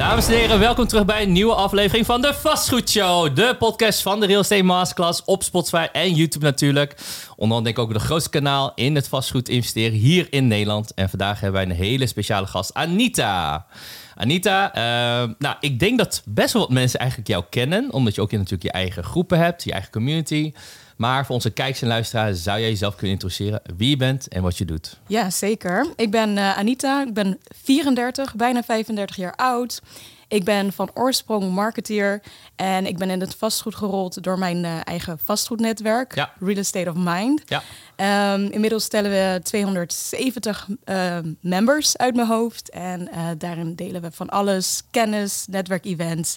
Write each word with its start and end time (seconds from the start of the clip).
Dames 0.00 0.26
en 0.26 0.34
heren, 0.34 0.58
welkom 0.58 0.86
terug 0.86 1.04
bij 1.04 1.22
een 1.22 1.32
nieuwe 1.32 1.54
aflevering 1.54 2.06
van 2.06 2.20
de 2.20 2.34
Vastgoed 2.34 2.90
Show. 2.90 3.36
De 3.36 3.56
podcast 3.58 4.02
van 4.02 4.20
de 4.20 4.26
Real 4.26 4.40
Estate 4.40 4.62
Masterclass 4.62 5.24
op 5.24 5.42
Spotify 5.42 5.86
en 5.92 6.14
YouTube 6.14 6.44
natuurlijk. 6.44 6.96
Onder 7.36 7.64
denk 7.64 7.76
ik 7.76 7.82
ook 7.82 7.92
de 7.92 7.98
grootste 7.98 8.30
kanaal 8.30 8.72
in 8.74 8.94
het 8.94 9.08
vastgoed 9.08 9.48
investeren 9.48 9.98
hier 9.98 10.26
in 10.30 10.48
Nederland. 10.48 10.94
En 10.94 11.08
vandaag 11.08 11.40
hebben 11.40 11.60
wij 11.60 11.70
een 11.70 11.76
hele 11.76 12.06
speciale 12.06 12.46
gast, 12.46 12.74
Anita. 12.74 13.66
Anita, 14.14 14.76
uh, 14.76 15.30
nou, 15.38 15.56
ik 15.60 15.78
denk 15.78 15.98
dat 15.98 16.22
best 16.24 16.52
wel 16.52 16.62
wat 16.62 16.70
mensen 16.70 16.98
eigenlijk 16.98 17.28
jou 17.28 17.44
kennen, 17.50 17.92
omdat 17.92 18.14
je 18.14 18.20
ook 18.20 18.32
natuurlijk 18.32 18.62
je 18.62 18.72
eigen 18.72 19.04
groepen 19.04 19.38
hebt, 19.38 19.64
je 19.64 19.72
eigen 19.72 19.90
community. 19.90 20.52
Maar 21.00 21.26
voor 21.26 21.34
onze 21.34 21.50
kijkers 21.50 21.82
en 21.82 21.88
luisteraars 21.88 22.42
zou 22.42 22.60
jij 22.60 22.68
jezelf 22.68 22.94
kunnen 22.94 23.12
introduceren 23.12 23.62
wie 23.76 23.88
je 23.88 23.96
bent 23.96 24.28
en 24.28 24.42
wat 24.42 24.58
je 24.58 24.64
doet. 24.64 24.98
Ja, 25.06 25.30
zeker. 25.30 25.86
Ik 25.96 26.10
ben 26.10 26.36
uh, 26.36 26.58
Anita, 26.58 27.02
ik 27.02 27.14
ben 27.14 27.38
34, 27.62 28.34
bijna 28.34 28.62
35 28.62 29.16
jaar 29.16 29.34
oud. 29.34 29.82
Ik 30.28 30.44
ben 30.44 30.72
van 30.72 30.90
oorsprong 30.94 31.50
marketeer 31.52 32.22
en 32.56 32.86
ik 32.86 32.98
ben 32.98 33.10
in 33.10 33.20
het 33.20 33.34
vastgoed 33.34 33.74
gerold 33.74 34.22
door 34.22 34.38
mijn 34.38 34.64
uh, 34.64 34.80
eigen 34.84 35.18
vastgoednetwerk, 35.24 36.14
ja. 36.14 36.32
Real 36.38 36.56
Estate 36.56 36.90
of 36.90 36.96
Mind. 36.96 37.42
Ja. 37.46 38.34
Um, 38.34 38.50
inmiddels 38.50 38.84
stellen 38.84 39.10
we 39.10 39.40
270 39.42 40.68
uh, 40.84 41.18
members 41.40 41.96
uit 41.96 42.14
mijn 42.14 42.28
hoofd 42.28 42.70
en 42.70 43.00
uh, 43.00 43.28
daarin 43.38 43.74
delen 43.74 44.02
we 44.02 44.10
van 44.12 44.28
alles, 44.28 44.82
kennis, 44.90 45.46
netwerkevents 45.48 46.36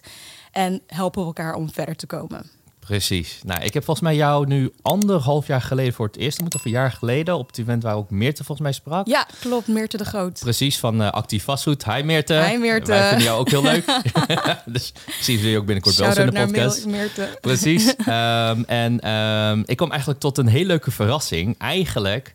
en 0.52 0.82
helpen 0.88 1.22
we 1.22 1.28
elkaar 1.28 1.56
om 1.56 1.72
verder 1.72 1.96
te 1.96 2.06
komen. 2.06 2.62
Precies. 2.86 3.40
Nou, 3.44 3.64
ik 3.64 3.74
heb 3.74 3.84
volgens 3.84 4.08
mij 4.08 4.16
jou 4.16 4.48
nu 4.48 4.72
anderhalf 4.82 5.48
jaar 5.48 5.62
geleden 5.62 5.94
voor 5.94 6.06
het 6.06 6.18
eerst 6.18 6.40
ontmoet, 6.40 6.56
of 6.56 6.66
een 6.66 6.72
jaar 6.72 6.92
geleden, 6.92 7.38
op 7.38 7.48
het 7.48 7.58
event 7.58 7.84
waar 7.84 7.96
ook 7.96 8.10
Meerte 8.10 8.44
volgens 8.44 8.60
mij 8.68 8.72
sprak. 8.72 9.08
Ja, 9.08 9.28
klopt. 9.40 9.68
Meerte 9.68 9.98
de 9.98 10.06
Groot. 10.06 10.40
Precies, 10.40 10.80
van 10.80 11.02
uh, 11.02 11.12
Actief 11.12 11.44
Vastgoed. 11.44 11.86
Hi 11.86 12.02
Meerte. 12.04 12.34
Hi 12.34 12.58
Meerte. 12.58 12.92
Wij 12.92 13.08
vinden 13.08 13.26
jou 13.26 13.40
ook 13.40 13.50
heel 13.50 13.64
leuk. 13.64 13.86
dus 14.66 14.94
misschien 15.06 15.40
zul 15.40 15.50
je 15.50 15.58
ook 15.58 15.66
binnenkort 15.66 15.98
bij 15.98 16.08
ons 16.08 16.18
in 16.18 16.26
de 16.26 16.32
podcast. 16.32 16.86
Meerte. 16.86 17.38
Precies. 17.42 17.94
um, 18.08 18.66
en 18.82 19.10
um, 19.12 19.64
ik 19.66 19.78
kwam 19.78 19.90
eigenlijk 19.90 20.20
tot 20.20 20.38
een 20.38 20.48
hele 20.48 20.66
leuke 20.66 20.92
verrassing. 20.92 21.56
Eigenlijk 21.58 22.34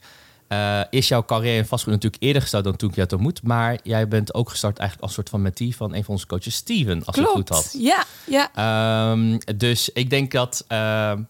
uh, 0.49 0.81
is 0.91 1.09
jouw 1.09 1.25
carrière 1.25 1.57
in 1.57 1.67
vastgoed 1.67 1.93
natuurlijk 1.93 2.23
eerder 2.23 2.43
gestart 2.43 2.65
dan 2.65 2.77
toen 2.77 2.89
ik 2.89 2.95
je 2.95 3.01
had 3.01 3.13
ontmoet. 3.13 3.43
Maar 3.43 3.79
jij 3.83 4.09
bent 4.09 4.35
ook 4.35 4.51
gestart 4.51 4.79
eigenlijk 4.79 5.09
als 5.09 5.17
soort 5.17 5.29
van 5.29 5.43
mentee 5.43 5.77
van 5.77 5.95
een 5.95 6.05
van 6.05 6.15
onze 6.15 6.27
coaches, 6.27 6.55
Steven, 6.55 7.05
als 7.05 7.17
Klopt. 7.17 7.19
ik 7.19 7.49
het 7.49 7.57
goed 7.57 7.57
had. 7.57 7.75
Ja, 7.79 8.05
ja. 8.27 9.11
Um, 9.11 9.39
dus 9.57 9.89
ik 9.93 10.11
denk 10.11 10.33
dat, 10.33 10.65
uh, 10.69 10.79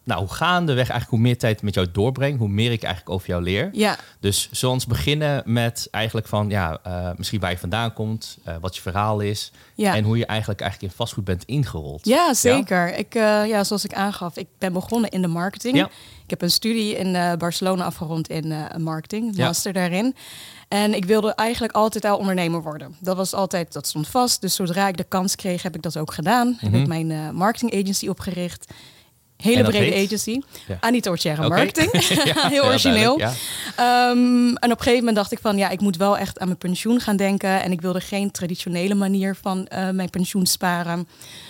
nou, 0.05 0.21
hoe 0.21 0.33
gaandeweg 0.33 0.89
eigenlijk 0.89 1.11
hoe 1.11 1.19
meer 1.19 1.39
tijd 1.39 1.63
met 1.63 1.75
jou 1.75 1.87
doorbreng, 1.93 2.39
hoe 2.39 2.49
meer 2.49 2.73
ik 2.73 2.83
eigenlijk 2.83 3.15
over 3.15 3.29
jou 3.29 3.43
leer. 3.43 3.69
Ja. 3.73 3.97
Dus 4.21 4.49
zullen 4.53 4.75
ons 4.75 4.87
beginnen 4.87 5.43
met 5.45 5.89
eigenlijk 5.91 6.27
van, 6.27 6.51
ja, 6.51 6.79
uh, 6.87 7.11
misschien 7.17 7.41
waar 7.41 7.51
je 7.51 7.59
vandaan 7.59 7.93
komt, 7.93 8.39
wat 8.61 8.77
je 8.77 8.83
verhaal 8.83 9.21
is. 9.21 9.53
Ja. 9.75 9.95
En 9.95 10.05
hoe 10.05 10.19
je 10.19 10.27
eigenlijk, 10.27 10.61
eigenlijk 10.61 10.93
in 10.93 10.99
vastgoed 10.99 11.25
bent 11.25 11.45
ingerold. 11.45 12.07
Ja, 12.07 12.35
zeker. 12.35 12.89
Ja? 12.89 12.95
Ik, 12.95 13.15
ja, 13.49 13.65
zoals 13.65 13.85
ik 13.85 13.95
aangaf, 13.95 14.37
ik 14.37 14.49
ben 14.59 14.73
begonnen 14.73 15.11
in 15.11 15.23
de 15.23 15.29
marketing. 15.29 15.77
Ja. 15.77 15.91
Ik 16.29 16.41
heb 16.41 16.43
een 16.43 16.55
studie 16.55 16.97
in 16.97 17.15
uh, 17.15 17.33
Barcelona 17.33 17.85
afgerond 17.85 18.29
in 18.29 18.47
uh, 18.47 18.75
marketing, 18.77 19.37
master 19.37 19.75
ja. 19.75 19.81
daarin. 19.81 20.15
En 20.69 20.95
ik 20.95 21.05
wilde 21.05 21.35
eigenlijk 21.35 21.75
altijd 21.75 22.05
al 22.05 22.19
ondernemer 22.19 22.63
worden. 22.63 22.97
Dat 23.01 23.17
was 23.17 23.35
altijd, 23.35 23.73
dat 23.73 23.87
stond 23.87 24.09
vast. 24.09 24.41
Dus 24.41 24.55
zodra 24.55 24.89
ik 24.89 24.97
de 24.97 25.05
kans 25.05 25.35
kreeg, 25.35 25.63
heb 25.63 25.75
ik 25.75 25.83
dat 25.83 25.97
ook 25.97 26.13
gedaan. 26.13 26.47
Mm 26.47 26.57
-hmm. 26.59 26.73
Heb 26.73 26.81
ik 26.81 26.87
mijn 26.87 27.11
uh, 27.11 27.31
marketing 27.31 27.73
agency 27.73 28.09
opgericht. 28.09 28.73
Hele 29.37 29.63
brede 29.63 29.95
heet? 29.95 30.07
agency. 30.07 30.41
Ja. 30.67 30.77
Anita 30.81 31.11
okay. 31.11 31.49
Marketing. 31.49 31.91
ja, 32.35 32.49
Heel 32.49 32.65
origineel. 32.65 33.19
Ja, 33.19 33.33
um, 33.81 34.57
en 34.57 34.73
op 34.73 34.79
een 34.79 34.85
gegeven 34.85 34.99
moment 34.99 35.17
dacht 35.17 35.33
ik 35.33 35.39
van... 35.39 35.57
ja, 35.57 35.69
ik 35.69 35.81
moet 35.81 35.97
wel 35.97 36.19
echt 36.19 36.39
aan 36.39 36.47
mijn 36.47 36.59
pensioen 36.59 37.01
gaan 37.01 37.17
denken. 37.17 37.63
En 37.63 37.73
ik 37.73 37.81
wilde 37.81 38.01
geen 38.01 38.31
traditionele 38.31 38.95
manier 38.95 39.35
van 39.35 39.59
uh, 39.59 39.91
mijn 39.91 40.11
pensioen 40.11 40.47
sparen. 40.47 41.09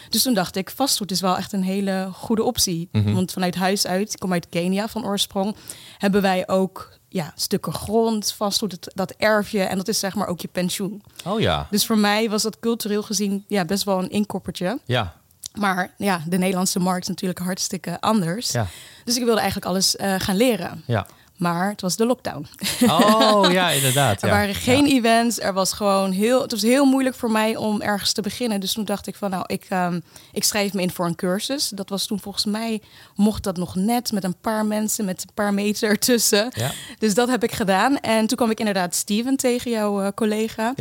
Dus 0.09 0.23
toen 0.23 0.35
dacht 0.35 0.57
ik, 0.57 0.71
vastgoed 0.71 1.11
is 1.11 1.21
wel 1.21 1.37
echt 1.37 1.53
een 1.53 1.63
hele 1.63 2.09
goede 2.13 2.43
optie. 2.43 2.89
Mm 2.93 3.05
-hmm. 3.05 3.15
Want 3.15 3.33
vanuit 3.33 3.55
huis 3.55 3.87
uit, 3.87 4.13
ik 4.13 4.19
kom 4.19 4.33
uit 4.33 4.49
Kenia 4.49 4.89
van 4.89 5.05
oorsprong... 5.05 5.57
hebben 5.99 6.23
wij 6.23 6.49
ook 6.49 6.99
ja, 7.09 7.33
stukken 7.35 7.73
grond, 7.73 8.33
vastgoed, 8.33 8.91
dat, 8.95 9.11
erf 9.11 9.51
je. 9.51 9.63
En 9.63 9.77
dat 9.77 9.89
is 9.89 9.99
zeg 9.99 10.15
maar 10.15 10.27
ook 10.27 10.41
je 10.41 10.49
pensioen. 10.49 11.03
Oh 11.25 11.41
ja. 11.41 11.67
Dus 11.71 11.87
voor 11.87 11.99
mij 11.99 12.31
was 12.31 12.43
dat 12.43 12.59
cultureel 12.59 13.03
gezien 13.03 13.45
ja, 13.49 13.65
best 13.65 13.85
wel 13.85 13.99
een 13.99 14.11
inkoppertje. 14.11 14.79
Ja. 14.85 15.17
Maar 15.55 15.95
ja, 15.97 16.23
de 16.27 16.39
Nederlandse 16.39 16.79
markt 16.79 17.03
is 17.03 17.09
natuurlijk 17.09 17.39
hartstikke 17.39 18.01
anders. 18.01 18.51
Ja. 18.51 18.67
Dus 19.05 19.17
ik 19.17 19.25
wilde 19.25 19.41
eigenlijk 19.41 19.71
alles 19.71 19.97
uh, 19.97 20.15
gaan 20.19 20.37
leren. 20.37 20.83
Ja. 20.87 21.07
Maar 21.39 21.69
het 21.69 21.81
was 21.81 21.97
de 21.97 22.07
lockdown. 22.07 22.47
Oh 22.83 23.47
ja, 23.51 23.71
inderdaad. 23.79 24.23
er 24.23 24.29
ja. 24.29 24.35
waren 24.35 24.55
geen 24.55 24.87
ja. 24.87 24.93
events. 24.95 25.41
Er 25.41 25.53
was 25.53 25.73
gewoon 25.73 26.11
heel. 26.11 26.43
Het 26.43 26.51
was 26.51 26.63
heel 26.63 26.85
moeilijk 26.85 27.17
voor 27.17 27.31
mij 27.31 27.57
om 27.57 27.81
ergens 27.81 28.13
te 28.13 28.23
beginnen. 28.23 28.61
Dus 28.61 28.73
toen 28.73 28.85
dacht 28.85 29.07
ik 29.07 29.15
van 29.15 29.31
nou, 29.31 29.45
ik, 29.47 29.67
um, 29.73 30.03
ik 30.33 30.45
schrijf 30.45 30.73
me 30.73 30.83
in 30.83 30.91
voor 30.91 31.07
een 31.07 31.15
cursus. 31.15 31.69
Dat 31.69 31.89
was 31.89 32.07
toen 32.07 32.21
volgens 32.21 32.45
mij 32.45 32.81
mocht 33.15 33.43
dat 33.43 33.57
nog 33.57 33.75
net 33.75 34.13
met 34.13 34.25
een 34.25 34.37
paar 34.41 34.67
mensen, 34.67 35.05
met 35.05 35.23
een 35.23 35.35
paar 35.35 35.55
meter 35.55 35.89
ertussen. 35.89 36.51
Ja. 36.55 36.71
Dus 36.99 37.15
dat 37.15 37.29
heb 37.29 37.43
ik 37.43 37.53
gedaan. 37.53 37.99
En 37.99 38.27
toen 38.27 38.37
kwam 38.37 38.51
ik 38.51 38.59
inderdaad 38.59 38.95
Steven 38.95 39.37
tegen, 39.37 39.71
jouw 39.71 40.03
uh, 40.03 40.09
collega. 40.15 40.75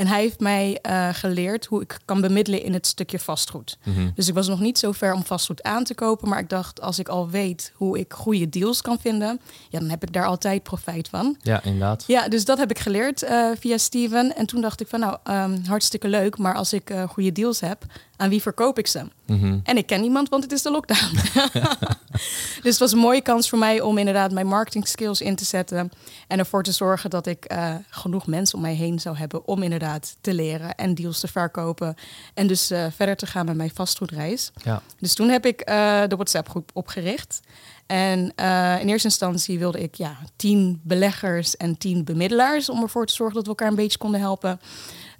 En 0.00 0.06
hij 0.06 0.20
heeft 0.20 0.40
mij 0.40 0.78
uh, 0.88 1.08
geleerd 1.12 1.66
hoe 1.66 1.82
ik 1.82 1.98
kan 2.04 2.20
bemiddelen 2.20 2.62
in 2.62 2.72
het 2.72 2.86
stukje 2.86 3.18
vastgoed. 3.18 3.78
Mm 3.84 3.94
-hmm. 3.94 4.12
Dus 4.14 4.28
ik 4.28 4.34
was 4.34 4.48
nog 4.48 4.60
niet 4.60 4.78
zo 4.78 4.92
ver 4.92 5.14
om 5.14 5.24
vastgoed 5.24 5.62
aan 5.62 5.84
te 5.84 5.94
kopen. 5.94 6.28
Maar 6.28 6.38
ik 6.38 6.48
dacht, 6.48 6.80
als 6.80 6.98
ik 6.98 7.08
al 7.08 7.30
weet 7.30 7.72
hoe 7.74 7.98
ik 7.98 8.12
goede 8.12 8.48
deals 8.48 8.82
kan 8.82 8.98
vinden, 9.00 9.40
ja, 9.68 9.78
dan 9.78 9.88
heb 9.88 10.02
ik 10.02 10.12
daar 10.12 10.26
altijd 10.26 10.62
profijt 10.62 11.08
van. 11.08 11.36
Ja, 11.42 11.62
inderdaad. 11.62 12.04
Ja, 12.06 12.28
dus 12.28 12.44
dat 12.44 12.58
heb 12.58 12.70
ik 12.70 12.78
geleerd 12.78 13.22
uh, 13.22 13.50
via 13.58 13.78
Steven. 13.78 14.36
En 14.36 14.46
toen 14.46 14.60
dacht 14.60 14.80
ik 14.80 14.88
van, 14.88 15.00
nou, 15.00 15.16
um, 15.30 15.62
hartstikke 15.66 16.08
leuk. 16.08 16.38
Maar 16.38 16.54
als 16.54 16.72
ik 16.72 16.90
uh, 16.90 17.08
goede 17.08 17.32
deals 17.32 17.60
heb, 17.60 17.84
aan 18.20 18.28
wie 18.28 18.42
verkoop 18.42 18.78
ik 18.78 18.86
ze? 18.86 19.02
Mm 19.26 19.40
-hmm. 19.40 19.60
En 19.64 19.76
ik 19.76 19.86
ken 19.86 20.00
niemand, 20.00 20.28
want 20.28 20.42
het 20.42 20.52
is 20.52 20.62
de 20.62 20.70
lockdown. 20.70 21.18
dus 22.62 22.70
het 22.70 22.78
was 22.78 22.92
een 22.92 22.98
mooie 22.98 23.20
kans 23.20 23.48
voor 23.48 23.58
mij 23.58 23.80
om 23.80 23.98
inderdaad 23.98 24.32
mijn 24.32 24.46
marketing 24.46 24.88
skills 24.88 25.20
in 25.20 25.36
te 25.36 25.44
zetten. 25.44 25.90
En 26.26 26.38
ervoor 26.38 26.62
te 26.62 26.72
zorgen 26.72 27.10
dat 27.10 27.26
ik 27.26 27.52
uh, 27.52 27.74
genoeg 27.88 28.26
mensen 28.26 28.56
om 28.56 28.62
mij 28.62 28.74
heen 28.74 28.98
zou 28.98 29.16
hebben 29.16 29.46
om 29.46 29.62
inderdaad 29.62 30.16
te 30.20 30.34
leren 30.34 30.74
en 30.74 30.94
deals 30.94 31.20
te 31.20 31.28
verkopen. 31.28 31.94
En 32.34 32.46
dus 32.46 32.70
uh, 32.70 32.86
verder 32.90 33.16
te 33.16 33.26
gaan 33.26 33.46
met 33.46 33.56
mijn 33.56 33.70
vastgoedreis. 33.74 34.50
Ja. 34.62 34.82
Dus 34.98 35.14
toen 35.14 35.28
heb 35.28 35.46
ik 35.46 35.60
uh, 35.60 36.02
de 36.08 36.16
WhatsApp-groep 36.16 36.70
opgericht. 36.72 37.40
En 37.86 38.32
uh, 38.36 38.80
in 38.80 38.88
eerste 38.88 39.08
instantie 39.08 39.58
wilde 39.58 39.82
ik 39.82 39.94
ja, 39.94 40.16
tien 40.36 40.80
beleggers 40.82 41.56
en 41.56 41.78
tien 41.78 42.04
bemiddelaars 42.04 42.68
om 42.68 42.82
ervoor 42.82 43.06
te 43.06 43.12
zorgen 43.12 43.34
dat 43.34 43.44
we 43.44 43.48
elkaar 43.48 43.68
een 43.68 43.74
beetje 43.74 43.98
konden 43.98 44.20
helpen. 44.20 44.60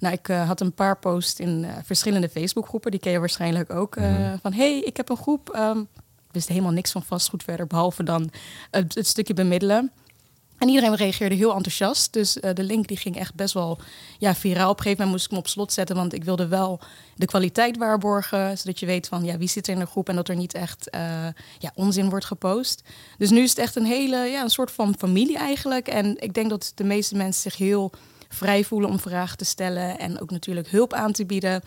Nou, 0.01 0.13
ik 0.13 0.27
uh, 0.27 0.47
had 0.47 0.61
een 0.61 0.73
paar 0.73 0.97
posts 0.97 1.39
in 1.39 1.63
uh, 1.63 1.69
verschillende 1.83 2.29
Facebookgroepen, 2.29 2.91
die 2.91 2.99
ken 2.99 3.11
je 3.11 3.19
waarschijnlijk 3.19 3.73
ook. 3.73 3.95
Mhm. 3.95 4.37
Van 4.41 4.53
hey, 4.53 4.79
ik 4.79 4.97
heb 4.97 5.09
een 5.09 5.17
groep. 5.17 5.55
Um, 5.55 5.87
ik 6.27 6.31
wist 6.31 6.47
helemaal 6.47 6.71
niks 6.71 6.91
van 6.91 7.03
vastgoed 7.03 7.43
verder, 7.43 7.67
behalve 7.67 8.03
dan 8.03 8.31
het, 8.71 8.95
het 8.95 9.07
stukje 9.07 9.33
bemiddelen. 9.33 9.91
En 10.57 10.67
iedereen 10.67 10.95
reageerde 10.95 11.35
heel 11.35 11.53
enthousiast. 11.53 12.13
Dus 12.13 12.37
uh, 12.37 12.53
de 12.53 12.63
link 12.63 12.87
die 12.87 12.97
ging 12.97 13.17
echt 13.17 13.35
best 13.35 13.53
wel 13.53 13.79
ja, 14.17 14.35
viraal. 14.35 14.69
Op 14.69 14.77
een 14.77 14.83
gegeven 14.83 15.05
moment 15.05 15.11
moest 15.11 15.25
ik 15.25 15.31
hem 15.31 15.39
op 15.39 15.47
slot 15.47 15.73
zetten. 15.73 15.95
Want 15.95 16.13
ik 16.13 16.23
wilde 16.23 16.47
wel 16.47 16.79
de 17.15 17.25
kwaliteit 17.25 17.77
waarborgen. 17.77 18.57
Zodat 18.57 18.79
je 18.79 18.85
weet 18.85 19.07
van 19.07 19.23
ja, 19.23 19.37
wie 19.37 19.47
zit 19.47 19.67
er 19.67 19.73
in 19.73 19.79
de 19.79 19.85
groep. 19.85 20.09
En 20.09 20.15
dat 20.15 20.27
er 20.27 20.35
niet 20.35 20.53
echt 20.53 20.87
uh, 20.95 21.01
ja, 21.59 21.71
onzin 21.75 22.09
wordt 22.09 22.25
gepost. 22.25 22.83
Dus 23.17 23.29
nu 23.29 23.41
is 23.41 23.49
het 23.49 23.59
echt 23.59 23.75
een 23.75 23.85
hele, 23.85 24.17
ja, 24.17 24.43
een 24.43 24.49
soort 24.49 24.71
van 24.71 24.95
familie 24.97 25.37
eigenlijk. 25.37 25.87
En 25.87 26.21
ik 26.21 26.33
denk 26.33 26.49
dat 26.49 26.71
de 26.75 26.83
meeste 26.83 27.15
mensen 27.15 27.41
zich 27.41 27.57
heel 27.57 27.91
vrij 28.33 28.63
voelen 28.63 28.89
om 28.89 28.99
vragen 28.99 29.37
te 29.37 29.45
stellen 29.45 29.99
en 29.99 30.21
ook 30.21 30.31
natuurlijk 30.31 30.69
hulp 30.69 30.93
aan 30.93 31.11
te 31.11 31.25
bieden. 31.25 31.61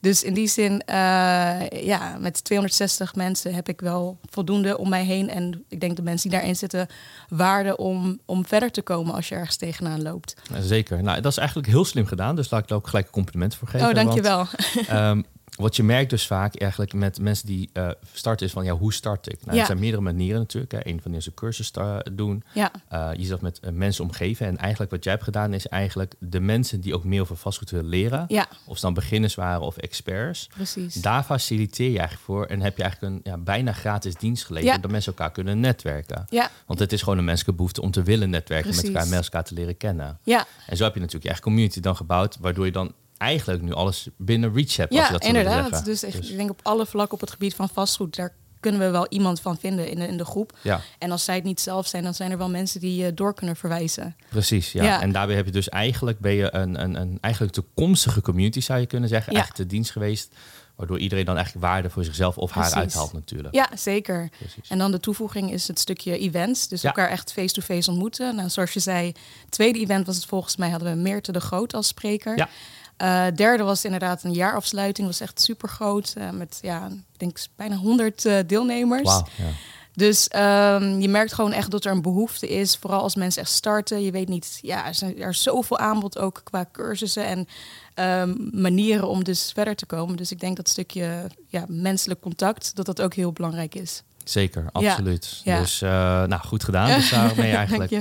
Dus 0.00 0.22
in 0.22 0.34
die 0.34 0.48
zin, 0.48 0.72
uh, 0.72 1.68
ja, 1.68 2.16
met 2.20 2.44
260 2.44 3.14
mensen 3.14 3.54
heb 3.54 3.68
ik 3.68 3.80
wel 3.80 4.18
voldoende 4.30 4.78
om 4.78 4.88
mij 4.88 5.04
heen. 5.04 5.30
En 5.30 5.64
ik 5.68 5.80
denk 5.80 5.96
de 5.96 6.02
mensen 6.02 6.30
die 6.30 6.38
daarin 6.38 6.56
zitten, 6.56 6.86
waarde 7.28 7.76
om, 7.76 8.20
om 8.24 8.46
verder 8.46 8.70
te 8.70 8.82
komen 8.82 9.14
als 9.14 9.28
je 9.28 9.34
ergens 9.34 9.56
tegenaan 9.56 10.02
loopt. 10.02 10.34
Zeker. 10.60 11.02
Nou, 11.02 11.20
dat 11.20 11.32
is 11.32 11.38
eigenlijk 11.38 11.68
heel 11.68 11.84
slim 11.84 12.06
gedaan. 12.06 12.36
Dus 12.36 12.50
laat 12.50 12.62
ik 12.62 12.70
er 12.70 12.76
ook 12.76 12.88
gelijk 12.88 13.06
een 13.06 13.12
compliment 13.12 13.54
voor 13.54 13.68
geven. 13.68 13.88
Oh, 13.88 13.94
dankjewel. 13.94 14.46
Want, 14.74 14.90
um, 14.92 15.24
wat 15.56 15.76
je 15.76 15.82
merkt 15.82 16.10
dus 16.10 16.26
vaak 16.26 16.56
eigenlijk 16.56 16.92
met 16.92 17.20
mensen 17.20 17.46
die 17.46 17.70
uh, 17.72 17.90
starten 18.12 18.46
is 18.46 18.52
van 18.52 18.64
ja, 18.64 18.72
hoe 18.72 18.92
start 18.92 19.32
ik? 19.32 19.38
Nou, 19.44 19.54
ja. 19.54 19.60
Er 19.60 19.66
zijn 19.66 19.78
meerdere 19.78 20.02
manieren 20.02 20.40
natuurlijk. 20.40 20.72
Hè. 20.72 20.86
Een 20.86 21.00
van 21.02 21.10
die 21.10 21.20
is 21.20 21.26
een 21.26 21.34
cursus 21.34 21.70
doen. 22.12 22.42
Ja. 22.52 22.70
Uh, 22.92 23.10
je 23.16 23.24
zegt 23.24 23.40
met 23.40 23.60
uh, 23.64 23.70
mensen 23.70 24.04
omgeven. 24.04 24.46
En 24.46 24.56
eigenlijk 24.56 24.90
wat 24.90 25.04
jij 25.04 25.12
hebt 25.12 25.24
gedaan 25.24 25.52
is 25.52 25.68
eigenlijk 25.68 26.14
de 26.18 26.40
mensen 26.40 26.80
die 26.80 26.94
ook 26.94 27.04
meer 27.04 27.20
over 27.20 27.36
vastgoed 27.36 27.70
willen 27.70 27.86
leren. 27.86 28.24
Ja. 28.28 28.46
Of 28.66 28.76
ze 28.76 28.82
dan 28.82 28.94
beginners 28.94 29.34
waren 29.34 29.60
of 29.60 29.76
experts. 29.76 30.48
Precies. 30.54 30.94
Daar 30.94 31.22
faciliteer 31.22 31.90
je 31.90 31.98
eigenlijk 31.98 32.26
voor. 32.26 32.46
En 32.46 32.60
heb 32.60 32.76
je 32.76 32.82
eigenlijk 32.82 33.14
een 33.14 33.20
ja, 33.32 33.38
bijna 33.38 33.72
gratis 33.72 34.14
dienst 34.14 34.44
geleverd. 34.44 34.82
Dat 34.82 34.90
mensen 34.90 35.12
elkaar 35.12 35.32
kunnen 35.32 35.60
netwerken. 35.60 36.26
Ja. 36.28 36.50
Want 36.66 36.78
het 36.78 36.92
is 36.92 37.02
gewoon 37.02 37.18
een 37.18 37.24
menselijke 37.24 37.56
behoefte 37.56 37.80
om 37.80 37.90
te 37.90 38.02
willen 38.02 38.30
netwerken 38.30 38.70
Precies. 38.70 38.88
met 38.88 38.94
elkaar. 38.94 39.08
Met 39.08 39.24
elkaar 39.24 39.44
te 39.44 39.54
leren 39.54 39.76
kennen. 39.76 40.18
Ja. 40.22 40.46
En 40.66 40.76
zo 40.76 40.84
heb 40.84 40.94
je 40.94 41.00
natuurlijk 41.00 41.24
je 41.24 41.30
eigen 41.30 41.44
community 41.44 41.80
dan 41.80 41.96
gebouwd. 41.96 42.36
Waardoor 42.40 42.64
je 42.64 42.72
dan 42.72 42.92
eigenlijk 43.18 43.62
nu 43.62 43.72
alles 43.72 44.08
binnen 44.16 44.54
reach 44.54 44.76
hebt. 44.76 44.92
Ja, 44.92 44.98
als 44.98 45.06
je 45.06 45.12
dat 45.12 45.24
inderdaad. 45.24 45.84
Dus, 45.84 46.04
ik, 46.04 46.12
dus 46.12 46.30
ik 46.30 46.36
denk 46.36 46.50
op 46.50 46.60
alle 46.62 46.86
vlakken 46.86 47.14
op 47.14 47.20
het 47.20 47.30
gebied 47.30 47.54
van 47.54 47.68
vastgoed, 47.68 48.16
daar 48.16 48.34
kunnen 48.60 48.80
we 48.80 48.90
wel 48.90 49.06
iemand 49.08 49.40
van 49.40 49.58
vinden 49.58 49.90
in 49.90 49.98
de, 49.98 50.06
in 50.06 50.16
de 50.16 50.24
groep. 50.24 50.52
Ja, 50.62 50.80
En 50.98 51.10
als 51.10 51.24
zij 51.24 51.34
het 51.34 51.44
niet 51.44 51.60
zelf 51.60 51.86
zijn, 51.86 52.02
dan 52.02 52.14
zijn 52.14 52.30
er 52.30 52.38
wel 52.38 52.48
mensen 52.50 52.80
die 52.80 53.04
je 53.04 53.14
door 53.14 53.34
kunnen 53.34 53.56
verwijzen. 53.56 54.16
precies. 54.30 54.72
Ja. 54.72 54.84
Ja. 54.84 55.02
En 55.02 55.12
daarbij 55.12 55.36
heb 55.36 55.46
je 55.46 55.52
dus 55.52 55.68
eigenlijk, 55.68 56.18
ben 56.20 56.32
je 56.32 56.54
een, 56.54 56.82
een, 56.82 56.94
een 57.00 57.18
eigenlijk 57.20 57.54
toekomstige 57.54 58.20
community, 58.20 58.60
zou 58.60 58.80
je 58.80 58.86
kunnen 58.86 59.08
zeggen. 59.08 59.32
Ja. 59.32 59.38
Eigenlijk 59.38 59.68
de 59.68 59.74
dienst 59.76 59.90
geweest, 59.90 60.34
waardoor 60.76 60.98
iedereen 60.98 61.24
dan 61.24 61.36
eigenlijk 61.36 61.66
waarde 61.66 61.90
voor 61.90 62.04
zichzelf 62.04 62.38
of 62.38 62.50
haar 62.50 62.72
uithaalt 62.74 63.12
natuurlijk. 63.12 63.54
Ja, 63.54 63.68
zeker. 63.74 64.28
Precies. 64.38 64.68
En 64.68 64.78
dan 64.78 64.90
de 64.90 65.00
toevoeging 65.00 65.52
is 65.52 65.68
het 65.68 65.78
stukje 65.78 66.18
events. 66.18 66.68
Dus 66.68 66.82
Ja. 66.82 66.88
elkaar 66.88 67.08
echt 67.08 67.32
face-to-face 67.32 67.90
ontmoeten. 67.90 68.34
Nou, 68.36 68.48
zoals 68.48 68.72
je 68.72 68.80
zei, 68.80 69.06
het 69.06 69.50
tweede 69.50 69.78
event 69.78 70.06
was 70.06 70.16
het 70.16 70.24
volgens 70.24 70.56
mij 70.56 70.70
hadden 70.70 70.90
we 70.96 71.00
Meerte 71.00 71.32
de 71.32 71.40
Groot 71.40 71.74
als 71.74 71.86
spreker. 71.86 72.36
Ja. 72.36 72.48
Eh, 72.96 73.26
derde 73.34 73.62
was 73.62 73.84
inderdaad 73.84 74.24
een 74.24 74.32
jaarafsluiting. 74.32 75.06
was 75.06 75.20
echt 75.20 75.40
super 75.40 75.68
groot. 75.68 76.14
met 76.32 76.58
ja, 76.62 76.86
ik 76.86 77.18
denk 77.18 77.38
bijna 77.56 77.76
100 77.76 78.24
eh, 78.24 78.38
deelnemers. 78.46 79.02
Wauw, 79.02 79.26
ja. 79.36 79.44
Dus 79.92 80.28
ehm, 80.28 81.00
je 81.00 81.08
merkt 81.08 81.32
gewoon 81.32 81.52
echt 81.52 81.70
dat 81.70 81.84
er 81.84 81.92
een 81.92 82.02
behoefte 82.02 82.48
is. 82.48 82.76
Vooral 82.76 83.00
als 83.00 83.14
mensen 83.14 83.42
echt 83.42 83.50
starten. 83.50 84.02
Je 84.02 84.10
weet 84.10 84.28
niet, 84.28 84.58
ja, 84.62 84.86
er, 84.86 84.94
zijn, 84.94 85.20
er 85.20 85.28
is 85.28 85.42
zoveel 85.42 85.78
aanbod 85.78 86.18
ook 86.18 86.40
qua 86.44 86.66
cursussen 86.72 87.24
en 87.24 87.48
ehm, 87.94 88.34
manieren 88.60 89.08
om 89.08 89.24
dus 89.24 89.52
verder 89.54 89.76
te 89.76 89.86
komen. 89.86 90.16
Dus 90.16 90.30
ik 90.30 90.40
denk 90.40 90.56
dat 90.56 90.68
stukje 90.68 91.30
ja, 91.48 91.64
menselijk 91.68 92.20
contact, 92.20 92.74
dat 92.74 92.86
dat 92.86 93.00
ook 93.02 93.14
heel 93.14 93.32
belangrijk 93.32 93.74
is. 93.74 94.02
Zeker, 94.28 94.64
absoluut. 94.72 95.40
Ja. 95.44 95.58
Dus 95.58 95.80
nou, 95.80 96.38
goed 96.38 96.64
gedaan 96.64 96.94
dus 96.94 97.10
daarmee 97.20 97.52
eigenlijk. 97.56 97.92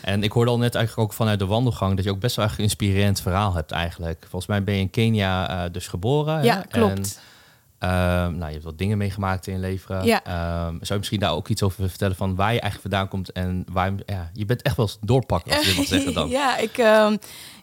En 0.00 0.22
ik 0.22 0.32
hoorde 0.32 0.50
al 0.50 0.58
net 0.58 0.74
eigenlijk 0.74 1.08
ook 1.08 1.16
vanuit 1.16 1.38
de 1.38 1.46
wandelgang 1.46 1.96
dat 1.96 2.04
je 2.04 2.10
ook 2.10 2.20
best 2.20 2.36
wel 2.36 2.44
een 2.44 2.56
inspirerend 2.56 3.20
verhaal 3.20 3.54
hebt 3.54 3.70
eigenlijk. 3.70 4.18
Volgens 4.20 4.46
mij 4.46 4.64
ben 4.64 4.74
je 4.74 4.80
in 4.80 4.90
Kenia 4.90 5.48
eh, 5.64 5.72
dus 5.72 5.88
geboren. 5.88 6.34
hè? 6.36 6.42
Ja, 6.42 6.62
En, 6.62 6.68
klopt. 6.68 7.20
ehm, 7.78 7.90
nou, 8.36 8.46
je 8.46 8.52
hebt 8.52 8.64
wat 8.64 8.78
dingen 8.78 8.98
meegemaakt 8.98 9.46
in 9.46 9.52
je 9.52 9.58
leven. 9.60 10.04
Ja. 10.04 10.24
Ehm, 10.24 10.70
zou 10.70 10.84
je 10.86 10.96
misschien 10.96 11.20
daar 11.20 11.32
ook 11.32 11.48
iets 11.48 11.62
over 11.62 11.88
vertellen 11.88 12.16
van 12.16 12.34
waar 12.34 12.52
je 12.52 12.60
eigenlijk 12.60 12.80
vandaan 12.94 13.08
komt 13.08 13.32
en 13.32 13.64
waar 13.72 13.92
je, 13.92 14.02
ja, 14.06 14.30
je 14.32 14.44
bent 14.44 14.62
echt 14.62 14.76
wel 14.76 14.86
eens 14.86 14.98
doorpakken, 15.00 15.56
als 15.56 15.66
je 15.66 15.74
mag 15.76 15.86
zeggen 15.86 16.14
dan. 16.14 16.28
ja, 16.38 16.56
ik 16.56 16.78
ehm, 16.78 17.16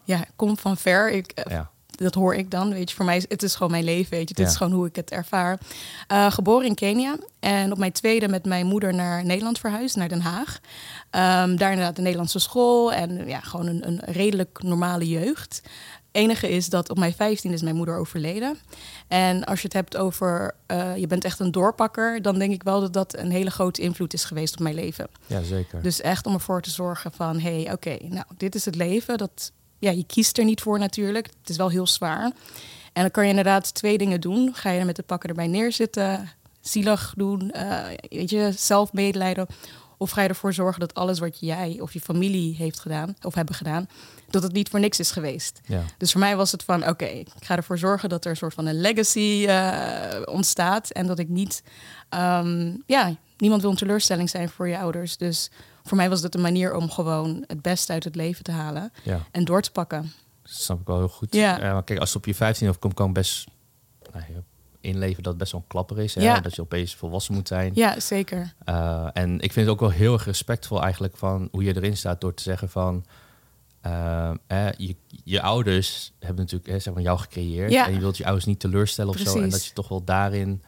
ja, 0.04 0.24
kom 0.36 0.58
van 0.58 0.76
ver. 0.76 1.10
Ik, 1.10 1.30
eh, 1.30 1.52
Ja. 1.56 1.70
Dat 2.02 2.14
hoor 2.14 2.34
ik 2.34 2.50
dan. 2.50 2.72
Weet 2.72 2.90
je, 2.90 2.96
voor 2.96 3.04
mij 3.04 3.16
is 3.16 3.24
het 3.28 3.42
is 3.42 3.54
gewoon 3.54 3.72
mijn 3.72 3.84
leven. 3.84 4.10
Weet 4.10 4.28
je, 4.28 4.34
dit 4.34 4.44
Ja. 4.44 4.50
is 4.50 4.56
gewoon 4.56 4.72
hoe 4.72 4.86
ik 4.86 4.96
het 4.96 5.10
ervaar. 5.10 5.58
Eh, 6.06 6.30
geboren 6.32 6.66
in 6.66 6.74
Kenia 6.74 7.16
en 7.40 7.72
op 7.72 7.78
mijn 7.78 7.92
tweede 7.92 8.28
met 8.28 8.44
mijn 8.44 8.66
moeder 8.66 8.94
naar 8.94 9.24
Nederland 9.24 9.58
verhuisd, 9.58 9.96
naar 9.96 10.08
Den 10.08 10.20
Haag. 10.20 10.58
Ehm, 11.10 11.56
daar 11.56 11.70
inderdaad 11.70 11.96
de 11.96 12.02
Nederlandse 12.02 12.38
school 12.38 12.92
en 12.92 13.26
ja, 13.28 13.40
gewoon 13.40 13.66
een, 13.66 13.86
een 13.86 14.00
redelijk 14.04 14.62
normale 14.62 15.08
jeugd. 15.08 15.62
Enige 16.12 16.48
is 16.50 16.68
dat 16.68 16.90
op 16.90 16.98
mijn 16.98 17.12
15 17.12 17.52
is 17.52 17.62
mijn 17.62 17.76
moeder 17.76 17.96
overleden. 17.96 18.58
En 19.08 19.44
als 19.44 19.58
je 19.58 19.64
het 19.64 19.72
hebt 19.72 19.96
over 19.96 20.54
eh, 20.66 20.96
je 20.96 21.06
bent 21.06 21.24
echt 21.24 21.38
een 21.40 21.50
doorpakker, 21.50 22.22
dan 22.22 22.38
denk 22.38 22.52
ik 22.52 22.62
wel 22.62 22.80
dat 22.80 22.92
dat 22.92 23.16
een 23.18 23.30
hele 23.30 23.50
grote 23.50 23.82
invloed 23.82 24.12
is 24.14 24.24
geweest 24.24 24.52
op 24.54 24.60
mijn 24.60 24.74
leven. 24.74 25.08
ja, 25.26 25.42
zeker. 25.42 25.82
Dus 25.82 26.00
echt 26.00 26.26
om 26.26 26.34
ervoor 26.34 26.62
te 26.62 26.70
zorgen 26.70 27.12
van, 27.12 27.40
hé, 27.40 27.62
hey, 27.62 27.72
oké, 27.72 27.96
nou, 28.08 28.24
dit 28.36 28.54
is 28.54 28.64
het 28.64 28.74
leven. 28.74 29.18
Dat, 29.18 29.52
ja, 29.82 29.90
je 29.90 30.06
kiest 30.06 30.38
er 30.38 30.44
niet 30.44 30.60
voor 30.60 30.78
natuurlijk. 30.78 31.26
Het 31.26 31.48
is 31.48 31.56
wel 31.56 31.68
heel 31.68 31.86
zwaar. 31.86 32.32
En 32.92 33.02
dan 33.02 33.10
kan 33.10 33.22
je 33.22 33.28
inderdaad 33.28 33.74
twee 33.74 33.98
dingen 33.98 34.20
doen. 34.20 34.54
Ga 34.54 34.70
je 34.70 34.78
er 34.78 34.86
met 34.86 34.96
de 34.96 35.02
pakken 35.02 35.28
erbij 35.28 35.46
neerzitten, 35.46 36.30
zielig 36.60 37.14
doen, 37.16 37.50
eh, 37.50 37.84
weet 38.08 38.30
je, 38.30 38.52
zelf 38.56 38.92
medelijden. 38.92 39.46
Of 39.96 40.10
ga 40.10 40.22
je 40.22 40.28
ervoor 40.28 40.52
zorgen 40.52 40.80
dat 40.80 40.94
alles 40.94 41.18
wat 41.18 41.40
jij 41.40 41.78
of 41.80 41.92
je 41.92 42.00
familie 42.00 42.56
heeft 42.56 42.80
gedaan, 42.80 43.16
of 43.22 43.34
hebben 43.34 43.54
gedaan, 43.54 43.88
dat 44.30 44.42
het 44.42 44.52
niet 44.52 44.68
voor 44.68 44.80
niks 44.80 44.98
is 44.98 45.10
geweest. 45.10 45.60
ja. 45.66 45.82
Dus 45.98 46.10
voor 46.10 46.20
mij 46.20 46.36
was 46.36 46.52
het 46.52 46.62
van, 46.62 46.88
oké, 46.88 47.04
ik 47.04 47.28
ga 47.40 47.56
ervoor 47.56 47.78
zorgen 47.78 48.08
dat 48.08 48.24
er 48.24 48.30
een 48.30 48.36
soort 48.36 48.54
van 48.54 48.66
een 48.66 48.80
legacy 48.80 49.44
eh, 49.48 50.22
ontstaat. 50.24 50.90
En 50.90 51.06
dat 51.06 51.18
ik 51.18 51.28
niet, 51.28 51.62
ehm, 52.08 52.72
ja, 52.86 53.14
niemand 53.38 53.62
wil 53.62 53.70
een 53.70 53.76
teleurstelling 53.76 54.30
zijn 54.30 54.48
voor 54.48 54.68
je 54.68 54.78
ouders. 54.78 55.16
Dus 55.16 55.50
voor 55.84 55.96
mij 55.96 56.08
was 56.08 56.20
dat 56.20 56.34
een 56.34 56.40
manier 56.40 56.74
om 56.74 56.90
gewoon 56.90 57.44
het 57.46 57.62
beste 57.62 57.92
uit 57.92 58.04
het 58.04 58.14
leven 58.14 58.44
te 58.44 58.52
halen 58.52 58.92
ja, 59.02 59.20
en 59.30 59.44
door 59.44 59.62
te 59.62 59.72
pakken. 59.72 60.12
dat 60.42 60.52
snap 60.52 60.80
ik 60.80 60.86
wel 60.86 60.98
heel 60.98 61.08
goed. 61.08 61.34
Ja. 61.34 61.60
Eh, 61.60 61.72
maar 61.72 61.84
kijk, 61.84 61.98
als 61.98 62.08
het 62.08 62.18
op 62.18 62.26
je 62.26 62.34
15 62.34 62.68
overkomt, 62.68 62.94
kan 62.94 63.12
best 63.12 63.46
nou, 64.12 64.24
inleven 64.80 65.22
dat 65.22 65.32
het 65.32 65.40
best 65.40 65.52
wel 65.52 65.60
een 65.60 65.66
klapper 65.66 65.98
is. 65.98 66.14
Hè? 66.14 66.22
Ja. 66.22 66.40
Dat 66.40 66.54
je 66.54 66.62
opeens 66.62 66.94
volwassen 66.94 67.34
moet 67.34 67.48
zijn. 67.48 67.72
Ja, 67.74 68.00
zeker. 68.00 68.54
Uh, 68.68 69.08
en 69.12 69.40
ik 69.40 69.52
vind 69.52 69.66
het 69.66 69.74
ook 69.74 69.80
wel 69.80 69.90
heel 69.90 70.12
erg 70.12 70.24
respectvol 70.24 70.82
eigenlijk 70.82 71.16
van 71.16 71.48
hoe 71.50 71.62
je 71.62 71.76
erin 71.76 71.96
staat 71.96 72.20
door 72.20 72.34
te 72.34 72.42
zeggen 72.42 72.70
van 72.70 73.04
uh, 73.86 74.30
eh, 74.46 74.68
je, 74.76 74.96
je 75.24 75.42
ouders 75.42 76.12
hebben 76.18 76.44
natuurlijk 76.44 76.70
hè, 76.70 76.78
zeg 76.78 76.94
maar 76.94 77.02
jou 77.02 77.18
gecreëerd 77.18 77.72
Ja. 77.72 77.86
en 77.86 77.92
je 77.92 77.98
wilt 77.98 78.16
je 78.16 78.24
ouders 78.24 78.44
niet 78.44 78.60
teleurstellen 78.60 79.14
of 79.14 79.18
zo 79.18 79.40
en 79.40 79.50
dat 79.50 79.66
je 79.66 79.72
toch 79.72 79.88
wel 79.88 80.04
daarin 80.04 80.62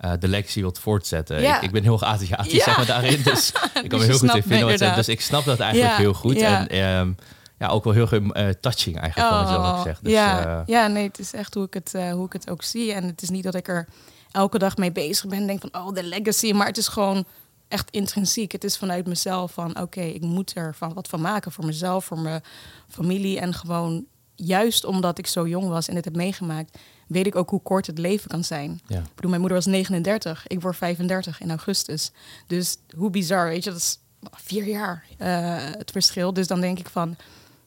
uh, 0.00 0.12
de 0.18 0.28
legacy 0.28 0.60
wilt 0.60 0.78
voortzetten. 0.78 1.40
Ja. 1.40 1.56
Ik, 1.56 1.62
ik 1.62 1.70
ben 1.70 1.82
heel 1.82 2.02
Aziatisch 2.02 2.52
Ja. 2.52 2.64
zeg 2.64 2.76
maar 2.76 2.86
daarin, 2.86 3.22
dus 3.22 3.48
ik 3.82 3.88
kan 3.88 3.98
Dus 3.98 4.00
me 4.00 4.04
heel 4.04 4.18
goed 4.18 4.34
in 4.34 4.42
vinden. 4.42 4.94
Dus 4.94 5.08
ik 5.08 5.20
snap 5.20 5.44
dat 5.44 5.60
eigenlijk 5.60 5.96
heel 5.96 6.14
goed 6.14 6.36
Ja. 6.36 6.68
en 6.68 6.98
um, 6.98 7.16
ja, 7.58 7.68
ook 7.68 7.84
wel 7.84 7.92
heel 7.92 8.08
uh, 8.12 8.48
touching 8.60 8.98
eigenlijk 8.98 9.28
van 9.28 9.38
wat 9.38 9.48
je 9.48 9.54
dan 9.54 9.64
hebt 9.64 9.76
gezegd. 9.76 10.04
Dus, 10.04 10.12
ja. 10.12 10.46
uh, 10.46 10.62
ja, 10.66 10.86
nee, 10.86 11.06
het 11.06 11.18
is 11.18 11.32
echt 11.32 11.54
hoe 11.54 11.64
ik, 11.64 11.74
het, 11.74 11.92
hoe 12.12 12.26
ik 12.26 12.32
het 12.32 12.50
ook 12.50 12.62
zie. 12.62 12.92
En 12.92 13.04
het 13.04 13.22
is 13.22 13.28
niet 13.28 13.44
dat 13.44 13.54
ik 13.54 13.68
er 13.68 13.88
elke 14.30 14.58
dag 14.58 14.76
mee 14.76 14.92
bezig 14.92 15.26
ben 15.26 15.38
en 15.38 15.46
denk 15.46 15.60
van, 15.60 15.82
oh, 15.82 15.92
de 15.92 16.02
legacy. 16.02 16.52
Maar 16.52 16.66
het 16.66 16.76
is 16.76 16.88
gewoon 16.88 17.24
echt 17.68 17.90
intrinsiek. 17.90 18.52
Het 18.52 18.64
is 18.64 18.76
vanuit 18.76 19.06
mezelf 19.06 19.52
van, 19.52 19.80
oké, 19.80 20.00
ik 20.00 20.22
moet 20.22 20.56
er 20.56 20.74
van 20.74 20.94
wat 20.94 21.08
van 21.08 21.20
maken 21.20 21.52
voor 21.52 21.64
mezelf, 21.64 22.04
voor 22.04 22.18
mijn 22.18 22.42
familie. 22.88 23.40
En 23.40 23.54
gewoon, 23.54 24.06
juist 24.46 24.84
omdat 24.84 25.18
ik 25.18 25.26
zo 25.26 25.48
jong 25.48 25.68
was 25.68 25.88
en 25.88 25.94
dit 25.94 26.04
heb 26.04 26.16
meegemaakt, 26.16 26.78
weet 27.06 27.26
ik 27.26 27.36
ook 27.36 27.50
hoe 27.50 27.62
kort 27.62 27.86
het 27.86 27.98
leven 27.98 28.28
kan 28.30 28.44
zijn. 28.44 28.80
ja. 28.86 28.98
Ik 28.98 29.14
bedoel, 29.14 29.30
mijn 29.30 29.40
moeder 29.40 29.58
was 29.58 29.66
39, 29.66 30.46
ik 30.46 30.60
word 30.60 30.76
35 30.76 31.40
in 31.40 31.48
augustus. 31.48 32.12
Dus 32.46 32.76
hoe 32.96 33.10
bizar, 33.10 33.48
weet 33.48 33.64
je, 33.64 33.70
dat 33.70 33.78
is 33.78 33.98
vier 34.30 34.66
jaar 34.66 35.04
uh, 35.18 35.56
het 35.60 35.90
verschil. 35.90 36.32
Dus 36.32 36.46
dan 36.46 36.60
denk 36.60 36.78
ik 36.78 36.88
van, 36.88 37.16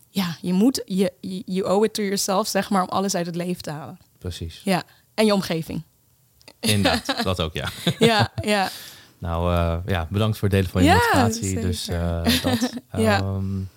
ja, 0.09 0.37
je 0.41 0.53
moet, 0.53 0.81
je, 0.85 1.13
you 1.45 1.69
owe 1.69 1.85
it 1.85 1.93
to 1.93 2.01
yourself, 2.01 2.47
zeg 2.47 2.69
maar, 2.69 2.81
om 2.81 2.89
alles 2.89 3.15
uit 3.15 3.25
het 3.25 3.35
leven 3.35 3.63
te 3.63 3.71
halen. 3.71 3.99
Precies. 4.17 4.61
Ja, 4.63 4.83
en 5.13 5.25
je 5.25 5.33
omgeving. 5.33 5.83
Inderdaad, 6.59 7.23
dat 7.23 7.41
ook, 7.41 7.53
ja. 7.53 7.69
Ja, 7.99 8.31
ja. 8.41 8.69
Nou 9.17 9.53
uh, 9.53 9.77
ja, 9.85 10.07
bedankt 10.09 10.37
voor 10.37 10.47
het 10.47 10.57
delen 10.57 10.71
van 10.71 10.83
je 10.83 10.87
Ja, 10.87 10.93
motivatie. 10.93 11.59
Dus 11.59 11.89
uh, 11.89 12.41
dat. 12.41 12.73
Ja. 13.03 13.19
Um, 13.19 13.69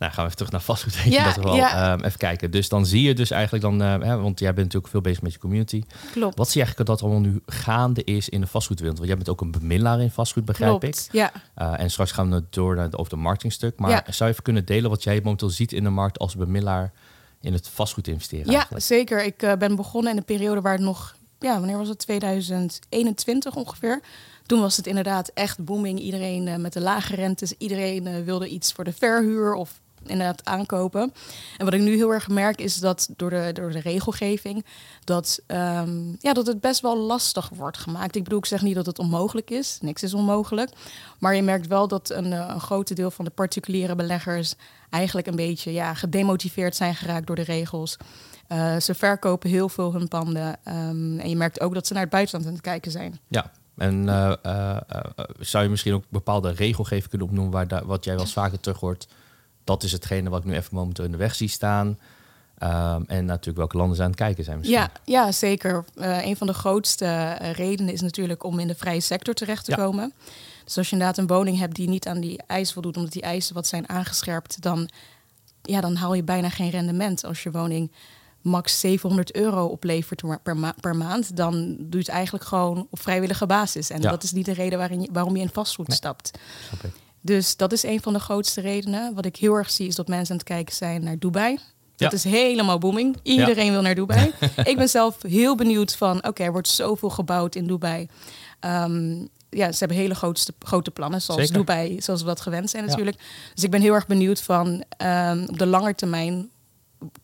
nou, 0.00 0.12
gaan 0.12 0.24
we 0.24 0.30
even 0.30 0.36
terug 0.36 0.50
naar 0.52 0.60
vastgoed. 0.60 0.94
Denk 1.02 1.12
Ja, 1.14 1.24
dat 1.32 1.44
wel. 1.44 1.54
ja. 1.56 1.92
Um, 1.92 2.00
even 2.04 2.18
kijken. 2.18 2.50
Dus 2.50 2.68
dan 2.68 2.86
zie 2.86 3.02
je 3.02 3.14
dus 3.14 3.30
eigenlijk 3.30 3.62
dan, 3.64 3.82
uh, 3.82 4.06
hè, 4.08 4.16
want 4.16 4.38
jij 4.38 4.48
bent 4.54 4.64
natuurlijk 4.64 4.92
veel 4.92 5.00
bezig 5.00 5.22
met 5.22 5.32
je 5.32 5.38
community. 5.38 5.82
Klopt. 6.12 6.36
Wat 6.38 6.46
zie 6.50 6.60
je 6.60 6.66
eigenlijk 6.66 6.90
dat 6.90 7.02
allemaal 7.02 7.30
nu 7.30 7.40
gaande 7.46 8.04
is 8.04 8.28
in 8.28 8.40
de 8.40 8.46
vastgoedwereld? 8.46 8.96
Want 8.98 9.08
jij 9.08 9.18
bent 9.18 9.28
ook 9.30 9.40
een 9.40 9.50
bemiddelaar 9.50 10.00
in 10.00 10.10
vastgoed, 10.10 10.44
begrijp 10.44 10.70
Klopt. 10.80 10.84
ik. 11.06 11.12
Ja. 11.12 11.32
Uh, 11.58 11.80
en 11.80 11.90
straks 11.90 12.12
gaan 12.12 12.30
we 12.30 12.44
door 12.50 12.76
naar 12.76 12.88
over 12.92 13.10
de 13.12 13.18
marketingstuk. 13.18 13.78
Maar 13.78 13.90
Ja. 13.90 14.02
zou 14.06 14.24
je 14.24 14.30
even 14.30 14.42
kunnen 14.42 14.64
delen 14.64 14.90
wat 14.90 15.02
jij 15.02 15.20
momenteel 15.22 15.50
ziet 15.50 15.72
in 15.72 15.84
de 15.84 15.90
markt 15.90 16.18
als 16.18 16.36
bemiddelaar 16.36 16.92
in 17.40 17.52
het 17.52 17.68
vastgoed 17.68 18.08
investeren? 18.08 18.46
Ja, 18.50 18.52
eigenlijk? 18.56 18.84
zeker. 18.84 19.24
Ik 19.24 19.42
uh, 19.42 19.52
ben 19.52 19.76
begonnen 19.76 20.12
in 20.12 20.18
een 20.18 20.24
periode 20.24 20.60
waar 20.60 20.72
het 20.72 20.82
nog, 20.82 21.16
ja, 21.38 21.58
wanneer 21.58 21.78
was 21.78 21.88
het? 21.88 21.98
2021 21.98 23.54
ongeveer. 23.56 24.00
Toen 24.46 24.60
was 24.60 24.76
het 24.76 24.86
inderdaad 24.86 25.30
echt 25.34 25.64
booming. 25.64 25.98
Iedereen 26.00 26.46
uh, 26.46 26.56
met 26.56 26.72
de 26.72 26.80
lage 26.80 27.14
rentes, 27.14 27.54
iedereen 27.58 28.06
uh, 28.06 28.24
wilde 28.24 28.48
iets 28.48 28.72
voor 28.72 28.84
de 28.84 28.92
verhuur 28.92 29.54
of 29.54 29.80
inderdaad 30.06 30.44
aankopen. 30.44 31.12
En 31.58 31.64
wat 31.64 31.74
ik 31.74 31.80
nu 31.80 31.94
heel 31.94 32.12
erg 32.12 32.28
merk 32.28 32.60
is 32.60 32.76
dat 32.76 33.08
door 33.16 33.30
de, 33.30 33.50
door 33.52 33.70
de 33.70 33.80
regelgeving, 33.80 34.64
dat, 35.04 35.40
um, 35.46 36.16
ja, 36.20 36.32
dat 36.32 36.46
het 36.46 36.60
best 36.60 36.80
wel 36.80 36.98
lastig 36.98 37.50
wordt 37.54 37.78
gemaakt. 37.78 38.16
Ik 38.16 38.24
bedoel, 38.24 38.38
ik 38.38 38.46
zeg 38.46 38.62
niet 38.62 38.74
dat 38.74 38.86
het 38.86 38.98
onmogelijk 38.98 39.50
is. 39.50 39.78
Niks 39.80 40.02
is 40.02 40.14
onmogelijk. 40.14 40.70
Maar 41.18 41.34
je 41.34 41.42
merkt 41.42 41.66
wel 41.66 41.88
dat 41.88 42.10
een, 42.10 42.32
uh, 42.32 42.46
een 42.48 42.60
groot 42.60 42.96
deel 42.96 43.10
van 43.10 43.24
de 43.24 43.30
particuliere 43.30 43.94
beleggers 43.94 44.54
eigenlijk 44.90 45.26
een 45.26 45.36
beetje 45.36 45.72
ja, 45.72 45.94
gedemotiveerd 45.94 46.76
zijn 46.76 46.94
geraakt 46.94 47.26
door 47.26 47.36
de 47.36 47.42
regels. 47.42 47.96
Uh, 48.48 48.76
ze 48.76 48.94
verkopen 48.94 49.50
heel 49.50 49.68
veel 49.68 49.92
hun 49.92 50.08
panden. 50.08 50.46
Um, 50.48 51.18
en 51.18 51.28
je 51.28 51.36
merkt 51.36 51.60
ook 51.60 51.74
dat 51.74 51.86
ze 51.86 51.92
naar 51.92 52.02
het 52.02 52.10
buitenland 52.10 52.46
aan 52.46 52.52
het 52.52 52.62
kijken 52.62 52.90
zijn. 52.90 53.18
Ja, 53.28 53.52
en 53.76 54.06
uh, 54.06 54.76
zou 55.38 55.64
je 55.64 55.70
misschien 55.70 55.94
ook 55.94 56.04
bepaalde 56.08 56.50
regelgeving 56.50 57.08
kunnen 57.08 57.26
opnoemen 57.26 57.52
waar 57.52 57.86
wat 57.86 58.04
jij 58.04 58.14
wel 58.14 58.22
eens 58.22 58.32
vaker 58.32 58.60
terug 58.60 58.80
hoort? 58.80 59.08
Dat 59.70 59.82
is 59.82 59.92
hetgene 59.92 60.30
wat 60.30 60.40
ik 60.40 60.46
nu 60.46 60.54
even 60.54 60.74
momenteel 60.74 61.04
in 61.04 61.10
de 61.10 61.16
weg 61.16 61.34
zie 61.34 61.48
staan. 61.48 61.86
Um, 62.62 63.04
en 63.06 63.24
natuurlijk 63.24 63.56
welke 63.56 63.76
landen 63.76 63.96
ze 63.96 64.02
aan 64.02 64.08
het 64.08 64.18
kijken 64.18 64.44
zijn 64.44 64.58
misschien. 64.58 64.78
Ja, 64.78 64.90
ja 65.04 65.32
zeker. 65.32 65.84
Uh, 65.96 66.24
een 66.26 66.36
van 66.36 66.46
de 66.46 66.52
grootste 66.52 67.04
uh, 67.42 67.50
redenen 67.52 67.92
is 67.92 68.00
natuurlijk 68.00 68.44
om 68.44 68.58
in 68.58 68.66
de 68.68 68.74
vrije 68.74 69.00
sector 69.00 69.34
terecht 69.34 69.64
te 69.64 69.70
Ja. 69.70 69.76
komen. 69.76 70.12
Dus 70.64 70.76
als 70.76 70.86
je 70.86 70.92
inderdaad 70.92 71.18
een 71.18 71.26
woning 71.26 71.58
hebt 71.58 71.74
die 71.74 71.88
niet 71.88 72.06
aan 72.06 72.20
die 72.20 72.40
eisen 72.46 72.72
voldoet, 72.74 72.96
omdat 72.96 73.12
die 73.12 73.22
eisen 73.22 73.54
wat 73.54 73.66
zijn 73.66 73.88
aangescherpt, 73.88 74.62
dan, 74.62 74.88
ja, 75.62 75.80
dan 75.80 75.94
haal 75.94 76.14
je 76.14 76.22
bijna 76.24 76.48
geen 76.48 76.70
rendement. 76.70 77.24
Als 77.24 77.42
je 77.42 77.50
woning 77.50 77.90
max 78.40 78.80
700 78.80 79.34
euro 79.34 79.66
oplevert 79.66 80.22
per, 80.42 80.56
ma 80.56 80.74
per 80.80 80.96
maand, 80.96 81.36
dan 81.36 81.76
doe 81.78 81.86
je 81.90 81.98
het 81.98 82.08
eigenlijk 82.08 82.44
gewoon 82.44 82.86
op 82.90 83.00
vrijwillige 83.00 83.46
basis. 83.46 83.90
En 83.90 84.00
Ja. 84.02 84.10
dat 84.10 84.22
is 84.22 84.32
niet 84.32 84.46
de 84.46 84.52
reden 84.52 84.78
waarin 84.78 85.00
je, 85.00 85.08
waarom 85.12 85.36
je 85.36 85.42
in 85.42 85.48
vastgoed 85.52 85.88
Nee. 85.88 85.96
stapt. 85.96 86.30
Snap 86.68 86.82
ik. 86.84 86.92
Dus 87.20 87.56
dat 87.56 87.72
is 87.72 87.82
een 87.82 88.00
van 88.02 88.12
de 88.12 88.18
grootste 88.20 88.60
redenen. 88.60 89.14
Wat 89.14 89.24
ik 89.24 89.36
heel 89.36 89.54
erg 89.54 89.70
zie 89.70 89.86
is 89.86 89.94
dat 89.94 90.08
mensen 90.08 90.30
aan 90.32 90.38
het 90.38 90.46
kijken 90.48 90.74
zijn 90.74 91.04
naar 91.04 91.18
Dubai. 91.18 91.58
Dat 91.96 92.10
Ja. 92.10 92.16
is 92.16 92.24
helemaal 92.24 92.78
booming. 92.78 93.16
Iedereen 93.22 93.70
wil 93.72 93.82
naar 93.82 93.94
Dubai. 93.94 94.32
ik 94.64 94.76
ben 94.76 94.88
zelf 94.88 95.22
heel 95.22 95.56
benieuwd 95.56 95.94
van, 95.96 96.26
oké, 96.26 96.42
er 96.42 96.52
wordt 96.52 96.68
zoveel 96.68 97.10
gebouwd 97.10 97.54
in 97.54 97.66
Dubai. 97.66 98.08
Ehm, 98.60 99.10
ja, 99.50 99.72
ze 99.72 99.78
hebben 99.78 99.96
hele 99.96 100.14
grootste, 100.14 100.54
grote 100.58 100.90
plannen, 100.90 101.22
zoals 101.22 101.40
Zeker. 101.40 101.56
Dubai, 101.56 102.00
zoals 102.02 102.20
we 102.20 102.26
dat 102.26 102.40
gewend 102.40 102.70
zijn 102.70 102.82
Ja. 102.82 102.88
natuurlijk. 102.88 103.16
Dus 103.54 103.64
ik 103.64 103.70
ben 103.70 103.80
heel 103.80 103.94
erg 103.94 104.06
benieuwd 104.06 104.40
van 104.40 104.84
ehm, 104.96 105.46
op 105.48 105.58
de 105.58 105.66
lange 105.66 105.94
termijn 105.94 106.50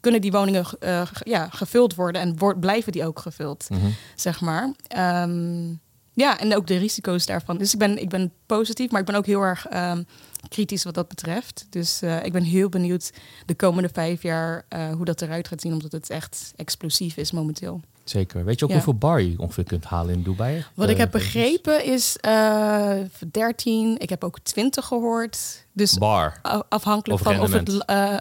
kunnen 0.00 0.20
die 0.20 0.32
woningen 0.32 0.64
eh, 0.80 1.02
ja, 1.24 1.48
gevuld 1.50 1.94
worden 1.94 2.20
en 2.20 2.38
wordt 2.38 2.60
blijven 2.60 2.92
die 2.92 3.06
ook 3.06 3.18
gevuld, 3.18 3.66
Mhm. 3.70 3.86
zeg 4.14 4.40
maar. 4.40 4.72
Ehm, 4.88 5.72
ja, 6.16 6.38
en 6.40 6.56
ook 6.56 6.66
de 6.66 6.76
risico's 6.76 7.26
daarvan. 7.26 7.56
Dus 7.58 7.72
ik 7.72 7.78
ben, 7.78 7.98
ik 8.02 8.08
ben 8.08 8.32
positief, 8.46 8.90
maar 8.90 9.00
ik 9.00 9.06
ben 9.06 9.14
ook 9.16 9.26
heel 9.26 9.42
erg 9.42 9.66
ehm, 9.66 10.02
kritisch 10.48 10.84
wat 10.84 10.94
dat 10.94 11.08
betreft. 11.08 11.66
Dus 11.70 12.02
eh, 12.02 12.24
ik 12.24 12.32
ben 12.32 12.42
heel 12.42 12.68
benieuwd 12.68 13.12
de 13.46 13.54
komende 13.54 13.88
vijf 13.92 14.22
jaar 14.22 14.64
eh, 14.68 14.88
hoe 14.92 15.04
dat 15.04 15.22
eruit 15.22 15.48
gaat 15.48 15.60
zien, 15.60 15.72
omdat 15.72 15.92
het 15.92 16.10
echt 16.10 16.52
explosief 16.56 17.16
is 17.16 17.32
momenteel. 17.32 17.80
Zeker. 18.04 18.44
Weet 18.44 18.58
je 18.58 18.64
ook 18.64 18.70
Ja. 18.70 18.76
hoeveel 18.76 18.94
bar 18.98 19.20
je 19.22 19.38
ongeveer 19.38 19.64
kunt 19.64 19.84
halen 19.84 20.14
in 20.14 20.22
Dubai? 20.22 20.64
Wat 20.74 20.86
Eh, 20.86 20.92
ik 20.92 20.98
heb 20.98 21.14
eventjes. 21.14 21.42
begrepen 21.42 21.84
is 21.84 22.16
eh 22.20 22.96
13, 23.30 23.98
ik 23.98 24.08
heb 24.08 24.24
ook 24.24 24.38
20 24.42 24.84
gehoord. 24.86 25.64
Dus 25.72 25.98
Bar. 25.98 26.40
afhankelijk 26.68 27.20
Of 27.20 27.26
van 27.26 27.40
of 27.40 27.52
het 27.52 27.68
rendement. 27.68 27.84
eh, 27.88 28.16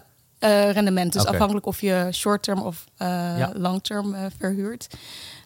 eh, 0.68 0.72
rendement. 0.72 1.12
Dus 1.12 1.24
afhankelijk 1.26 1.66
of 1.66 1.80
je 1.80 2.08
short-term 2.12 2.60
of 2.62 2.84
eh, 2.96 3.08
Ja. 3.38 3.52
long-term 3.54 4.14
eh, 4.14 4.24
verhuurt. 4.38 4.86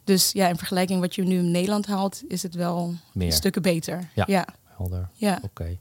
Dus 0.05 0.33
ja, 0.33 0.49
in 0.49 0.57
vergelijking 0.57 1.01
wat 1.01 1.15
je 1.15 1.23
nu 1.23 1.39
in 1.39 1.51
Nederland 1.51 1.87
haalt, 1.87 2.23
is 2.29 2.43
het 2.43 2.55
wel 2.55 2.95
Meer. 3.13 3.33
stukken 3.33 3.63
beter. 3.63 4.11
Ja. 4.15 4.25
ja. 4.27 4.47
Helder. 4.65 5.09
ja. 5.15 5.39
Oké. 5.43 5.79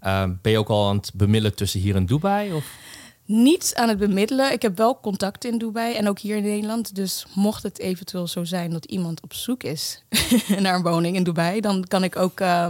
Ehm, 0.00 0.34
ben 0.42 0.52
je 0.52 0.58
ook 0.58 0.68
al 0.68 0.88
aan 0.88 0.96
het 0.96 1.10
bemiddelen 1.14 1.56
tussen 1.56 1.80
hier 1.80 1.96
en 1.96 2.06
Dubai? 2.06 2.52
Of? 2.52 2.76
Niet 3.24 3.72
aan 3.76 3.88
het 3.88 3.98
bemiddelen. 3.98 4.52
Ik 4.52 4.62
heb 4.62 4.76
wel 4.76 5.00
contact 5.00 5.44
in 5.44 5.58
Dubai 5.58 5.94
en 5.94 6.08
ook 6.08 6.18
hier 6.18 6.36
in 6.36 6.42
Nederland. 6.42 6.94
Dus 6.94 7.26
mocht 7.34 7.62
het 7.62 7.78
eventueel 7.78 8.26
zo 8.26 8.44
zijn 8.44 8.70
dat 8.70 8.84
iemand 8.84 9.22
op 9.22 9.34
zoek 9.34 9.62
is 9.62 10.02
naar 10.58 10.74
een 10.74 10.82
woning 10.82 11.16
in 11.16 11.22
Dubai, 11.22 11.60
dan 11.60 11.84
kan 11.84 12.04
ik 12.04 12.16
ook 12.16 12.40
eh, 12.40 12.66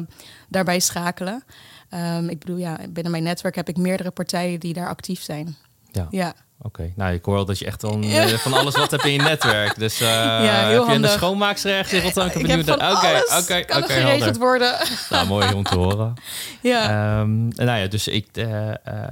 daarbij 0.49 0.81
schakelen. 0.81 1.45
Ehm, 1.89 2.29
ik 2.29 2.39
bedoel, 2.39 2.57
ja, 2.57 2.79
binnen 2.89 3.13
mijn 3.13 3.25
netwerk 3.25 3.55
heb 3.55 3.69
ik 3.69 3.77
meerdere 3.77 4.11
partijen 4.11 4.61
die 4.61 4.73
daar 4.73 4.89
actief 4.89 5.23
zijn. 5.23 5.57
Ja. 5.91 6.09
Ja, 6.11 6.35
Oké, 6.65 6.93
nou 6.97 7.15
ik 7.15 7.25
hoor 7.25 7.35
wel 7.35 7.45
dat 7.45 7.59
je 7.59 7.65
echt 7.65 7.81
dan 7.81 8.05
eh, 8.05 8.27
van 8.27 8.53
alles 8.53 8.77
wat 8.77 8.91
hebt 8.91 9.05
in 9.05 9.13
je 9.13 9.19
netwerk. 9.19 9.79
Dus 9.79 10.01
eh 10.01 10.09
heel 10.09 10.87
heb 10.87 10.97
je 10.97 11.03
een 11.03 11.09
schoonmaakster 11.09 11.93
in 11.93 12.01
Rotterdam? 12.03 12.45
ik 12.45 12.65
van 12.65 12.75
Oké, 12.75 12.85
alles 12.85 13.43
oké, 13.43 13.61
kan 13.65 13.83
oké, 13.83 13.93
geregeld 13.93 14.37
worden. 14.37 14.75
Nou, 15.11 15.27
mooi 15.27 15.53
om 15.53 15.63
te 15.63 15.77
horen. 15.77 16.15
ja. 16.63 16.83
Ehm, 17.21 17.49
nou 17.49 17.79
ja, 17.79 17.87
dus, 17.87 18.09
ik, 18.09 18.27
eh, 18.33 18.45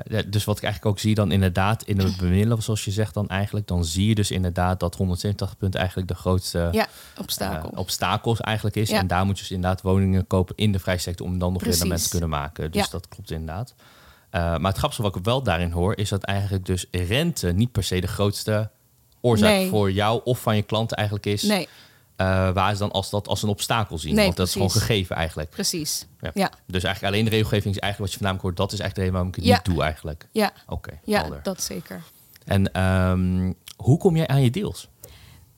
ja, 0.08 0.22
dus 0.26 0.44
wat 0.44 0.56
ik 0.56 0.62
eigenlijk 0.64 0.94
ook 0.94 0.98
zie 0.98 1.14
dan 1.14 1.32
inderdaad 1.32 1.82
in 1.82 1.98
het 1.98 2.16
bemiddelen, 2.16 2.62
zoals 2.62 2.84
je 2.84 2.90
zegt 2.90 3.14
dan 3.14 3.28
eigenlijk, 3.28 3.66
dan 3.66 3.84
zie 3.84 4.08
je 4.08 4.14
dus 4.14 4.30
inderdaad 4.30 4.80
dat 4.80 4.94
187 4.94 5.56
punten 5.58 5.80
eigenlijk 5.80 6.08
de 6.08 6.16
grootste 6.16 6.68
ja, 6.72 6.86
obstakel. 7.18 7.70
obstakels 7.74 8.40
eigenlijk 8.40 8.76
is. 8.76 8.90
Ja. 8.90 8.98
En 8.98 9.06
daar 9.06 9.24
moet 9.24 9.36
je 9.36 9.42
dus 9.42 9.52
inderdaad 9.52 9.82
woningen 9.82 10.26
kopen 10.26 10.56
in 10.56 10.72
de 10.72 10.78
vrije 10.78 10.98
sector 10.98 11.26
om 11.26 11.38
dan 11.38 11.52
nog 11.52 11.62
rendement 11.62 12.02
te 12.02 12.08
kunnen 12.08 12.28
maken. 12.28 12.70
Dus 12.70 12.80
Ja. 12.84 12.88
dat 12.90 13.08
klopt 13.08 13.30
inderdaad. 13.30 13.74
Eh, 14.30 14.40
maar 14.56 14.70
het 14.70 14.76
grappige 14.78 15.02
wat 15.02 15.16
ik 15.16 15.24
wel 15.24 15.42
daarin 15.42 15.70
hoor, 15.70 15.96
is 15.98 16.08
dat 16.08 16.22
eigenlijk 16.22 16.66
dus 16.66 16.86
rente 16.90 17.52
niet 17.52 17.72
per 17.72 17.84
se 17.84 18.00
de 18.00 18.06
grootste 18.06 18.70
oorzaak 19.20 19.50
Nee. 19.50 19.68
voor 19.68 19.92
jou 19.92 20.20
of 20.24 20.40
van 20.40 20.56
je 20.56 20.62
klanten 20.62 20.96
eigenlijk 20.96 21.26
is. 21.26 21.42
nee, 21.42 21.68
Eh, 22.16 22.50
waar 22.52 22.72
ze 22.72 22.78
dan 22.78 22.90
als 22.90 23.10
dat 23.10 23.28
als 23.28 23.42
een 23.42 23.48
obstakel 23.48 23.98
zien. 23.98 24.14
Nee, 24.14 24.24
Want 24.24 24.36
dat 24.36 24.46
is 24.46 24.52
gewoon 24.52 24.70
gegeven 24.70 25.16
eigenlijk. 25.16 25.50
precies. 25.50 26.06
Ja. 26.20 26.30
Ja, 26.34 26.50
Dus 26.66 26.82
eigenlijk 26.84 27.14
alleen 27.14 27.24
de 27.24 27.30
regelgeving 27.30 27.74
is 27.74 27.80
eigenlijk 27.80 27.98
wat 27.98 28.10
je 28.10 28.16
voornamelijk 28.16 28.42
hoort. 28.42 28.56
Dat 28.56 28.72
is 28.72 28.78
eigenlijk 28.80 28.94
de 28.94 29.00
reden 29.00 29.12
waarom 29.12 29.28
ik 29.28 29.34
het 29.36 29.44
Ja. 29.44 29.54
niet 29.56 29.74
doe 29.76 29.84
eigenlijk. 29.84 30.28
ja, 30.32 30.52
Oké, 30.66 30.90
ja 31.04 31.20
helder. 31.20 31.40
dat 31.42 31.62
zeker. 31.62 32.02
En 32.44 32.72
ehm, 32.72 33.52
hoe 33.76 33.98
kom 33.98 34.16
jij 34.16 34.26
aan 34.26 34.42
je 34.42 34.50
deals? 34.50 34.88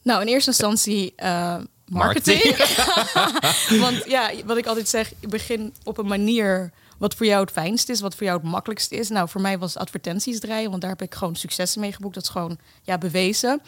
Nou, 0.02 0.20
in 0.20 0.26
eerste 0.28 0.50
instantie 0.50 1.12
eh, 1.16 1.56
marketing. 1.86 2.56
Want 3.84 4.04
ja, 4.06 4.30
wat 4.46 4.56
ik 4.56 4.66
altijd 4.66 4.88
zeg, 4.88 5.12
begin 5.28 5.74
op 5.84 5.98
een 5.98 6.06
manier 6.06 6.72
wat 7.02 7.14
voor 7.14 7.26
jou 7.26 7.40
het 7.40 7.50
fijnst 7.50 7.88
is, 7.88 8.00
wat 8.00 8.14
voor 8.14 8.26
jou 8.26 8.38
het 8.38 8.48
makkelijkst 8.48 8.92
is. 8.92 9.08
Nou, 9.08 9.28
voor 9.28 9.40
mij 9.40 9.58
was 9.58 9.76
advertenties 9.76 10.40
draaien, 10.40 10.70
want 10.70 10.82
daar 10.82 10.90
heb 10.90 11.02
ik 11.02 11.14
gewoon 11.14 11.36
successen 11.36 11.80
mee 11.80 11.92
geboekt. 11.92 12.14
Dat 12.14 12.22
is 12.22 12.28
gewoon 12.28 12.58
ja, 12.82 12.98
bewezen. 12.98 13.60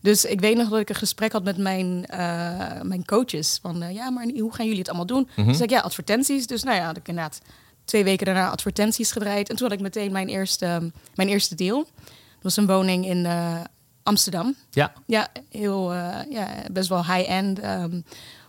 Dus 0.00 0.24
ik 0.24 0.40
weet 0.40 0.56
nog 0.56 0.68
dat 0.68 0.80
ik 0.80 0.88
een 0.88 0.94
gesprek 0.94 1.32
had 1.32 1.44
met 1.44 1.56
mijn, 1.56 2.06
eh, 2.06 2.80
mijn 2.82 3.04
coaches. 3.04 3.58
Van 3.62 3.82
eh, 3.82 3.94
ja, 3.94 4.10
maar 4.10 4.24
hoe 4.24 4.54
gaan 4.54 4.64
jullie 4.64 4.80
het 4.80 4.88
allemaal 4.88 5.06
doen? 5.06 5.28
Mhm. 5.36 5.46
Dus 5.46 5.56
zei 5.56 5.68
ik, 5.68 5.74
ja, 5.74 5.80
advertenties. 5.80 6.46
Dus 6.46 6.62
nou 6.62 6.76
ja, 6.76 6.84
had 6.84 6.96
ik 6.96 7.08
inderdaad 7.08 7.40
twee 7.84 8.04
weken 8.04 8.26
daarna 8.26 8.50
advertenties 8.50 9.12
gedraaid. 9.12 9.48
En 9.48 9.56
toen 9.56 9.68
had 9.68 9.76
ik 9.76 9.82
meteen 9.82 10.12
mijn 10.12 10.28
eerste, 10.28 10.92
mijn 11.14 11.28
eerste 11.28 11.54
deal. 11.54 11.84
Dat 12.04 12.42
was 12.42 12.56
een 12.56 12.66
woning 12.66 13.06
in 13.06 13.26
eh, 13.26 13.60
Amsterdam. 14.02 14.54
Ja, 14.70 14.92
Ja, 15.06 15.28
heel, 15.50 15.94
ja, 16.30 16.48
best 16.72 16.88
wel 16.88 17.06
high-end. 17.06 17.58
Ehm, 17.58 18.00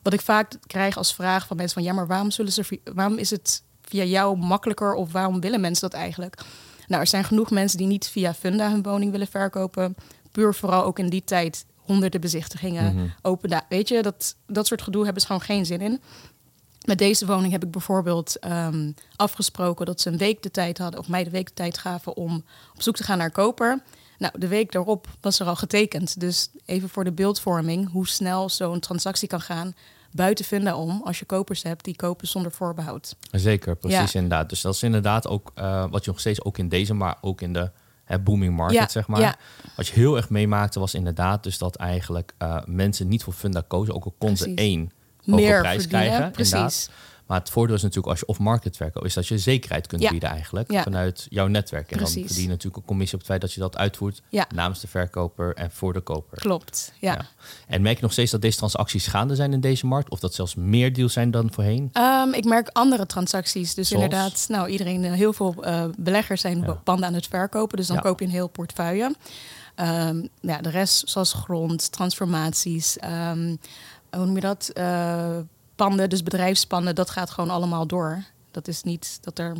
wat 0.03 0.13
ik 0.13 0.21
vaak 0.21 0.53
krijg 0.67 0.97
als 0.97 1.15
vraag 1.15 1.47
van 1.47 1.57
mensen 1.57 1.75
van... 1.75 1.83
ja, 1.83 1.93
maar 1.93 2.07
waarom, 2.07 2.31
zullen 2.31 2.51
ze, 2.51 2.79
waarom 2.93 3.17
is 3.17 3.29
het 3.29 3.63
via 3.89 4.03
jou 4.03 4.37
makkelijker... 4.37 4.93
of 4.93 5.11
waarom 5.11 5.39
willen 5.39 5.61
mensen 5.61 5.89
dat 5.89 5.99
eigenlijk? 5.99 6.41
Nou, 6.87 7.01
er 7.01 7.07
zijn 7.07 7.23
genoeg 7.23 7.51
mensen 7.51 7.77
die 7.77 7.87
niet 7.87 8.07
via 8.07 8.33
Funda 8.33 8.71
hun 8.71 8.83
woning 8.83 9.11
willen 9.11 9.27
verkopen. 9.27 9.95
Puur 10.31 10.53
vooral 10.53 10.83
ook 10.83 10.99
in 10.99 11.09
die 11.09 11.23
tijd 11.23 11.65
honderden 11.75 12.21
bezichtigingen, 12.21 12.95
Mhm. 12.95 13.05
open 13.21 13.63
Weet 13.69 13.87
je, 13.87 14.01
dat, 14.01 14.35
dat 14.47 14.67
soort 14.67 14.81
gedoe 14.81 15.03
hebben 15.03 15.21
ze 15.21 15.27
gewoon 15.27 15.41
geen 15.41 15.65
zin 15.65 15.81
in. 15.81 16.01
Met 16.85 16.97
deze 16.97 17.25
woning 17.25 17.51
heb 17.51 17.63
ik 17.63 17.71
bijvoorbeeld 17.71 18.39
ehm, 18.39 18.91
afgesproken 19.15 19.85
dat 19.85 20.01
ze 20.01 20.09
een 20.09 20.17
week 20.17 20.43
de 20.43 20.51
tijd 20.51 20.77
hadden, 20.77 20.99
of 20.99 21.07
mij 21.07 21.23
de 21.23 21.29
week 21.29 21.47
de 21.47 21.53
tijd 21.53 21.77
gaven 21.77 22.15
om 22.15 22.43
op 22.75 22.81
zoek 22.81 22.95
te 22.95 23.03
gaan 23.03 23.17
naar 23.17 23.31
koper. 23.31 23.81
Nou, 24.17 24.39
de 24.39 24.47
week 24.47 24.71
daarop 24.71 25.07
was 25.21 25.39
er 25.39 25.47
al 25.47 25.55
getekend. 25.55 26.19
Dus 26.19 26.49
even 26.65 26.89
voor 26.89 27.03
de 27.03 27.11
beeldvorming, 27.11 27.91
hoe 27.91 28.07
snel 28.07 28.49
zo'n 28.49 28.79
transactie 28.79 29.27
kan 29.27 29.41
gaan. 29.41 29.73
Buiten 30.11 30.45
vinden 30.45 30.75
om, 30.75 31.01
als 31.03 31.19
je 31.19 31.25
kopers 31.25 31.63
hebt, 31.63 31.83
die 31.83 31.95
kopen 31.95 32.27
zonder 32.27 32.51
voorbehoud. 32.51 33.15
zeker. 33.31 33.75
Precies 33.75 34.15
inderdaad. 34.15 34.49
Dus 34.49 34.61
dat 34.61 34.73
is 34.73 34.83
inderdaad 34.83 35.27
ook 35.27 35.51
eh, 35.55 35.85
wat 35.89 36.05
je 36.05 36.11
nog 36.11 36.19
steeds 36.19 36.43
ook 36.43 36.57
in 36.57 36.69
deze, 36.69 36.93
maar 36.93 37.15
ook 37.21 37.41
in 37.41 37.53
de 37.53 37.71
hè, 38.03 38.19
booming 38.19 38.55
market, 38.55 38.77
Ja, 38.77 38.87
zeg 38.87 39.07
maar. 39.07 39.19
ja. 39.21 39.35
Wat 39.75 39.87
je 39.87 39.93
heel 39.93 40.15
erg 40.17 40.29
meemaakte 40.29 40.79
was 40.79 40.93
inderdaad 40.93 41.43
dus 41.43 41.57
dat 41.57 41.75
eigenlijk 41.75 42.33
eh, 42.37 42.57
mensen 42.65 43.07
niet 43.07 43.23
voor 43.23 43.33
Funda 43.33 43.63
kozen. 43.67 43.95
Ook 43.95 44.05
al 44.05 44.15
konden 44.17 44.55
één 44.55 44.91
hoge 45.25 45.57
prijs 45.59 45.81
verdienen, 45.81 46.07
krijgen. 46.07 46.31
precies. 46.31 46.51
Inderdaad. 46.53 46.89
Maar 47.29 47.39
het 47.39 47.49
voordeel 47.49 47.75
is 47.75 47.81
natuurlijk 47.81 48.09
als 48.09 48.19
je 48.19 48.25
off-market 48.25 48.77
verkoopt, 48.77 49.05
is 49.05 49.13
dat 49.13 49.27
je 49.27 49.37
zekerheid 49.37 49.87
kunt 49.87 50.01
Ja. 50.01 50.09
bieden 50.11 50.29
eigenlijk 50.29 50.71
Ja. 50.71 50.83
vanuit 50.83 51.27
jouw 51.29 51.47
netwerk. 51.47 51.91
En 51.91 51.97
dan 51.97 52.07
verdien 52.07 52.41
je 52.41 52.47
natuurlijk 52.47 52.75
een 52.75 52.85
commissie 52.85 53.13
op 53.13 53.19
het 53.19 53.29
feit 53.29 53.41
dat 53.41 53.53
je 53.53 53.59
dat 53.59 53.77
uitvoert 53.77 54.21
Ja. 54.29 54.47
namens 54.55 54.79
de 54.79 54.87
verkoper 54.87 55.53
en 55.55 55.71
voor 55.71 55.93
de 55.93 55.99
koper. 56.01 56.37
Klopt, 56.37 56.93
ja. 56.99 57.25
En 57.67 57.81
merk 57.81 57.95
je 57.95 58.01
nog 58.01 58.11
steeds 58.11 58.31
dat 58.31 58.41
deze 58.41 58.57
transacties 58.57 59.07
gaande 59.07 59.35
zijn 59.35 59.53
in 59.53 59.59
deze 59.59 59.85
markt? 59.85 60.09
Of 60.09 60.19
dat 60.19 60.33
zelfs 60.33 60.55
meer 60.55 60.93
deals 60.93 61.13
zijn 61.13 61.31
dan 61.31 61.51
voorheen? 61.53 61.89
Ehm, 61.93 62.29
ik 62.33 62.43
merk 62.45 62.69
andere 62.73 63.05
transacties. 63.05 63.73
Dus 63.73 63.87
Zoals? 63.87 64.03
inderdaad, 64.03 64.45
nou, 64.49 64.67
iedereen, 64.69 65.03
eh, 65.03 65.11
heel 65.13 65.33
veel 65.33 65.63
eh, 65.63 65.83
beleggers 65.97 66.41
zijn 66.41 66.79
panden 66.83 67.05
aan 67.07 67.13
het 67.13 67.27
verkopen. 67.27 67.77
Dus 67.77 67.87
dan 67.87 67.99
koop 67.99 68.19
je 68.19 68.25
een 68.25 68.31
heel 68.31 68.47
portefeuille. 68.47 69.15
Ehm, 69.75 70.25
ja, 70.41 70.61
de 70.61 70.69
rest, 70.69 71.09
zoals 71.09 71.33
grond, 71.33 71.91
transformaties, 71.91 72.97
ehm, 72.97 73.55
hoe 74.11 74.25
noem 74.25 74.35
je 74.35 74.41
dat? 74.41 74.69
Eh, 74.73 75.37
panden, 75.79 76.09
dus 76.09 76.23
bedrijfspanden, 76.23 76.95
dat 76.95 77.09
gaat 77.09 77.29
gewoon 77.29 77.49
allemaal 77.49 77.87
door. 77.87 78.23
Dat 78.51 78.67
is 78.67 78.83
niet 78.83 79.17
dat 79.21 79.39
er. 79.39 79.55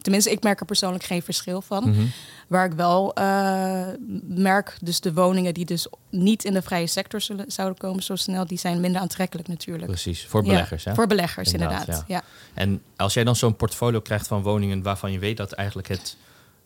Tenminste, 0.00 0.30
ik 0.30 0.42
merk 0.42 0.60
er 0.60 0.66
persoonlijk 0.66 1.04
geen 1.04 1.22
verschil 1.22 1.62
van. 1.62 1.90
Mhm. 1.90 2.06
Waar 2.48 2.64
ik 2.66 2.72
wel 2.72 3.14
eh, 3.14 3.86
merk, 4.26 4.76
dus 4.80 5.00
de 5.00 5.12
woningen 5.12 5.54
die 5.54 5.64
dus 5.64 5.88
niet 6.10 6.44
in 6.44 6.52
de 6.54 6.62
vrije 6.62 6.86
sector 6.86 7.20
zullen, 7.20 7.52
zouden 7.52 7.78
komen 7.78 8.02
zo 8.02 8.16
snel, 8.16 8.46
die 8.46 8.58
zijn 8.58 8.80
minder 8.80 9.00
aantrekkelijk 9.00 9.48
natuurlijk. 9.48 9.86
Precies, 9.86 10.26
voor 10.26 10.42
Ja, 10.44 10.48
beleggers. 10.48 10.84
hè? 10.84 10.94
Voor 10.94 11.06
beleggers, 11.06 11.52
Inderdaad, 11.52 11.80
inderdaad. 11.80 12.04
Ja. 12.08 12.22
En 12.54 12.82
als 12.96 13.14
jij 13.14 13.24
dan 13.24 13.36
zo'n 13.36 13.56
portfolio 13.56 14.00
krijgt 14.00 14.26
van 14.26 14.42
woningen 14.42 14.82
waarvan 14.82 15.12
je 15.12 15.18
weet 15.18 15.36
dat 15.36 15.52
eigenlijk 15.52 15.88
het 15.88 16.16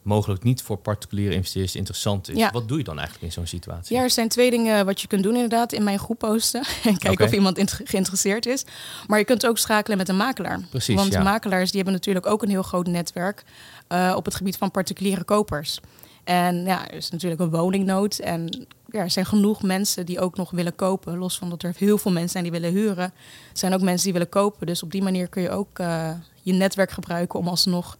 mogelijk 0.03 0.43
niet 0.43 0.63
voor 0.63 0.77
particuliere 0.77 1.35
investeerders 1.35 1.77
interessant 1.77 2.29
is, 2.31 2.37
Ja. 2.37 2.51
wat 2.51 2.69
doe 2.69 2.79
je 2.79 2.85
dan 2.85 2.99
eigenlijk 2.99 3.27
in 3.27 3.33
zo'n 3.33 3.47
situatie? 3.47 3.97
Ja, 3.97 4.03
er 4.03 4.11
zijn 4.11 4.29
twee 4.29 4.51
dingen 4.51 4.87
wat 4.87 5.01
je 5.01 5.07
kunt 5.07 5.23
doen 5.23 5.35
inderdaad. 5.35 5.73
In 5.73 5.85
mijn 5.85 5.99
groep 5.99 6.19
posten 6.19 6.63
en 6.85 6.99
kijken 6.99 7.25
of 7.27 7.33
iemand 7.33 7.81
geïnteresseerd 7.85 8.47
is. 8.47 8.65
Maar 9.07 9.19
je 9.19 9.25
kunt 9.25 9.47
ook 9.47 9.59
schakelen 9.59 9.99
met 9.99 10.09
een 10.09 10.17
makelaar. 10.17 10.61
Precies, 10.71 10.95
Want 10.95 11.13
ja. 11.13 11.23
makelaars 11.23 11.67
die 11.69 11.77
hebben 11.77 11.95
natuurlijk 11.95 12.27
ook 12.27 12.43
een 12.43 12.49
heel 12.49 12.63
groot 12.63 12.87
netwerk 12.87 13.45
eh, 13.89 14.13
op 14.17 14.25
het 14.25 14.35
gebied 14.35 14.57
van 14.57 14.71
particuliere 14.71 15.25
kopers. 15.25 15.81
En 16.25 16.65
ja, 16.65 16.89
er 16.89 16.97
is 16.97 17.11
natuurlijk 17.11 17.41
een 17.41 17.51
woningnood. 17.51 18.19
En 18.19 18.67
ja, 18.87 19.01
er 19.01 19.11
zijn 19.11 19.27
genoeg 19.27 19.63
mensen 19.63 20.07
die 20.07 20.21
ook 20.21 20.37
nog 20.37 20.51
willen 20.51 20.75
kopen. 20.75 21.19
Los 21.19 21.39
van 21.39 21.51
dat 21.51 21.63
er 21.63 21.75
heel 21.77 21.99
veel 21.99 22.11
mensen 22.13 22.31
zijn 22.31 22.43
die 22.43 22.53
willen 22.53 22.71
huren. 22.71 23.05
Er 23.05 23.13
zijn 23.53 23.75
ook 23.75 23.81
mensen 23.81 24.05
die 24.05 24.13
willen 24.13 24.29
kopen. 24.29 24.67
Dus 24.67 24.83
op 24.83 24.91
die 24.91 25.03
manier 25.03 25.29
kun 25.29 25.43
je 25.43 25.51
ook 25.51 25.79
eh, 25.79 26.11
je 26.43 26.53
netwerk 26.53 26.91
gebruiken 26.91 27.39
om 27.39 27.49
alsnog 27.49 27.97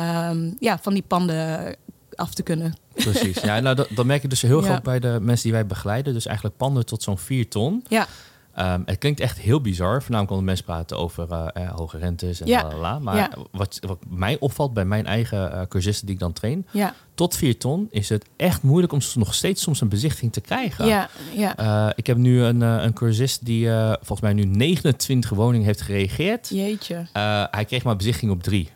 ehm, 0.00 0.50
ja, 0.58 0.78
van 0.78 0.92
die 0.94 1.04
panden 1.06 1.76
af 2.14 2.34
te 2.34 2.42
kunnen. 2.42 2.74
Precies. 2.94 3.40
Ja, 3.40 3.60
nou, 3.60 3.76
dat, 3.76 3.88
dat 3.94 4.06
merk 4.06 4.22
ik 4.22 4.30
dus 4.30 4.42
heel 4.42 4.60
Ja. 4.60 4.66
groot 4.66 4.82
bij 4.82 5.00
de 5.00 5.18
mensen 5.20 5.42
die 5.44 5.52
wij 5.52 5.66
begeleiden. 5.66 6.12
Dus 6.12 6.26
eigenlijk 6.26 6.56
panden 6.56 6.86
tot 6.86 7.02
zo'n 7.02 7.18
4 7.18 7.48
ton. 7.48 7.84
Ja, 7.88 8.06
Ehm, 8.54 8.80
het 8.84 8.98
klinkt 8.98 9.20
echt 9.20 9.38
heel 9.38 9.60
bizar, 9.60 9.92
voornamelijk 10.02 10.30
omdat 10.30 10.44
mensen 10.46 10.64
praten 10.64 10.98
over 10.98 11.30
eh, 11.30 11.46
eh, 11.64 11.70
hoge 11.74 11.98
rentes 11.98 12.40
en 12.40 12.46
Ja. 12.46 12.62
lalala. 12.62 12.98
Maar 12.98 13.16
Ja. 13.16 13.30
wat, 13.50 13.78
wat 13.86 13.98
mij 14.08 14.36
opvalt 14.40 14.74
bij 14.74 14.84
mijn 14.84 15.06
eigen 15.06 15.52
eh, 15.52 15.60
cursisten 15.68 16.06
die 16.06 16.14
ik 16.14 16.20
dan 16.20 16.32
train, 16.32 16.66
Ja, 16.70 16.94
tot 17.14 17.36
4 17.36 17.58
ton 17.58 17.86
is 17.90 18.08
het 18.08 18.24
echt 18.36 18.62
moeilijk 18.62 18.92
om 18.92 19.00
nog 19.14 19.34
steeds 19.34 19.62
soms 19.62 19.80
een 19.80 19.88
bezichtiging 19.88 20.32
te 20.32 20.40
krijgen. 20.40 20.86
ja, 20.86 21.08
ja. 21.34 21.56
Eh, 21.56 21.92
ik 21.94 22.06
heb 22.06 22.16
nu 22.16 22.42
een, 22.42 22.60
een 22.60 22.92
cursist 22.92 23.44
die 23.44 23.68
volgens 23.96 24.20
mij 24.20 24.32
nu 24.32 24.44
29 24.44 25.30
woningen 25.30 25.66
heeft 25.66 25.80
gereageerd. 25.80 26.48
Jeetje. 26.48 27.06
Hij 27.50 27.64
kreeg 27.66 27.84
maar 27.84 27.96
bezichting 27.96 28.30
op 28.30 28.42
drie. 28.42 28.70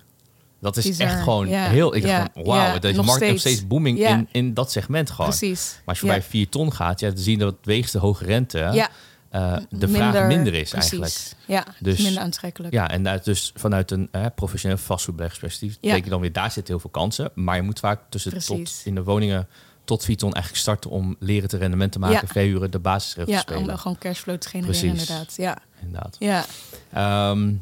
Dat 0.65 0.77
is 0.77 0.85
Bizar. 0.87 1.07
echt 1.07 1.23
gewoon 1.23 1.49
Ja. 1.49 1.65
heel... 1.69 1.95
Ik 1.95 2.03
dacht 2.03 2.15
Ja. 2.15 2.29
van, 2.35 2.45
wauw, 2.45 2.73
Ja. 2.73 2.79
deze 2.79 2.97
Nog 2.97 3.07
markt 3.07 3.23
is 3.23 3.29
nog 3.31 3.39
steeds. 3.39 3.55
steeds 3.57 3.67
booming 3.69 3.99
Ja. 3.99 4.09
in, 4.09 4.29
in 4.33 4.55
dat 4.55 4.71
segment 4.73 5.11
gewoon. 5.11 5.29
Precies. 5.31 5.73
Maar 5.75 5.83
als 5.87 6.01
je 6.01 6.07
Ja. 6.07 6.13
bij 6.13 6.23
4 6.23 6.49
ton 6.49 6.73
gaat, 6.73 7.01
ja, 7.01 7.09
dan 7.09 7.19
zie 7.19 7.33
je 7.33 7.39
dat 7.45 7.55
wegens 7.63 7.93
de 7.93 7.99
hoge 7.99 8.25
rente 8.25 8.59
Ja, 8.59 8.89
eh, 9.31 9.57
de 9.71 9.89
vraag 9.89 10.27
minder 10.27 10.55
is 10.55 10.71
precies. 10.71 10.91
eigenlijk. 11.01 11.33
Ja, 11.47 11.65
Dus- 11.81 11.99
minder 12.03 12.23
aantrekkelijk. 12.23 12.73
Ja, 12.75 12.91
en 12.91 13.09
uit- 13.09 13.25
dus 13.25 13.53
vanuit 13.55 13.91
een 13.91 14.09
eh, 14.11 14.27
professioneel 14.35 14.79
vastgoedbeleggersperspectief 14.79 15.79
Ja. 15.81 15.89
betekent 15.89 16.11
dan 16.11 16.21
weer, 16.21 16.33
daar 16.33 16.51
zitten 16.51 16.73
heel 16.73 16.81
veel 16.81 16.91
kansen. 16.91 17.31
Maar 17.35 17.57
je 17.57 17.63
moet 17.63 17.79
vaak 17.79 18.01
tussen 18.09 18.45
tot 18.45 18.81
in 18.85 18.95
de 18.95 19.03
woningen 19.03 19.49
tot 19.85 20.05
4 20.05 20.17
ton 20.17 20.33
eigenlijk 20.33 20.63
starten 20.63 20.91
om 20.91 21.17
leren 21.19 21.49
te 21.49 21.57
rendement 21.57 21.93
te 21.93 21.99
maken, 21.99 22.19
Ja. 22.27 22.33
verhuren, 22.33 22.71
de 22.71 22.79
basisregels 22.79 23.31
Ja, 23.35 23.37
te 23.37 23.43
spelen. 23.43 23.61
om 23.61 23.67
wel 23.67 23.77
gewoon 23.79 23.99
cashflow 23.99 24.37
te 24.39 24.49
genereren 24.49 24.81
Precies. 24.81 25.01
inderdaad. 25.01 25.35
Ja, 25.37 25.59
Inderdaad. 25.83 26.17
ja. 26.19 26.45
Ehm, 26.93 27.53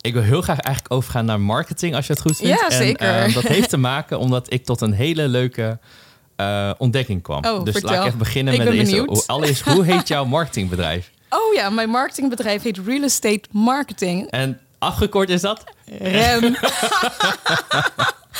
ik 0.00 0.12
wil 0.12 0.22
heel 0.22 0.42
graag 0.42 0.58
eigenlijk 0.60 0.94
overgaan 0.94 1.24
naar 1.24 1.40
marketing, 1.40 1.94
als 1.94 2.06
je 2.06 2.12
het 2.12 2.22
goed 2.22 2.36
vindt. 2.36 2.60
Ja, 2.60 2.68
En, 2.68 2.76
zeker. 2.76 3.08
ehm, 3.08 3.32
dat 3.32 3.42
heeft 3.42 3.68
te 3.76 3.76
maken 3.76 4.18
omdat 4.18 4.52
ik 4.52 4.64
tot 4.64 4.80
een 4.80 4.92
hele 4.92 5.28
leuke 5.28 5.78
eh, 6.36 6.70
ontdekking 6.78 7.22
kwam. 7.22 7.44
Oh, 7.44 7.64
dus 7.64 7.72
vertel. 7.74 7.90
laat 7.90 8.00
ik 8.00 8.06
even 8.06 8.18
beginnen 8.18 8.52
Ik 8.52 8.58
met 8.58 8.68
ben 8.68 8.84
de 8.84 9.08
eerste. 9.08 9.32
Allereerst, 9.32 9.62
hoe 9.62 9.84
heet 9.84 10.08
jouw 10.08 10.24
marketingbedrijf? 10.36 11.10
Oh 11.30 11.54
ja, 11.54 11.70
mijn 11.70 11.88
marketingbedrijf 11.90 12.62
heet 12.62 12.78
Real 12.86 13.02
Estate 13.02 13.42
Marketing. 13.50 14.30
En 14.30 14.60
afgekort 14.78 15.28
is 15.30 15.40
dat? 15.40 15.64
Rem. 15.98 16.56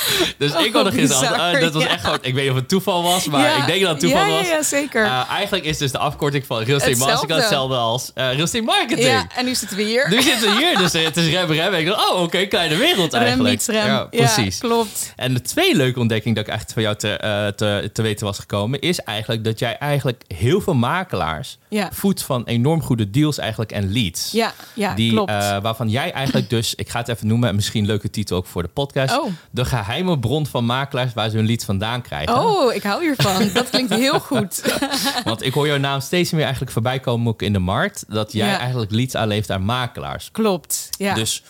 Dus 0.37 0.53
ik 0.53 0.73
had 0.73 0.85
er 0.85 0.91
gisteren 0.91 1.37
aan. 1.39 1.55
eh, 1.55 1.61
dat 1.61 1.73
was 1.73 1.83
ja. 1.83 1.89
echt 1.89 2.03
gewoon. 2.03 2.17
Ik 2.21 2.33
weet 2.33 2.43
niet 2.43 2.51
of 2.51 2.57
het 2.57 2.67
toeval 2.69 3.03
was, 3.03 3.25
maar 3.25 3.41
Ja, 3.41 3.57
ik 3.57 3.65
denk 3.65 3.81
dat 3.81 3.89
het 3.91 3.99
toeval 3.99 4.25
ja, 4.25 4.37
was. 4.37 4.47
Ja, 4.47 4.53
ja 4.53 4.63
zeker. 4.63 5.03
Eh, 5.05 5.29
eigenlijk 5.29 5.65
is 5.65 5.77
dus 5.77 5.91
de 5.91 5.97
afkorting 5.97 6.45
van 6.45 6.57
Real 6.57 6.67
Estate 6.77 6.89
Hetzelfde. 6.89 7.11
Masterclass 7.13 7.41
hetzelfde 7.41 7.75
als 7.75 8.11
eh, 8.13 8.25
Real 8.31 8.41
Estate 8.43 8.63
Marketing. 8.63 9.07
ja, 9.07 9.27
en 9.35 9.45
nu 9.45 9.55
zitten 9.55 9.77
we 9.77 9.83
hier. 9.83 10.09
Nu 10.09 10.21
zitten 10.21 10.49
we 10.55 10.57
hier, 10.57 10.77
dus 10.77 10.93
het 10.93 11.17
is 11.17 11.27
rem 11.27 11.51
rem. 11.51 11.73
En 11.73 11.79
ik 11.79 11.85
dacht, 11.85 12.09
oh 12.09 12.21
oké, 12.21 12.45
kleine 12.45 12.75
wereld 12.75 13.13
Rem 13.13 13.21
eigenlijk. 13.21 13.49
meets 13.49 13.67
rem. 13.67 13.85
Ja, 13.85 14.03
precies. 14.03 14.57
klopt. 14.59 15.13
En 15.15 15.33
de 15.33 15.41
tweede 15.41 15.77
leuke 15.77 15.99
ontdekking 15.99 16.35
dat 16.35 16.43
ik 16.47 16.49
eigenlijk 16.49 16.79
van 16.79 17.07
jou 17.07 17.17
te, 17.17 17.53
te, 17.55 17.89
te 17.93 18.01
weten 18.01 18.25
was 18.25 18.39
gekomen, 18.39 18.79
is 18.79 18.99
eigenlijk 18.99 19.43
dat 19.43 19.59
jij 19.59 19.77
eigenlijk 19.77 20.23
heel 20.27 20.61
veel 20.61 20.73
makelaars 20.73 21.57
Ja. 21.73 21.89
voedt 21.93 22.23
van 22.23 22.43
enorm 22.43 22.81
goede 22.81 23.09
deals 23.09 23.37
eigenlijk 23.37 23.71
en 23.71 23.91
leads. 23.91 24.31
Ja, 24.31 24.53
ja 24.73 24.93
die, 24.95 25.11
klopt. 25.11 25.29
eh, 25.29 25.61
waarvan 25.61 25.89
jij 25.89 26.11
eigenlijk 26.13 26.49
dus, 26.49 26.75
ik 26.75 26.89
ga 26.89 26.99
het 26.99 27.07
even 27.07 27.27
noemen, 27.27 27.49
en 27.49 27.55
misschien 27.55 27.81
een 27.81 27.87
leuke 27.87 28.09
titel 28.09 28.37
ook 28.37 28.45
voor 28.45 28.61
de 28.63 28.69
podcast. 28.69 29.17
Oh. 29.19 29.25
De 29.51 29.65
geheime 29.65 30.19
bron 30.19 30.45
van 30.45 30.65
makelaars 30.65 31.13
waar 31.13 31.29
ze 31.29 31.35
hun 31.37 31.45
leads 31.45 31.65
vandaan 31.65 32.01
krijgen. 32.01 32.39
oh, 32.45 32.73
ik 32.73 32.83
hou 32.83 33.01
hiervan. 33.03 33.49
Dat 33.53 33.69
klinkt 33.69 33.93
heel 33.93 34.19
goed. 34.19 34.77
Want 35.23 35.45
ik 35.45 35.53
hoor 35.53 35.67
jouw 35.67 35.77
naam 35.77 35.99
steeds 35.99 36.31
meer 36.31 36.41
eigenlijk 36.41 36.71
voorbij 36.71 36.99
komen 36.99 37.27
ook 37.27 37.41
in 37.41 37.53
de 37.53 37.59
markt. 37.59 38.05
Dat 38.07 38.31
jij 38.31 38.47
Ja. 38.49 38.57
eigenlijk 38.59 38.91
leads 38.91 39.15
aanlevert 39.15 39.51
aan 39.51 39.63
makelaars. 39.63 40.29
klopt. 40.31 40.89
Ja. 40.97 41.13
Dus 41.13 41.43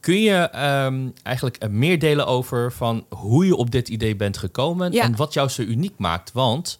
kun 0.00 0.20
je 0.20 0.34
ehm, 0.36 1.08
eigenlijk 1.22 1.56
eh, 1.56 1.68
meer 1.68 1.98
delen 1.98 2.26
over 2.26 2.72
van 2.72 3.04
hoe 3.08 3.46
je 3.46 3.56
op 3.56 3.70
dit 3.70 3.88
idee 3.88 4.16
bent 4.16 4.36
gekomen 4.38 4.92
Ja. 4.92 5.02
en 5.02 5.16
wat 5.16 5.32
jou 5.34 5.48
zo 5.48 5.62
uniek 5.62 5.94
maakt? 5.96 6.32
Want 6.32 6.78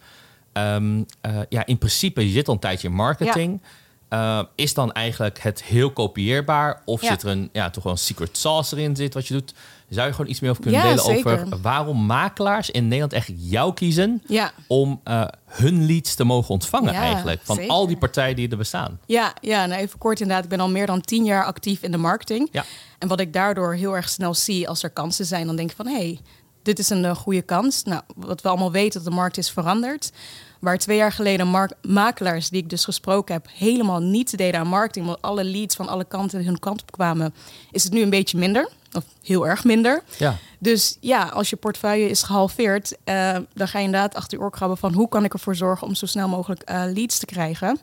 ehm, 0.74 1.02
eh, 1.20 1.40
ja, 1.48 1.66
in 1.66 1.78
principe, 1.78 2.26
je 2.26 2.32
zit 2.32 2.48
al 2.48 2.54
een 2.54 2.60
tijdje 2.60 2.88
in 2.88 2.94
marketing. 2.94 3.60
Eh, 4.08 4.42
is 4.54 4.74
dan 4.74 4.92
eigenlijk 4.92 5.38
het 5.42 5.62
heel 5.62 5.90
kopieerbaar? 5.92 6.82
Of 6.84 7.02
Ja. 7.02 7.08
zit 7.08 7.22
er 7.22 7.28
een, 7.28 7.48
ja, 7.52 7.70
toch 7.70 7.82
wel 7.84 7.92
een 7.92 7.98
secret 7.98 8.36
sauce 8.36 8.76
erin 8.76 8.96
zit 8.96 9.14
wat 9.14 9.26
je 9.26 9.34
doet? 9.34 9.54
Zou 9.88 10.06
je 10.06 10.12
gewoon 10.14 10.30
iets 10.30 10.40
meer 10.40 10.50
over 10.50 10.62
kunnen 10.62 10.80
Ja, 10.80 10.88
delen 10.88 11.04
zeker. 11.04 11.42
over 11.42 11.60
waarom 11.60 12.06
makelaars 12.06 12.70
in 12.70 12.82
Nederland 12.84 13.12
echt 13.12 13.30
jou 13.36 13.74
kiezen 13.74 14.22
ja. 14.26 14.52
om 14.66 15.00
eh, 15.04 15.24
hun 15.46 15.86
leads 15.86 16.14
te 16.14 16.24
mogen 16.24 16.50
ontvangen 16.50 16.92
Ja, 16.92 17.00
eigenlijk? 17.00 17.40
Van 17.42 17.56
zeker. 17.56 17.70
al 17.70 17.86
die 17.86 17.96
partijen 17.96 18.36
die 18.36 18.48
er 18.48 18.56
bestaan. 18.56 19.00
Ja, 19.06 19.34
ja 19.40 19.66
nou 19.66 19.80
even 19.80 19.98
kort 19.98 20.20
inderdaad. 20.20 20.44
Ik 20.44 20.50
ben 20.50 20.60
al 20.60 20.70
meer 20.70 20.86
dan 20.86 21.00
tien 21.00 21.24
jaar 21.24 21.44
actief 21.44 21.82
in 21.82 21.90
de 21.90 21.96
marketing. 21.98 22.48
Ja. 22.52 22.64
En 22.98 23.08
wat 23.08 23.20
ik 23.20 23.32
daardoor 23.32 23.74
heel 23.74 23.96
erg 23.96 24.08
snel 24.08 24.34
zie 24.34 24.68
als 24.68 24.82
er 24.82 24.90
kansen 24.90 25.26
zijn, 25.26 25.46
dan 25.46 25.56
denk 25.56 25.70
ik 25.70 25.76
van 25.76 25.86
hé, 25.86 25.92
hey, 25.96 26.18
dit 26.62 26.78
is 26.78 26.90
een 26.90 27.16
goede 27.16 27.42
kans. 27.42 27.82
Nou, 27.82 28.02
wat 28.16 28.42
we 28.42 28.48
allemaal 28.48 28.72
weten, 28.72 29.02
dat 29.02 29.10
de 29.10 29.16
markt 29.18 29.38
is 29.38 29.50
veranderd. 29.50 30.12
Waar 30.60 30.78
twee 30.78 30.96
jaar 30.96 31.12
geleden 31.12 31.68
makelaars 31.82 32.48
die 32.48 32.62
ik 32.62 32.70
dus 32.70 32.84
gesproken 32.84 33.34
heb, 33.34 33.46
helemaal 33.52 34.00
niets 34.00 34.32
deden 34.32 34.60
aan 34.60 34.66
marketing, 34.66 35.06
want 35.06 35.22
alle 35.22 35.44
leads 35.44 35.76
van 35.76 35.88
alle 35.88 36.04
kanten 36.04 36.44
hun 36.44 36.58
kant 36.58 36.82
op 36.82 36.92
kwamen, 36.92 37.34
is 37.70 37.84
het 37.84 37.92
nu 37.92 38.00
een 38.00 38.10
beetje 38.10 38.38
minder. 38.38 38.68
Of 38.92 39.04
heel 39.22 39.46
erg 39.46 39.64
minder. 39.64 40.02
Ja. 40.18 40.36
Dus 40.58 40.96
ja, 41.00 41.24
als 41.24 41.50
je 41.50 41.56
portefeuille 41.56 42.08
is 42.08 42.22
gehalveerd, 42.22 42.96
eh, 43.04 43.36
dan 43.54 43.68
ga 43.68 43.78
je 43.78 43.84
inderdaad 43.84 44.14
achter 44.14 44.38
je 44.38 44.44
oor 44.44 44.50
krabben 44.50 44.78
van 44.78 44.92
hoe 44.92 45.08
kan 45.08 45.24
ik 45.24 45.32
ervoor 45.32 45.56
zorgen 45.56 45.86
om 45.86 45.94
zo 45.94 46.06
snel 46.06 46.28
mogelijk 46.28 46.62
eh, 46.62 46.82
leads 46.94 47.18
te 47.18 47.26
krijgen. 47.26 47.78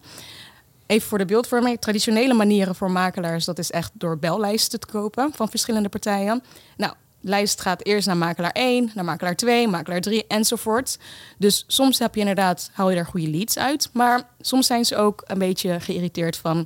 Even 0.86 1.08
voor 1.08 1.18
de 1.18 1.26
beeldvorming. 1.26 1.80
Traditionele 1.80 2.34
manieren 2.34 2.76
voor 2.76 2.92
makelaars, 2.92 3.46
dat 3.46 3.60
is 3.60 3.72
echt 3.72 3.92
door 3.94 4.18
bellijsten 4.18 4.80
te 4.80 4.88
kopen 4.88 5.32
van 5.34 5.50
verschillende 5.50 5.90
partijen. 5.90 6.44
Nou, 6.78 6.94
lijst 7.22 7.62
gaat 7.62 7.86
eerst 7.86 8.08
naar 8.08 8.18
makelaar 8.18 8.52
1, 8.52 8.92
naar 8.96 9.06
makelaar 9.06 9.36
2, 9.36 9.68
makelaar 9.68 10.02
3 10.02 10.26
enzovoort. 10.28 10.98
Dus 11.38 11.64
soms 11.68 12.00
heb 12.00 12.14
je 12.14 12.20
inderdaad, 12.20 12.70
haal 12.74 12.90
je 12.90 12.98
er 12.98 13.06
goede 13.06 13.30
leads 13.30 13.58
uit. 13.58 13.90
Maar 13.94 14.28
soms 14.42 14.68
zijn 14.68 14.86
ze 14.86 14.96
ook 14.96 15.24
een 15.26 15.38
beetje 15.40 15.80
geïrriteerd 15.80 16.38
van, 16.38 16.66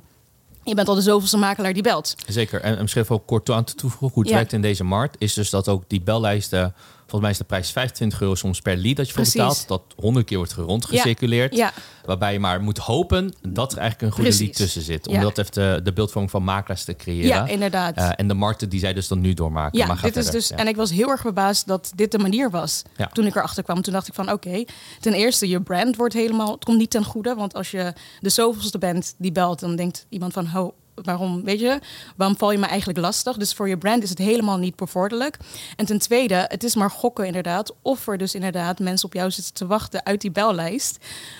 je 0.64 0.74
bent 0.74 0.88
al 0.88 0.94
de 0.94 1.00
zoveelste 1.00 1.36
makelaar 1.36 1.72
die 1.72 1.82
belt. 1.82 2.14
Zeker. 2.26 2.60
En, 2.60 2.74
en 2.74 2.80
misschien 2.80 3.02
even 3.02 3.14
ook 3.14 3.26
kort 3.26 3.50
aan 3.50 3.64
te 3.64 3.74
toevoegen 3.74 4.08
hoe 4.12 4.22
het 4.22 4.30
Ja. 4.30 4.36
werkt 4.36 4.52
in 4.52 4.62
deze 4.62 4.84
markt. 4.84 5.16
Is 5.18 5.34
dus 5.34 5.50
dat 5.50 5.68
ook 5.68 5.84
die 5.86 6.00
bellijsten, 6.00 6.74
volgens 7.12 7.20
mij 7.20 7.30
is 7.30 7.38
de 7.38 7.44
prijs 7.44 7.70
25 7.70 8.20
euro 8.20 8.34
soms 8.34 8.60
per 8.60 8.76
lead 8.76 8.96
dat 8.96 9.06
je 9.06 9.12
voor 9.12 9.24
betaalt. 9.24 9.68
Dat 9.68 9.82
100 9.96 10.26
keer 10.26 10.36
wordt 10.36 10.52
rond 10.52 10.84
gecirculeerd. 10.84 11.56
Ja, 11.56 11.72
Waarbij 12.04 12.32
je 12.32 12.38
maar 12.38 12.62
moet 12.62 12.78
hopen 12.78 13.34
dat 13.48 13.72
er 13.72 13.78
eigenlijk 13.78 14.00
een 14.00 14.16
goede 14.16 14.28
Precies. 14.28 14.46
lead 14.46 14.56
tussen 14.56 14.82
zit. 14.82 15.06
Om 15.06 15.20
dat 15.20 15.38
even 15.38 15.52
de, 15.52 15.80
de 15.82 15.92
beeldvorming 15.92 16.30
van 16.32 16.44
makelaars 16.44 16.84
te 16.84 16.96
creëren. 16.96 17.28
ja 17.28 17.46
inderdaad. 17.46 17.96
Eh, 17.96 18.10
en 18.16 18.28
de 18.28 18.34
markten 18.34 18.68
die 18.68 18.80
zij 18.80 18.92
dus 18.92 19.08
dan 19.08 19.20
nu 19.20 19.34
doormaken. 19.34 19.78
Ja, 19.78 19.86
maar 19.86 20.00
dit 20.02 20.16
is 20.16 20.30
dus. 20.30 20.50
En 20.50 20.68
ik 20.68 20.76
was 20.76 20.90
heel 20.90 21.08
erg 21.08 21.20
verbaasd 21.20 21.66
dat 21.66 21.92
dit 21.94 22.12
de 22.12 22.18
manier 22.18 22.50
was. 22.50 22.82
Ja. 22.96 23.06
Toen 23.06 23.26
ik 23.26 23.36
erachter 23.36 23.62
kwam, 23.62 23.82
toen 23.82 23.92
dacht 23.92 24.08
ik 24.08 24.14
van 24.14 24.30
oké, 24.32 24.64
ten 25.00 25.12
eerste 25.12 25.48
je 25.48 25.60
brand 25.60 25.96
wordt 25.96 26.14
helemaal, 26.14 26.52
het 26.52 26.64
komt 26.64 26.78
niet 26.78 26.90
ten 26.90 27.04
goede, 27.04 27.34
want 27.34 27.54
als 27.54 27.70
je 27.70 27.92
de 28.20 28.28
zoveelste 28.28 28.78
bent 28.78 29.14
die 29.18 29.32
belt, 29.32 29.60
dan 29.60 29.76
denkt 29.76 30.06
iemand 30.08 30.32
van 30.32 30.46
ho, 30.46 30.74
waarom, 30.94 31.44
weet 31.44 31.60
je, 31.60 31.78
waarom 32.16 32.36
val 32.36 32.52
je 32.52 32.58
me 32.58 32.66
eigenlijk 32.66 32.98
lastig? 32.98 33.36
Dus 33.36 33.54
voor 33.54 33.68
je 33.68 33.78
brand 33.78 34.02
is 34.02 34.08
het 34.08 34.18
helemaal 34.18 34.58
niet 34.58 34.76
bevorderlijk. 34.76 35.38
En 35.76 35.86
ten 35.86 35.98
tweede, 35.98 36.44
het 36.48 36.64
is 36.64 36.74
maar 36.74 36.90
gokken 36.90 37.26
inderdaad, 37.26 37.74
of 37.82 38.06
er 38.06 38.18
dus 38.18 38.34
inderdaad 38.34 38.78
mensen 38.78 39.06
op 39.06 39.14
jou 39.14 39.30
zitten 39.30 39.54
te 39.54 39.66
wachten 39.66 40.04
uit 40.04 40.20
die 40.20 40.30
bellijst. 40.30 40.98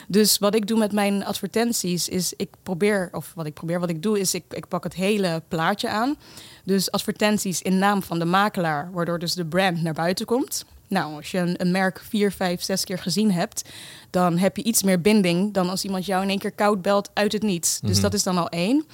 Dus 0.09 0.39
wat 0.39 0.55
ik 0.55 0.67
doe 0.67 0.79
met 0.79 0.93
mijn 0.93 1.25
advertenties 1.25 2.09
is, 2.09 2.33
ik 2.37 2.49
probeer, 2.63 3.09
of 3.13 3.33
wat 3.35 3.47
ik 3.47 3.55
probeer, 3.55 3.81
wat 3.81 3.91
ik 3.91 4.03
doe 4.03 4.21
is, 4.21 4.35
ik, 4.35 4.45
ik 4.51 4.69
pak 4.69 4.85
het 4.85 4.95
hele 4.95 5.43
plaatje 5.49 5.89
aan. 5.89 6.17
Dus 6.65 6.91
advertenties 6.91 7.63
in 7.63 7.79
naam 7.79 8.03
van 8.03 8.19
de 8.19 8.25
makelaar, 8.25 8.91
waardoor 8.93 9.19
dus 9.19 9.35
de 9.35 9.45
brand 9.45 9.83
naar 9.83 9.95
buiten 9.95 10.27
komt. 10.27 10.65
Nou, 10.93 11.15
als 11.17 11.31
je 11.31 11.39
een, 11.39 11.61
een 11.61 11.71
merk 11.71 12.01
vier, 12.09 12.33
vijf, 12.33 12.63
zes 12.63 12.85
keer 12.85 12.99
gezien 12.99 13.31
hebt, 13.33 13.63
dan 14.11 14.39
heb 14.39 14.57
je 14.57 14.63
iets 14.63 14.83
meer 14.83 15.01
binding 15.01 15.55
dan 15.55 15.69
als 15.71 15.85
iemand 15.85 16.07
jou 16.07 16.23
in 16.23 16.29
één 16.29 16.39
keer 16.39 16.53
koud 16.53 16.83
belt 16.83 17.11
uit 17.13 17.33
het 17.33 17.43
niets. 17.43 17.81
Dus 17.81 17.93
Mhm. 17.93 18.03
dat 18.03 18.15
is 18.15 18.23
dan 18.23 18.39
al 18.39 18.49
één. 18.49 18.85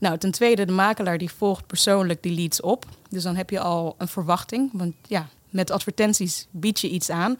Nou, 0.00 0.18
ten 0.18 0.30
tweede, 0.30 0.64
de 0.64 0.72
makelaar 0.72 1.18
die 1.18 1.30
volgt 1.30 1.66
persoonlijk 1.66 2.22
die 2.22 2.34
leads 2.34 2.60
op. 2.60 2.84
Dus 3.10 3.22
dan 3.22 3.36
heb 3.36 3.50
je 3.50 3.60
al 3.60 3.94
een 3.98 4.08
verwachting. 4.08 4.70
Want 4.72 4.94
ja, 5.06 5.28
met 5.50 5.70
advertenties 5.70 6.46
bied 6.50 6.80
je 6.80 6.88
iets 6.88 7.10
aan. 7.10 7.30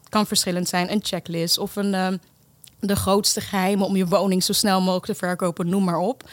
Het 0.00 0.08
kan 0.08 0.26
verschillend 0.26 0.68
zijn, 0.68 0.92
een 0.92 1.00
checklist 1.04 1.58
of 1.58 1.76
een, 1.76 1.94
ehm, 1.94 2.16
de 2.80 2.96
grootste 2.96 3.40
geheimen 3.40 3.86
om 3.86 3.96
je 3.96 4.06
woning 4.06 4.42
zo 4.44 4.52
snel 4.52 4.80
mogelijk 4.80 5.06
te 5.06 5.14
verkopen, 5.14 5.68
noem 5.68 5.84
maar 5.84 5.98
op. 5.98 6.30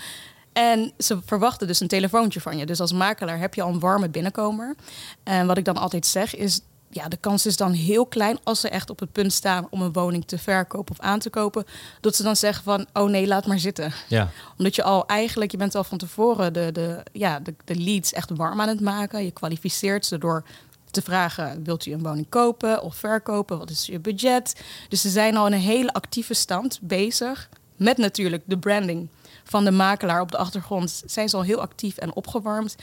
En 0.54 0.92
ze 0.98 1.20
verwachten 1.26 1.68
dus 1.68 1.80
een 1.80 1.88
telefoontje 1.88 2.42
van 2.42 2.58
je. 2.58 2.66
Dus 2.66 2.80
als 2.80 2.94
makelaar 2.94 3.40
heb 3.40 3.54
je 3.54 3.62
al 3.62 3.70
een 3.74 3.80
warme 3.80 4.10
binnenkomer. 4.10 4.76
En 5.24 5.48
wat 5.48 5.58
ik 5.58 5.66
dan 5.66 5.78
altijd 5.78 6.06
zeg 6.06 6.36
is, 6.36 6.60
ja, 6.96 7.08
de 7.08 7.18
kans 7.18 7.46
is 7.46 7.58
dan 7.58 7.72
heel 7.72 8.06
klein 8.06 8.38
als 8.44 8.60
ze 8.60 8.70
echt 8.70 8.90
op 8.90 9.00
het 9.00 9.12
punt 9.12 9.34
staan 9.34 9.68
om 9.70 9.82
een 9.82 9.94
woning 9.94 10.26
te 10.26 10.38
verkopen 10.38 10.96
of 10.98 11.06
aan 11.06 11.20
te 11.20 11.30
kopen, 11.30 11.66
dat 12.02 12.16
ze 12.16 12.24
dan 12.24 12.36
zeggen 12.36 12.64
van, 12.64 12.86
oh 12.94 13.10
nee, 13.10 13.28
laat 13.28 13.48
maar 13.48 13.60
zitten. 13.60 13.94
ja. 14.08 14.30
Omdat 14.58 14.76
je 14.76 14.84
al 14.84 15.08
eigenlijk, 15.08 15.52
je 15.52 15.58
bent 15.58 15.76
al 15.76 15.84
van 15.84 15.98
tevoren 15.98 16.54
de, 16.54 16.72
de, 16.72 17.04
ja, 17.12 17.40
de, 17.40 17.54
de 17.66 17.76
leads 17.76 18.14
echt 18.14 18.30
warm 18.36 18.62
aan 18.62 18.68
het 18.68 18.82
maken. 18.82 19.24
Je 19.24 19.32
kwalificeert 19.32 20.06
ze 20.06 20.18
door 20.18 20.44
te 20.92 21.02
vragen, 21.02 21.64
wilt 21.64 21.86
u 21.86 21.92
een 21.92 22.04
woning 22.04 22.30
kopen 22.30 22.82
of 22.82 22.96
verkopen? 22.96 23.58
Wat 23.58 23.70
is 23.70 23.86
je 23.86 24.00
budget? 24.00 24.62
Dus 24.90 25.02
ze 25.02 25.10
zijn 25.10 25.38
al 25.38 25.48
in 25.48 25.54
een 25.54 25.60
hele 25.60 25.94
actieve 25.94 26.34
stand 26.34 26.80
bezig 26.82 27.50
met 27.76 27.98
natuurlijk 27.98 28.44
de 28.46 28.58
branding 28.58 29.08
van 29.44 29.66
de 29.66 29.72
makelaar 29.72 30.22
op 30.22 30.32
de 30.32 30.38
achtergrond. 30.38 31.04
Zijn 31.06 31.30
ze 31.30 31.36
al 31.36 31.44
heel 31.44 31.62
actief 31.62 31.98
en 31.98 32.16
opgewarmd. 32.16 32.76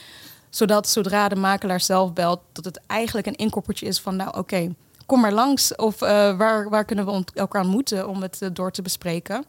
Zodat 0.53 0.89
zodra 0.89 1.27
de 1.27 1.35
makelaar 1.35 1.81
zelf 1.81 2.13
belt, 2.13 2.39
dat 2.51 2.65
het 2.65 2.79
eigenlijk 2.87 3.27
een 3.27 3.35
inkoppertje 3.35 3.85
is 3.85 3.99
van, 3.99 4.15
nou 4.15 4.37
oké, 4.37 4.75
kom 5.05 5.19
maar 5.19 5.33
langs. 5.33 5.75
Of 5.75 6.01
eh, 6.01 6.09
waar, 6.37 6.69
waar 6.69 6.85
kunnen 6.85 7.05
we 7.05 7.23
elkaar 7.33 7.61
ontmoeten 7.61 8.07
om 8.07 8.21
het 8.21 8.41
eh, 8.41 8.49
door 8.53 8.71
te 8.71 8.81
bespreken. 8.81 9.45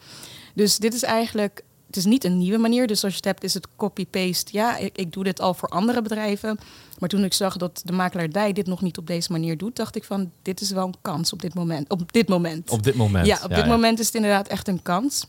Dus 0.55 0.77
dit 0.77 0.95
is 0.95 1.03
eigenlijk, 1.03 1.65
het 1.87 1.97
is 1.97 2.05
niet 2.05 2.25
een 2.25 2.39
nieuwe 2.39 2.59
manier. 2.59 2.87
Dus 2.87 3.05
als 3.05 3.13
je 3.13 3.17
het 3.17 3.27
hebt, 3.27 3.45
is 3.45 3.55
het 3.55 3.69
copy-paste. 3.77 4.53
Ja, 4.53 4.77
ik, 4.77 4.99
ik 4.99 5.13
doe 5.13 5.25
dit 5.25 5.41
al 5.41 5.55
voor 5.55 5.69
andere 5.69 6.03
bedrijven. 6.03 6.59
Maar 6.99 7.09
toen 7.09 7.25
ik 7.25 7.33
zag 7.33 7.57
dat 7.57 7.83
de 7.85 7.93
makelaardij 7.93 8.53
dit 8.53 8.67
nog 8.67 8.81
niet 8.81 8.99
op 8.99 9.07
deze 9.07 9.33
manier 9.33 9.57
doet, 9.57 9.77
dacht 9.77 9.97
ik 9.97 10.05
van, 10.05 10.31
dit 10.43 10.61
is 10.61 10.71
wel 10.71 10.87
een 10.87 10.95
kans 11.03 11.33
op 11.33 11.43
dit 11.43 11.55
moment. 11.55 11.91
Op 11.91 12.13
dit 12.13 12.29
moment. 12.29 12.71
Op 12.71 12.83
dit 12.83 12.95
moment. 12.95 13.27
Ja, 13.27 13.39
op 13.45 13.55
dit 13.55 13.67
moment 13.67 13.99
is 13.99 14.07
het 14.07 14.15
inderdaad 14.15 14.49
echt 14.49 14.69
een 14.69 14.83
kans. 14.83 15.27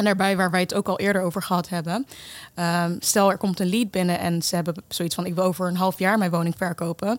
En 0.00 0.06
daarbij, 0.06 0.36
waar 0.36 0.50
wij 0.50 0.60
het 0.60 0.74
ook 0.74 0.88
al 0.88 0.98
eerder 0.98 1.22
over 1.22 1.42
gehad 1.42 1.68
hebben. 1.68 2.06
Ehm, 2.54 2.96
stel, 2.98 3.30
er 3.30 3.38
komt 3.38 3.60
een 3.60 3.68
lead 3.68 3.90
binnen 3.90 4.18
en 4.18 4.42
ze 4.42 4.54
hebben 4.54 4.74
zoiets 4.88 5.14
van: 5.14 5.26
ik 5.26 5.34
wil 5.34 5.44
over 5.44 5.68
een 5.68 5.76
half 5.76 5.98
jaar 5.98 6.18
mijn 6.18 6.30
woning 6.30 6.54
verkopen. 6.56 7.18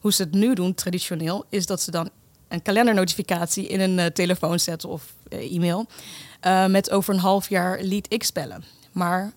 Hoe 0.00 0.12
ze 0.12 0.22
het 0.22 0.32
nu 0.32 0.54
doen, 0.54 0.74
traditioneel, 0.74 1.44
is 1.48 1.66
dat 1.66 1.80
ze 1.80 1.90
dan 1.90 2.10
een 2.48 2.62
kalendernotificatie 2.62 3.66
in 3.66 3.80
een 3.80 3.98
uh, 3.98 4.04
telefoon 4.04 4.60
zetten 4.60 4.88
of 4.88 5.14
uh, 5.28 5.54
e-mail. 5.54 5.86
Uh, 6.46 6.66
met 6.66 6.90
over 6.90 7.14
een 7.14 7.20
half 7.20 7.48
jaar 7.48 7.80
lead 7.80 8.08
X 8.18 8.32
bellen. 8.32 8.64
Maar 8.92 9.32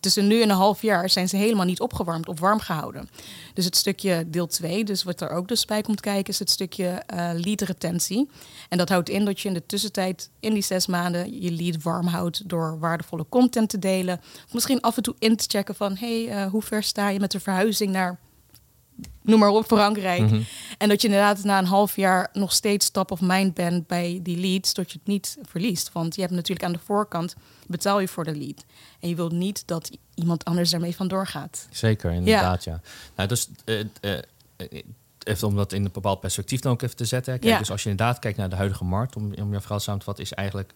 tussen 0.00 0.26
nu 0.26 0.42
en 0.42 0.50
een 0.50 0.56
half 0.56 0.82
jaar 0.82 1.10
zijn 1.10 1.28
ze 1.28 1.36
helemaal 1.36 1.64
niet 1.64 1.80
opgewarmd 1.80 2.28
of 2.28 2.40
warm 2.40 2.60
gehouden. 2.60 3.08
Dus 3.54 3.64
het 3.64 3.76
stukje 3.76 4.30
deel 4.30 4.46
2, 4.46 4.84
dus 4.84 5.02
wat 5.02 5.20
er 5.20 5.30
ook 5.30 5.48
dus 5.48 5.64
bij 5.64 5.82
komt 5.82 6.00
kijken, 6.00 6.32
is 6.32 6.38
het 6.38 6.50
stukje 6.50 7.02
uh, 7.14 7.30
lead 7.34 7.60
retentie. 7.60 8.28
En 8.68 8.78
dat 8.78 8.88
houdt 8.88 9.08
in 9.08 9.24
dat 9.24 9.40
je 9.40 9.48
in 9.48 9.54
de 9.54 9.66
tussentijd 9.66 10.30
in 10.40 10.52
die 10.52 10.62
zes 10.62 10.86
maanden 10.86 11.42
je 11.42 11.52
lead 11.52 11.82
warm 11.82 12.06
houdt 12.06 12.48
door 12.48 12.78
waardevolle 12.78 13.26
content 13.28 13.68
te 13.68 13.78
delen. 13.78 14.20
Of 14.46 14.52
misschien 14.52 14.80
af 14.80 14.96
en 14.96 15.02
toe 15.02 15.14
in 15.18 15.36
te 15.36 15.44
checken 15.48 15.74
van, 15.74 15.96
hey, 15.96 16.44
uh, 16.44 16.50
hoe 16.50 16.62
ver 16.62 16.82
sta 16.82 17.08
je 17.08 17.20
met 17.20 17.30
de 17.30 17.40
verhuizing 17.40 17.92
naar 17.92 18.18
noem 19.22 19.38
maar 19.38 19.48
op, 19.48 19.64
Frankrijk. 19.66 20.20
Mm 20.20 20.28
-hmm. 20.28 20.44
En 20.78 20.88
dat 20.88 21.00
je 21.00 21.08
inderdaad 21.08 21.44
na 21.44 21.58
een 21.58 21.64
half 21.64 21.96
jaar 21.96 22.28
nog 22.32 22.52
steeds 22.52 22.90
top 22.90 23.10
of 23.10 23.20
mind 23.20 23.54
bent 23.54 23.86
bij 23.86 24.20
die 24.22 24.38
leads, 24.38 24.74
dat 24.74 24.92
je 24.92 24.98
het 24.98 25.06
niet 25.06 25.38
verliest. 25.42 25.92
Want 25.92 26.14
je 26.14 26.20
hebt 26.20 26.32
natuurlijk 26.32 26.66
aan 26.66 26.72
de 26.72 26.78
voorkant 26.84 27.34
betaal 27.66 28.00
je 28.00 28.08
voor 28.08 28.24
de 28.24 28.36
lead. 28.36 28.64
En 29.00 29.08
je 29.08 29.14
wilt 29.14 29.32
niet 29.32 29.66
dat 29.66 29.90
iemand 30.14 30.44
anders 30.44 30.70
daarmee 30.70 30.96
vandoor 30.96 31.26
gaat. 31.26 31.66
Zeker, 31.70 32.12
inderdaad, 32.12 32.64
ja. 32.64 32.72
ja. 32.72 32.80
Nou, 33.16 33.28
dus 33.28 33.48
uh, 33.64 33.84
uh, 34.00 34.18
even 35.24 35.48
om 35.48 35.56
dat 35.56 35.72
in 35.72 35.84
een 35.84 35.92
bepaald 35.92 36.20
perspectief 36.20 36.60
dan 36.60 36.72
ook 36.72 36.82
even 36.82 36.96
te 36.96 37.04
zetten. 37.04 37.32
Kijk, 37.38 37.52
ja. 37.52 37.58
Dus 37.58 37.70
als 37.70 37.82
je 37.82 37.90
inderdaad 37.90 38.18
kijkt 38.18 38.38
naar 38.38 38.48
de 38.48 38.56
huidige 38.56 38.84
markt, 38.84 39.16
om, 39.16 39.34
om 39.34 39.52
je 39.52 39.60
verhaal 39.60 39.80
samen 39.80 40.00
te 40.00 40.06
vatten, 40.06 40.24
is 40.24 40.32
eigenlijk 40.32 40.72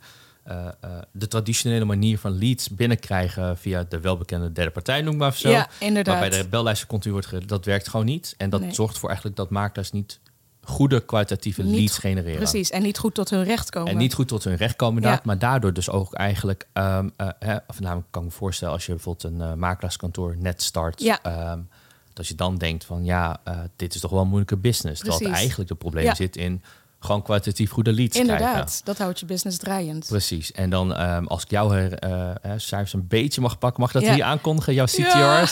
uh, 0.48 0.68
uh, 0.85 0.90
de 1.12 1.28
traditionele 1.28 1.85
manier 1.85 2.18
van 2.18 2.38
leads 2.38 2.68
binnenkrijgen 2.68 3.59
via 3.59 3.85
de 3.88 4.00
welbekende 4.00 4.52
derde 4.52 4.70
partij, 4.70 5.02
noem 5.02 5.16
maar 5.16 5.35
zo. 5.35 5.50
Ja, 5.50 5.68
inderdaad. 5.78 6.20
Waarbij 6.20 6.42
de 6.42 6.48
bellijsten 6.48 6.88
continu 6.88 7.12
wordt 7.12 7.28
ge 7.28 7.46
dat 7.46 7.64
werkt 7.64 7.88
gewoon 7.88 8.07
niet. 8.07 8.35
En 8.37 8.50
dat 8.50 8.61
nee. 8.61 8.74
zorgt 8.74 8.98
voor 8.98 9.09
eigenlijk 9.09 9.38
dat 9.38 9.50
makelaars 9.50 9.92
niet 9.92 10.20
goede 10.61 11.00
kwalitatieve 11.00 11.62
niet, 11.62 11.74
leads 11.74 11.98
genereren. 11.98 12.37
Precies, 12.37 12.70
en 12.70 12.83
niet 12.83 12.98
goed 12.98 13.14
tot 13.14 13.30
hun 13.30 13.44
recht 13.44 13.70
komen. 13.70 13.92
En 13.92 13.98
niet 13.98 14.14
goed 14.14 14.28
tot 14.28 14.44
hun 14.44 14.57
recht 14.57 14.76
komen, 14.76 14.96
inderdaad. 14.96 15.24
Ja. 15.24 15.26
Maar 15.26 15.38
daardoor 15.38 15.72
dus 15.72 15.90
ook 15.90 16.14
eigenlijk... 16.14 16.66
Um, 16.72 17.12
uh, 17.16 17.28
hè, 17.38 17.57
of 17.66 17.80
namelijk 17.80 18.07
kan 18.11 18.22
ik 18.22 18.28
me 18.28 18.35
voorstellen 18.35 18.74
als 18.74 18.87
je 18.87 18.92
bijvoorbeeld 18.92 19.35
een 19.35 19.59
makelaarskantoor 19.59 20.37
net 20.38 20.62
start... 20.62 21.02
Ja. 21.02 21.52
Um, 21.52 21.68
dat 22.12 22.26
je 22.26 22.35
dan 22.35 22.57
denkt 22.57 22.85
van 22.85 23.04
ja, 23.04 23.40
dit 23.76 23.94
is 23.94 24.00
toch 24.00 24.11
wel 24.11 24.20
een 24.20 24.26
moeilijke 24.26 24.57
business. 24.57 25.00
Precies. 25.00 25.18
Terwijl 25.18 25.38
eigenlijk 25.38 25.68
het 25.70 25.78
probleem 25.78 26.14
zit 26.14 26.37
in 26.37 26.62
gewoon 27.04 27.22
kwalitatief 27.22 27.70
goede 27.70 27.92
leads 27.92 28.16
Inderdaad, 28.16 28.50
krijgen. 28.52 28.70
dat 28.84 28.98
houdt 28.98 29.20
je 29.20 29.26
business 29.26 29.58
draaiend. 29.58 30.06
Precies. 30.08 30.52
En 30.52 30.70
dan 30.70 31.00
um, 31.10 31.26
als 31.26 31.42
ik 31.42 31.50
jou 31.50 31.74
her, 31.74 32.04
uh, 32.46 32.52
cijfers 32.56 32.92
een 32.92 33.06
beetje 33.08 33.40
mag 33.40 33.58
pakken, 33.58 33.80
mag 33.80 33.88
ik 33.94 33.94
dat 34.00 34.08
Ja. 34.08 34.14
hier 34.14 34.24
aankondigen? 34.24 34.74
Jouw 34.74 34.84
CTR's? 34.86 35.02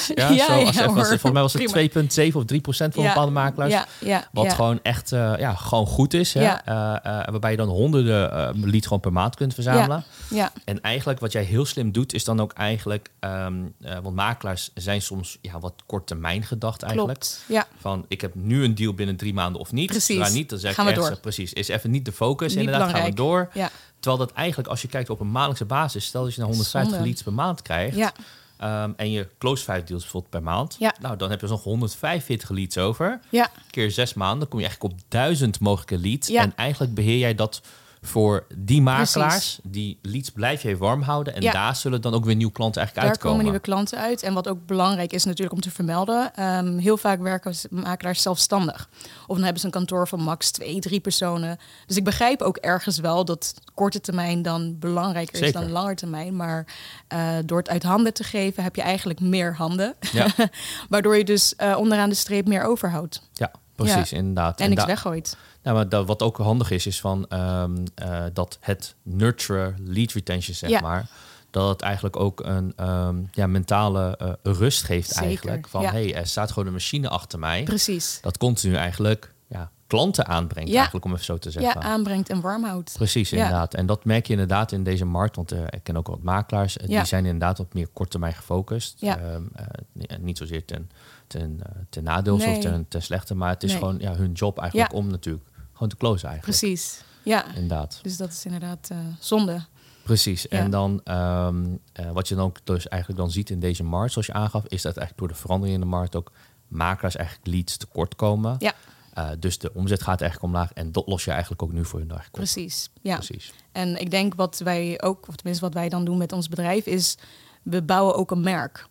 Ja, 0.15 0.29
Ja, 0.31 0.47
zo, 0.47 0.53
als 0.53 0.77
even, 0.77 0.85
hoor. 0.95 1.05
volgens 1.05 1.33
mij 1.33 1.43
was 1.43 1.53
het 1.53 1.73
Prima. 1.73 2.31
2,7 2.31 2.37
of 2.37 2.45
3 2.45 2.61
procent 2.61 2.95
voor 2.95 3.03
Ja. 3.03 3.09
bepaalde 3.09 3.33
makelaars. 3.33 3.85
Wat 4.33 4.53
gewoon 4.53 4.81
echt 4.83 5.13
uh, 5.13 5.33
ja, 5.39 5.55
gewoon 5.55 5.87
goed 5.87 6.15
is. 6.15 6.35
Hè? 6.35 6.41
Uh, 6.43 6.55
waarbij 6.65 7.51
je 7.51 7.57
dan 7.57 7.69
honderden 7.69 8.31
uh, 8.57 8.65
leads 8.65 8.85
gewoon 8.87 9.01
per 9.01 9.13
maand 9.13 9.35
kunt 9.37 9.55
verzamelen. 9.55 10.05
Ja, 10.31 10.53
En 10.65 10.81
eigenlijk 10.81 11.21
wat 11.21 11.33
jij 11.33 11.43
heel 11.43 11.65
slim 11.65 11.93
doet, 11.93 12.13
is 12.15 12.25
dan 12.25 12.41
ook 12.41 12.53
eigenlijk... 12.53 13.09
Um, 13.21 13.75
want 14.03 14.15
makelaars 14.15 14.71
zijn 14.75 15.03
soms 15.03 15.39
ja, 15.41 15.59
wat 15.61 15.75
kort 15.87 16.07
termijn 16.07 16.43
gedacht 16.45 16.83
eigenlijk. 16.83 17.19
klopt. 17.21 17.45
Ja, 17.49 17.67
Van 17.81 18.05
ik 18.09 18.21
heb 18.21 18.35
nu 18.35 18.65
een 18.65 18.75
deal 18.75 18.95
binnen 18.95 19.17
drie 19.17 19.35
maanden 19.35 19.61
of 19.61 19.73
niet. 19.73 19.91
Precies. 19.91 20.33
Niet, 20.33 20.49
dan 20.51 20.59
zeg 20.59 20.71
ik 20.71 20.77
Gaan 20.77 20.87
we 20.87 20.93
echt, 20.93 21.01
door. 21.01 21.11
Precies. 21.51 21.69
Is 21.69 21.77
even 21.77 21.91
niet 21.91 22.05
de 22.05 22.13
focus. 22.13 22.55
Niet 22.55 22.65
inderdaad, 22.65 22.91
gaan 22.91 23.05
we 23.05 23.15
door. 23.15 23.51
ja, 23.55 23.71
Terwijl 24.01 24.27
dat 24.27 24.37
eigenlijk, 24.37 24.69
als 24.69 24.83
je 24.83 24.89
kijkt 24.89 25.11
op 25.11 25.21
een 25.21 25.31
maandelijkse 25.31 25.65
basis, 25.65 26.05
stel 26.05 26.23
dat 26.23 26.35
je 26.35 26.41
nou 26.41 26.51
150 26.51 26.91
Zonde. 26.93 27.07
leads 27.09 27.23
per 27.23 27.33
maand 27.33 27.63
krijgt. 27.63 27.97
ja, 27.97 28.13
ehm, 28.59 28.91
en 28.97 29.11
je 29.11 29.29
close 29.39 29.65
5 29.65 29.85
deals 29.85 30.03
bijvoorbeeld 30.03 30.33
per 30.33 30.43
maand. 30.43 30.77
Ja. 30.79 30.95
Nou, 31.01 31.17
dan 31.17 31.31
heb 31.31 31.41
je 31.41 31.47
dus 31.47 31.55
nog 31.55 31.65
145 31.65 32.51
leads 32.51 32.79
over. 32.79 33.21
ja, 33.31 33.51
Keer 33.71 33.91
zes 33.91 34.15
maanden, 34.15 34.39
dan 34.39 34.49
kom 34.49 34.59
je 34.61 34.65
eigenlijk 34.67 34.95
op 34.95 35.01
1000 35.09 35.61
mogelijke 35.61 35.99
leads. 35.99 36.29
Ja. 36.29 36.43
En 36.43 36.53
eigenlijk 36.57 36.95
beheer 36.95 37.19
jij 37.19 37.35
dat 37.35 37.61
voor 38.05 38.47
die 38.57 38.83
makelaars. 38.83 39.35
Precies. 39.35 39.59
Die 39.63 39.99
leads 40.03 40.31
blijf 40.31 40.63
je 40.63 40.77
warm 40.77 41.03
houden. 41.03 41.35
En 41.35 41.43
Ja. 41.43 41.53
daar 41.53 41.77
zullen 41.77 42.01
dan 42.01 42.15
ook 42.15 42.25
weer 42.25 42.35
nieuwe 42.35 42.53
klanten 42.53 42.81
eigenlijk 42.81 43.07
daar 43.09 43.17
uitkomen. 43.17 43.45
komen 43.45 43.45
nieuwe 43.53 43.67
klanten 43.69 43.99
uit. 44.09 44.23
En 44.23 44.35
wat 44.35 44.49
ook 44.49 44.67
belangrijk 44.67 45.13
is 45.13 45.25
natuurlijk 45.25 45.53
om 45.55 45.61
te 45.61 45.71
vermelden. 45.71 46.35
ehm, 46.35 46.79
heel 46.79 46.97
vaak 46.97 47.21
werken 47.21 47.55
makelaars 47.71 48.23
zelfstandig. 48.23 48.89
Of 49.27 49.35
dan 49.35 49.43
hebben 49.43 49.61
ze 49.61 49.67
een 49.67 49.73
kantoor 49.73 50.09
van 50.09 50.21
max 50.21 50.51
twee, 50.51 50.81
drie 50.81 51.01
personen. 51.01 51.59
Dus 51.87 51.97
ik 51.97 52.05
begrijp 52.05 52.43
ook 52.43 52.57
ergens 52.57 52.99
wel 52.99 53.25
dat 53.25 53.55
korte 53.75 54.01
termijn 54.01 54.43
dan 54.43 54.79
belangrijker 54.79 55.43
is 55.43 55.53
dan 55.53 55.71
lange 55.71 55.95
termijn. 55.95 56.37
Maar 56.37 56.67
eh, 57.09 57.29
door 57.45 57.59
het 57.59 57.69
uit 57.69 57.83
handen 57.83 58.13
te 58.15 58.25
geven 58.25 58.63
heb 58.63 58.77
je 58.77 58.83
eigenlijk 58.83 59.21
meer 59.21 59.55
handen. 59.57 59.95
Ja. 60.13 60.27
Waardoor 60.89 61.17
je 61.17 61.25
dus 61.25 61.57
eh, 61.57 61.77
onderaan 61.79 62.09
de 62.09 62.15
streep 62.15 62.47
meer 62.47 62.63
overhoudt. 62.65 63.23
Ja, 63.33 63.51
precies, 63.75 64.13
inderdaad. 64.13 64.61
En 64.61 64.69
niks 64.69 64.81
da- 64.81 64.87
weggooit. 64.87 65.37
Nou, 65.63 65.77
maar 65.77 65.89
dat, 65.89 66.07
wat 66.07 66.23
ook 66.23 66.37
handig 66.37 66.71
is, 66.71 66.87
is 66.87 67.01
van 67.01 67.27
ehm, 67.29 67.77
eh, 67.95 68.25
dat 68.33 68.59
het 68.61 68.95
nurture 69.03 69.75
lead 69.85 70.13
retention, 70.13 70.55
zeg 70.57 70.71
Ja. 70.71 70.81
maar, 70.81 71.09
dat 71.51 71.69
het 71.69 71.81
eigenlijk 71.81 72.17
ook 72.17 72.41
een 72.45 72.73
ehm, 72.77 73.17
ja, 73.33 73.47
mentale 73.47 74.17
eh, 74.17 74.33
rust 74.43 74.83
geeft 74.83 75.09
Zeker, 75.09 75.23
eigenlijk. 75.27 75.69
Van, 75.69 75.83
ja. 75.83 75.91
hey, 75.91 76.15
er 76.15 76.27
staat 76.27 76.49
gewoon 76.53 76.67
een 76.67 76.73
machine 76.73 77.09
achter 77.09 77.39
mij. 77.39 77.63
Precies. 77.63 78.19
Dat 78.23 78.39
continu 78.39 78.75
eigenlijk 78.75 79.33
ja, 79.47 79.71
klanten 79.87 80.27
aanbrengt, 80.27 80.69
Ja. 80.71 80.75
eigenlijk 80.77 81.05
om 81.05 81.13
even 81.13 81.25
zo 81.25 81.39
te 81.39 81.51
zeggen. 81.51 81.81
Ja, 81.81 81.87
aanbrengt 81.87 82.29
en 82.29 82.41
warm 82.41 82.65
houdt. 82.65 82.93
Precies, 82.97 83.31
Ja. 83.31 83.37
inderdaad. 83.37 83.75
En 83.75 83.87
dat 83.87 84.05
merk 84.05 84.27
je 84.27 84.33
inderdaad 84.33 84.73
in 84.73 84.83
deze 84.85 85.05
markt. 85.05 85.37
Want 85.37 85.53
eh, 85.53 85.61
ik 85.71 85.81
ken 85.83 85.97
ook 85.97 86.07
wat 86.07 86.23
makelaars. 86.23 86.77
Ja. 86.87 86.87
Die 86.99 87.05
zijn 87.05 87.25
inderdaad 87.25 87.59
wat 87.59 87.75
meer 87.75 87.89
kort 87.93 88.11
termijn 88.11 88.35
gefocust. 88.35 88.95
Ja. 89.01 89.19
Ehm, 89.19 89.43
eh, 89.55 89.67
ni- 89.93 90.07
niet 90.21 90.39
zozeer 90.39 90.65
ten, 90.65 90.91
ten, 91.27 91.61
ten 91.91 92.03
nadeel 92.03 92.37
Nee. 92.37 92.57
of 92.57 92.63
ten, 92.63 92.87
ten 92.89 93.03
slechte. 93.03 93.35
Maar 93.35 93.51
het 93.51 93.63
is 93.63 93.71
Nee. 93.71 93.79
gewoon 93.79 93.99
ja, 93.99 94.15
hun 94.15 94.33
job 94.33 94.59
eigenlijk 94.59 94.93
om 94.93 95.07
natuurlijk 95.11 95.45
gewoon 95.83 95.89
te 95.89 95.97
closen 95.97 96.29
eigenlijk. 96.29 96.59
Precies. 96.59 97.03
Ja, 97.23 97.47
Inderdaad. 97.55 97.99
dus 98.03 98.17
dat 98.17 98.31
is 98.31 98.45
inderdaad 98.45 98.89
eh, 98.91 98.99
zonde. 99.21 99.65
Precies. 100.03 100.43
Ja. 100.43 100.59
En 100.59 100.71
dan 100.71 101.01
ehm, 101.05 101.65
eh, 101.93 102.11
wat 102.11 102.29
je 102.29 102.35
dan 102.35 102.45
ook 102.45 102.59
dus 102.65 102.89
eigenlijk 102.89 103.21
dan 103.21 103.31
ziet 103.31 103.51
in 103.51 103.61
deze 103.61 103.83
markt, 103.83 104.13
zoals 104.13 104.27
je 104.27 104.33
aangaf, 104.33 104.65
is 104.67 104.83
dat 104.83 104.97
eigenlijk 104.97 105.19
door 105.19 105.29
de 105.29 105.35
verandering 105.35 105.75
in 105.75 105.81
de 105.81 105.97
markt 105.97 106.17
ook 106.17 106.33
makelaars 106.69 107.17
eigenlijk 107.17 107.47
leads 107.47 107.77
tekort 107.77 108.17
komen. 108.17 108.57
Ja. 108.59 108.75
Eh, 109.13 109.31
dus 109.39 109.59
de 109.59 109.75
omzet 109.75 110.03
gaat 110.03 110.21
eigenlijk 110.21 110.53
omlaag 110.53 110.73
en 110.73 110.93
dat 110.93 111.07
los 111.07 111.25
je 111.25 111.31
eigenlijk 111.31 111.63
ook 111.63 111.73
nu 111.73 111.85
voor 111.85 111.99
hun 111.99 112.13
op. 112.13 112.23
Precies. 112.31 112.91
Ja. 113.01 113.15
Precies. 113.15 113.53
En 113.73 114.01
ik 114.01 114.11
denk 114.11 114.35
wat 114.35 114.59
wij 114.59 115.03
ook, 115.03 115.29
of 115.29 115.37
tenminste 115.37 115.65
wat 115.65 115.75
wij 115.75 115.89
dan 115.89 116.05
doen 116.05 116.19
met 116.19 116.33
ons 116.33 116.49
bedrijf, 116.49 116.87
is 116.87 117.17
we 117.63 117.83
bouwen 117.83 118.15
ook 118.15 118.31
een 118.31 118.41
merk. 118.41 118.87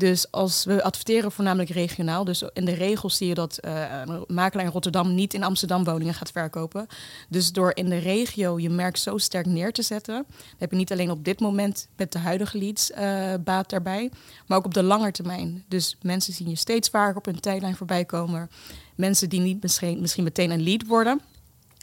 Dus 0.00 0.30
als 0.30 0.64
we 0.64 0.82
adverteren 0.82 1.32
voornamelijk 1.32 1.70
regionaal, 1.70 2.24
dus 2.24 2.42
in 2.52 2.64
de 2.64 2.74
regels 2.74 3.16
zie 3.16 3.28
je 3.28 3.34
dat 3.34 3.58
een 3.60 4.24
makelaar 4.26 4.64
in 4.64 4.72
Rotterdam 4.72 5.14
niet 5.14 5.34
in 5.34 5.42
Amsterdam 5.42 5.84
woningen 5.84 6.14
gaat 6.14 6.30
verkopen. 6.30 6.86
Dus 7.28 7.52
door 7.52 7.70
in 7.74 7.88
de 7.88 7.98
regio 7.98 8.58
je 8.58 8.70
merk 8.70 8.96
zo 8.96 9.18
sterk 9.18 9.46
neer 9.46 9.72
te 9.72 9.82
zetten, 9.82 10.26
heb 10.58 10.70
je 10.70 10.76
niet 10.76 10.92
alleen 10.92 11.10
op 11.10 11.24
dit 11.24 11.40
moment 11.40 11.88
met 11.96 12.12
de 12.12 12.18
huidige 12.18 12.58
leads 12.58 12.90
eh, 12.90 13.34
baat 13.44 13.70
daarbij, 13.70 14.10
maar 14.46 14.58
ook 14.58 14.64
op 14.64 14.74
de 14.74 14.82
lange 14.82 15.10
termijn. 15.10 15.64
Dus 15.68 15.96
mensen 16.02 16.32
zien 16.32 16.48
je 16.48 16.56
steeds 16.56 16.88
vaker 16.88 17.16
op 17.16 17.24
hun 17.24 17.40
tijdlijn 17.40 17.76
voorbij 17.76 18.04
komen. 18.04 18.50
Mensen 18.94 19.28
die 19.28 19.40
niet 19.40 19.62
misschien, 19.62 20.00
misschien 20.00 20.24
meteen 20.24 20.50
een 20.50 20.62
lead 20.62 20.86
worden, 20.86 21.20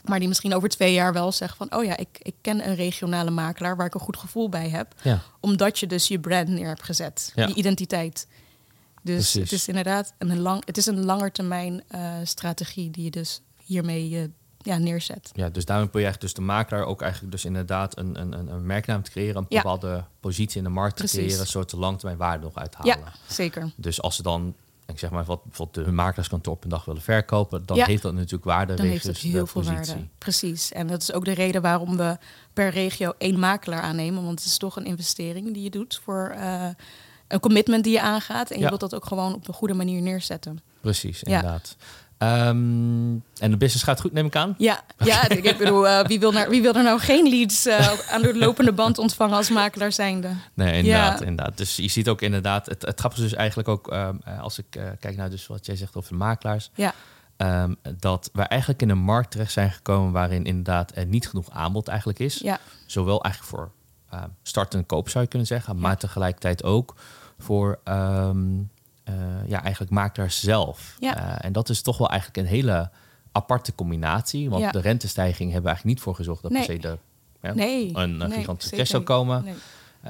maar 0.08 0.18
die 0.18 0.28
misschien 0.28 0.54
over 0.54 0.68
twee 0.68 0.92
jaar 0.92 1.12
wel 1.12 1.32
zeggen 1.32 1.56
van... 1.56 1.78
oh 1.78 1.84
ja, 1.84 1.96
ik, 1.96 2.08
ik 2.22 2.34
ken 2.40 2.68
een 2.68 2.74
regionale 2.74 3.30
makelaar 3.30 3.76
waar 3.76 3.86
ik 3.86 3.94
een 3.94 4.00
goed 4.00 4.16
gevoel 4.16 4.48
bij 4.48 4.68
heb. 4.68 4.94
Ja. 5.02 5.20
Omdat 5.40 5.78
je 5.78 5.86
dus 5.86 6.08
je 6.08 6.20
brand 6.20 6.48
neer 6.48 6.66
hebt 6.68 6.82
gezet, 6.82 7.32
Ja. 7.34 7.46
je 7.46 7.54
identiteit. 7.54 8.26
Dus 9.02 9.14
Precies. 9.30 9.42
het 9.50 9.52
is 9.52 9.68
inderdaad 9.68 10.12
een, 10.18 10.38
lang, 10.38 10.62
het 10.66 10.76
is 10.76 10.86
een 10.86 11.04
langetermijn 11.04 11.82
eh 11.88 12.12
strategie 12.22 12.90
die 12.90 13.04
je 13.04 13.10
dus 13.10 13.40
hiermee 13.64 14.16
eh, 14.16 14.22
ja, 14.58 14.78
neerzet. 14.78 15.30
Ja, 15.34 15.48
dus 15.48 15.64
daarom 15.64 15.84
probeer 15.88 16.06
je 16.06 16.12
eigenlijk 16.12 16.20
dus 16.20 16.44
de 16.44 16.52
makelaar 16.52 16.84
ook 16.84 17.02
eigenlijk 17.02 17.32
dus 17.32 17.44
inderdaad 17.44 17.98
een, 17.98 18.20
een, 18.20 18.32
een, 18.38 18.48
een 18.48 18.66
merknaam 18.66 19.02
te 19.02 19.10
creëren, 19.10 19.36
een 19.36 19.46
Ja. 19.48 19.56
bepaalde 19.62 20.04
positie 20.20 20.58
in 20.58 20.64
de 20.64 20.70
markt 20.70 20.96
te 20.96 21.04
creëren, 21.06 21.40
een 21.40 21.46
soort 21.46 21.72
langtermijn 21.72 22.18
waarde 22.18 22.44
nog 22.44 22.54
uithalen. 22.54 22.98
Ja, 22.98 23.12
zeker. 23.28 23.70
Dus 23.76 24.02
als 24.02 24.16
ze 24.16 24.22
dan, 24.22 24.54
ik 24.92 24.98
zeg 24.98 25.10
maar, 25.10 25.24
wat 25.24 25.44
bijvoorbeeld 25.44 25.86
hun 25.86 25.94
makelaarskantoor 25.94 26.52
op 26.54 26.64
een 26.64 26.70
dag 26.70 26.84
willen 26.84 27.02
verkopen, 27.02 27.62
dan 27.66 27.76
Ja. 27.76 27.86
heeft 27.86 28.02
dat 28.02 28.14
natuurlijk 28.14 28.44
waarde 28.44 28.74
Dan 28.74 28.86
heeft 28.86 29.04
de 29.04 29.28
heel 29.28 29.46
veel 29.46 29.62
positie. 29.62 29.94
waarde. 29.94 30.06
Precies. 30.18 30.72
En 30.72 30.86
dat 30.86 31.02
is 31.02 31.12
ook 31.12 31.24
de 31.24 31.32
reden 31.34 31.62
waarom 31.62 31.96
we 31.96 32.18
per 32.52 32.70
regio 32.70 33.12
één 33.18 33.38
makelaar 33.38 33.82
aannemen. 33.82 34.24
Want 34.24 34.38
het 34.38 34.48
is 34.48 34.56
toch 34.58 34.76
een 34.76 34.84
investering 34.84 35.54
die 35.54 35.62
je 35.62 35.70
doet 35.70 36.00
voor 36.04 36.28
eh, 36.36 36.66
een 37.28 37.40
commitment 37.40 37.84
die 37.84 37.92
je 37.92 38.00
aangaat. 38.00 38.50
En 38.50 38.56
je 38.56 38.62
Ja. 38.62 38.68
wilt 38.68 38.80
dat 38.80 38.94
ook 38.94 39.06
gewoon 39.06 39.34
op 39.34 39.48
een 39.48 39.54
goede 39.54 39.74
manier 39.74 40.02
neerzetten. 40.02 40.60
Precies, 40.80 41.20
Ja. 41.20 41.60
Ehm, 42.18 43.12
en 43.38 43.50
de 43.50 43.56
business 43.56 43.82
gaat 43.82 44.00
goed, 44.00 44.12
neem 44.12 44.26
ik 44.26 44.36
aan. 44.36 44.54
Ja, 44.58 44.80
ja 44.98 45.28
ik 45.28 45.58
bedoel, 45.58 45.86
uh, 45.86 46.00
wie, 46.00 46.20
wil 46.20 46.32
naar, 46.32 46.50
wie 46.50 46.62
wil 46.62 46.74
er 46.74 46.82
nou 46.82 47.00
geen 47.00 47.28
leads 47.28 47.66
uh, 47.66 47.90
aan 48.12 48.22
de 48.22 48.38
lopende 48.38 48.72
band 48.72 48.98
ontvangen 48.98 49.36
als 49.36 49.50
makelaar 49.50 49.92
zijnde? 49.92 50.28
Nee, 50.54 50.76
inderdaad, 50.76 51.18
ja. 51.18 51.26
inderdaad. 51.26 51.56
Dus 51.56 51.76
je 51.76 51.88
ziet 51.88 52.08
ook 52.08 52.22
inderdaad, 52.22 52.66
het, 52.66 52.82
het 52.82 52.98
grappige 52.98 53.24
is 53.24 53.30
dus 53.30 53.38
eigenlijk 53.38 53.68
ook, 53.68 53.92
um, 53.92 54.20
als 54.40 54.58
ik 54.58 54.76
uh, 54.76 54.82
kijk 55.00 55.16
naar 55.16 55.30
dus 55.30 55.46
wat 55.46 55.66
jij 55.66 55.76
zegt 55.76 55.96
over 55.96 56.10
de 56.10 56.16
makelaars, 56.16 56.70
ja. 56.74 56.94
Um, 57.36 57.76
dat 57.98 58.30
we 58.32 58.42
eigenlijk 58.42 58.82
in 58.82 58.90
een 58.90 58.98
markt 58.98 59.30
terecht 59.30 59.52
zijn 59.52 59.70
gekomen 59.70 60.12
waarin 60.12 60.44
inderdaad 60.44 60.92
er 60.94 61.06
niet 61.06 61.28
genoeg 61.28 61.50
aanbod 61.50 61.88
eigenlijk 61.88 62.18
is. 62.18 62.38
Ja. 62.38 62.58
Zowel 62.86 63.22
eigenlijk 63.22 63.54
voor 63.54 63.70
start 64.42 64.74
en 64.74 64.86
koop 64.86 65.08
zou 65.08 65.24
je 65.24 65.30
kunnen 65.30 65.48
zeggen, 65.48 65.78
maar 65.78 65.96
tegelijkertijd 65.96 66.62
ook 66.62 66.94
voor 67.38 67.78
um, 67.84 68.70
ja, 69.46 69.62
eigenlijk 69.62 69.92
makelaars 69.92 70.40
zelf. 70.40 70.96
Ja. 71.00 71.16
Uh, 71.38 71.44
en 71.44 71.52
dat 71.52 71.68
is 71.68 71.82
toch 71.82 71.98
wel 71.98 72.08
eigenlijk 72.08 72.40
een 72.40 72.54
hele 72.54 72.90
aparte 73.32 73.74
combinatie. 73.74 74.50
Want 74.50 74.62
Ja. 74.62 74.70
de 74.70 74.80
rentestijging 74.80 75.52
hebben 75.52 75.62
we 75.62 75.66
eigenlijk 75.68 75.96
niet 75.96 76.04
voor 76.04 76.14
gezorgd 76.14 76.42
dat 76.42 76.50
Nee. 76.50 76.66
per 76.66 76.74
se 76.74 76.80
de, 76.80 76.98
ja, 77.42 77.54
Nee, 77.54 77.88
een, 77.88 78.20
een 78.20 78.28
nee, 78.28 78.38
gigantische 78.38 78.74
crash 78.74 78.90
zou 78.90 79.02
komen. 79.02 79.46
Uh, 79.46 79.52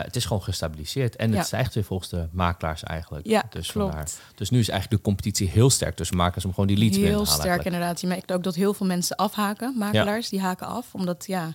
het 0.04 0.16
is 0.16 0.24
gewoon 0.24 0.42
gestabiliseerd. 0.42 1.16
En 1.16 1.30
Ja. 1.30 1.36
het 1.36 1.46
stijgt 1.46 1.74
weer 1.74 1.84
volgens 1.84 2.08
de 2.10 2.28
makelaars 2.30 2.82
eigenlijk. 2.82 3.26
Ja, 3.26 3.42
dus, 3.50 3.72
klopt. 3.72 3.90
vandaar. 3.94 4.10
dus 4.34 4.50
nu 4.50 4.58
is 4.58 4.68
eigenlijk 4.68 5.02
de 5.02 5.08
competitie 5.08 5.48
heel 5.48 5.70
sterk 5.70 5.96
tussen 5.96 6.16
makelaars 6.16 6.44
om 6.44 6.50
gewoon 6.50 6.66
die 6.66 6.76
leads 6.76 6.92
binnen 6.96 7.12
Heel 7.14 7.22
te 7.24 7.30
halen. 7.30 7.44
sterk 7.44 7.56
eigenlijk. 7.56 7.74
inderdaad. 7.76 8.00
Je 8.00 8.06
merkt 8.06 8.32
ook 8.32 8.42
dat 8.42 8.54
heel 8.54 8.74
veel 8.74 8.86
mensen 8.86 9.16
afhaken, 9.16 9.74
makelaars, 9.78 10.28
die 10.28 10.40
haken 10.40 10.66
af. 10.66 10.94
Omdat 10.94 11.26
ja, 11.26 11.54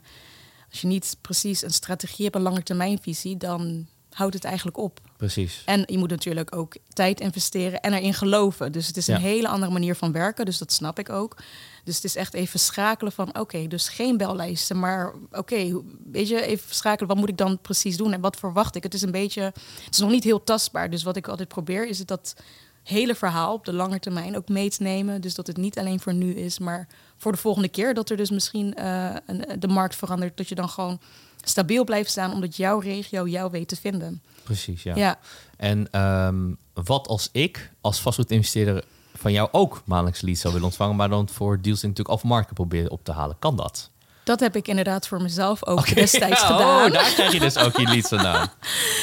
als 0.72 0.82
je 0.82 0.88
niet 0.88 1.18
precies 1.22 1.64
een 1.64 1.72
strategie 1.74 2.24
hebt, 2.24 2.36
een 2.36 2.42
langetermijnvisie, 2.42 3.38
dan 3.38 3.88
houdt 4.14 4.34
het 4.34 4.44
eigenlijk 4.44 4.78
op. 4.78 5.00
Precies. 5.18 5.62
En 5.66 5.84
je 5.86 5.98
moet 5.98 6.10
natuurlijk 6.10 6.56
ook 6.56 6.76
tijd 6.94 7.20
investeren 7.20 7.82
en 7.82 7.94
erin 7.94 8.14
geloven. 8.14 8.72
Dus 8.72 8.88
het 8.88 8.98
is 8.98 9.08
een 9.08 9.14
Ja. 9.16 9.22
hele 9.22 9.48
andere 9.48 9.72
manier 9.72 9.96
van 9.96 10.12
werken, 10.12 10.46
dus 10.46 10.58
dat 10.58 10.72
snap 10.72 11.00
ik 11.00 11.10
ook. 11.10 11.38
Dus 11.84 11.96
het 11.96 12.04
is 12.04 12.16
echt 12.16 12.34
even 12.34 12.60
schakelen 12.60 13.12
van, 13.12 13.40
oké, 13.40 13.68
dus 13.68 13.90
geen 13.90 14.18
bellijsten, 14.18 14.80
maar 14.80 15.14
oké, 15.32 15.82
weet 16.12 16.28
je, 16.28 16.42
even 16.46 16.76
schakelen, 16.76 17.08
wat 17.10 17.18
moet 17.18 17.30
ik 17.30 17.38
dan 17.38 17.60
precies 17.62 17.98
doen 17.98 18.14
en 18.14 18.22
wat 18.22 18.36
verwacht 18.38 18.76
ik? 18.76 18.84
Het 18.84 18.94
is 18.94 19.02
een 19.02 19.12
beetje, 19.12 19.42
het 19.42 19.88
is 19.94 19.98
nog 20.00 20.10
niet 20.10 20.24
heel 20.24 20.44
tastbaar. 20.44 20.90
Dus 20.90 21.04
wat 21.04 21.16
ik 21.16 21.28
altijd 21.28 21.48
probeer 21.48 21.88
is 21.88 22.00
het 22.00 22.08
dat 22.08 22.36
hele 22.84 23.16
verhaal 23.16 23.54
op 23.54 23.66
de 23.66 23.74
lange 23.74 24.00
termijn 24.00 24.38
ook 24.38 24.48
mee 24.50 24.70
te 24.70 24.84
nemen. 24.84 25.22
Dus 25.22 25.34
dat 25.36 25.48
het 25.48 25.58
niet 25.58 25.78
alleen 25.80 26.00
voor 26.00 26.14
nu 26.14 26.34
is, 26.34 26.60
maar 26.60 26.88
voor 27.18 27.32
de 27.32 27.38
volgende 27.38 27.68
keer 27.70 27.94
dat 27.94 28.10
er 28.10 28.18
dus 28.18 28.30
misschien 28.30 28.74
eh, 28.76 29.16
een, 29.26 29.60
de 29.60 29.68
markt 29.68 29.96
verandert, 29.96 30.38
dat 30.38 30.50
je 30.50 30.56
dan 30.56 30.70
gewoon 30.70 31.00
stabiel 31.44 31.84
blijft 31.84 32.10
staan, 32.10 32.34
omdat 32.34 32.56
jouw 32.56 32.80
regio 32.80 33.28
jou 33.28 33.52
weet 33.52 33.68
te 33.68 33.76
vinden. 33.76 34.22
Precies, 34.44 34.84
ja. 34.84 34.96
ja. 34.96 35.20
En 35.58 35.88
ehm, 35.92 36.54
wat 36.74 37.08
als 37.08 37.30
ik 37.32 37.72
als 37.82 38.02
vastgoedinvesteerder 38.02 38.84
van 39.16 39.32
jou 39.32 39.50
ook 39.52 39.82
maandelijks 39.86 40.22
leads 40.22 40.42
zou 40.42 40.54
willen 40.54 40.68
ontvangen, 40.68 40.96
maar 40.96 41.10
dan 41.10 41.30
voor 41.30 41.62
deals 41.62 41.80
die 41.80 41.90
natuurlijk 41.90 42.16
af 42.16 42.24
market 42.24 42.54
proberen 42.54 42.92
op 42.92 43.04
te 43.04 43.12
halen? 43.12 43.36
Kan 43.40 43.56
dat? 43.56 43.92
Dat 44.24 44.40
heb 44.40 44.56
ik 44.56 44.68
inderdaad 44.68 45.08
voor 45.08 45.22
mezelf 45.22 45.66
ook 45.66 45.96
destijds 45.96 46.42
Ja, 46.42 46.48
gedaan. 46.56 46.86
Oh, 46.86 46.94
daar 46.94 47.14
krijg 47.14 47.32
je 47.32 47.40
dus 47.40 47.58
ook 47.58 47.78
je 47.78 47.88
leads 47.88 48.08
vandaan. 48.08 48.52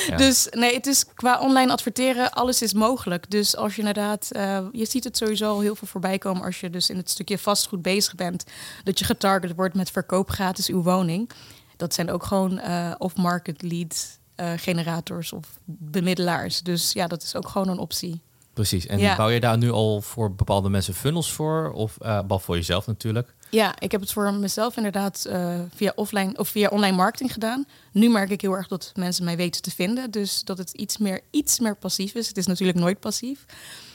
Ja. 0.08 0.16
Dus 0.16 0.48
nee, 0.50 0.74
het 0.74 0.86
is 0.86 1.04
qua 1.14 1.40
online 1.40 1.72
adverteren, 1.72 2.32
alles 2.32 2.62
is 2.62 2.72
mogelijk. 2.72 3.30
Dus 3.30 3.56
als 3.56 3.72
je 3.74 3.78
inderdaad, 3.78 4.30
eh, 4.30 4.58
je 4.72 4.84
ziet 4.84 5.04
het 5.04 5.16
sowieso 5.16 5.48
al 5.48 5.60
heel 5.60 5.74
veel 5.74 5.88
voorbij 5.88 6.18
komen 6.18 6.42
als 6.44 6.60
je 6.60 6.70
dus 6.70 6.90
in 6.90 6.96
het 6.96 7.10
stukje 7.10 7.38
vastgoed 7.38 7.82
bezig 7.82 8.14
bent, 8.14 8.44
dat 8.84 8.98
je 8.98 9.04
getarget 9.04 9.54
wordt 9.56 9.74
met 9.74 9.90
verkoop 9.90 10.30
gratis 10.30 10.68
uw 10.68 10.82
woning. 10.82 11.30
Dat 11.80 11.94
zijn 11.94 12.10
ook 12.10 12.22
gewoon 12.24 12.58
eh 12.58 12.94
off-market 12.98 13.62
lead 13.62 14.18
eh, 14.34 14.52
generators 14.56 15.32
of 15.32 15.46
bemiddelaars. 15.64 16.60
Dus 16.60 16.92
ja, 16.92 17.06
dat 17.06 17.22
is 17.22 17.36
ook 17.36 17.48
gewoon 17.48 17.68
een 17.68 17.78
optie. 17.78 18.20
Precies. 18.52 18.86
En 18.86 18.98
Ja. 18.98 19.16
bouw 19.16 19.28
je 19.28 19.40
daar 19.40 19.58
nu 19.58 19.70
al 19.70 20.00
voor 20.00 20.34
bepaalde 20.34 20.68
mensen 20.68 20.94
funnels 20.94 21.32
voor? 21.32 21.72
Of 21.72 21.96
uh, 22.02 22.20
voor 22.26 22.56
jezelf 22.56 22.86
natuurlijk? 22.86 23.34
Ja, 23.50 23.74
ik 23.78 23.92
heb 23.92 24.00
het 24.00 24.12
voor 24.12 24.34
mezelf 24.34 24.76
inderdaad 24.76 25.28
via 25.74 25.92
offline 25.94 26.36
of 26.36 26.48
via 26.48 26.68
online 26.68 26.96
marketing 26.96 27.32
gedaan. 27.32 27.64
Nu 27.92 28.08
merk 28.10 28.30
ik 28.30 28.40
heel 28.40 28.52
erg 28.52 28.68
dat 28.68 28.92
mensen 28.94 29.24
mij 29.24 29.36
weten 29.36 29.62
te 29.62 29.70
vinden. 29.70 30.10
Dus 30.10 30.44
dat 30.44 30.58
het 30.58 30.70
iets 30.70 30.98
meer, 30.98 31.20
iets 31.30 31.58
meer 31.58 31.76
passief 31.76 32.14
is. 32.14 32.28
Het 32.28 32.36
is 32.36 32.46
natuurlijk 32.46 32.78
nooit 32.78 33.00
passief. 33.00 33.44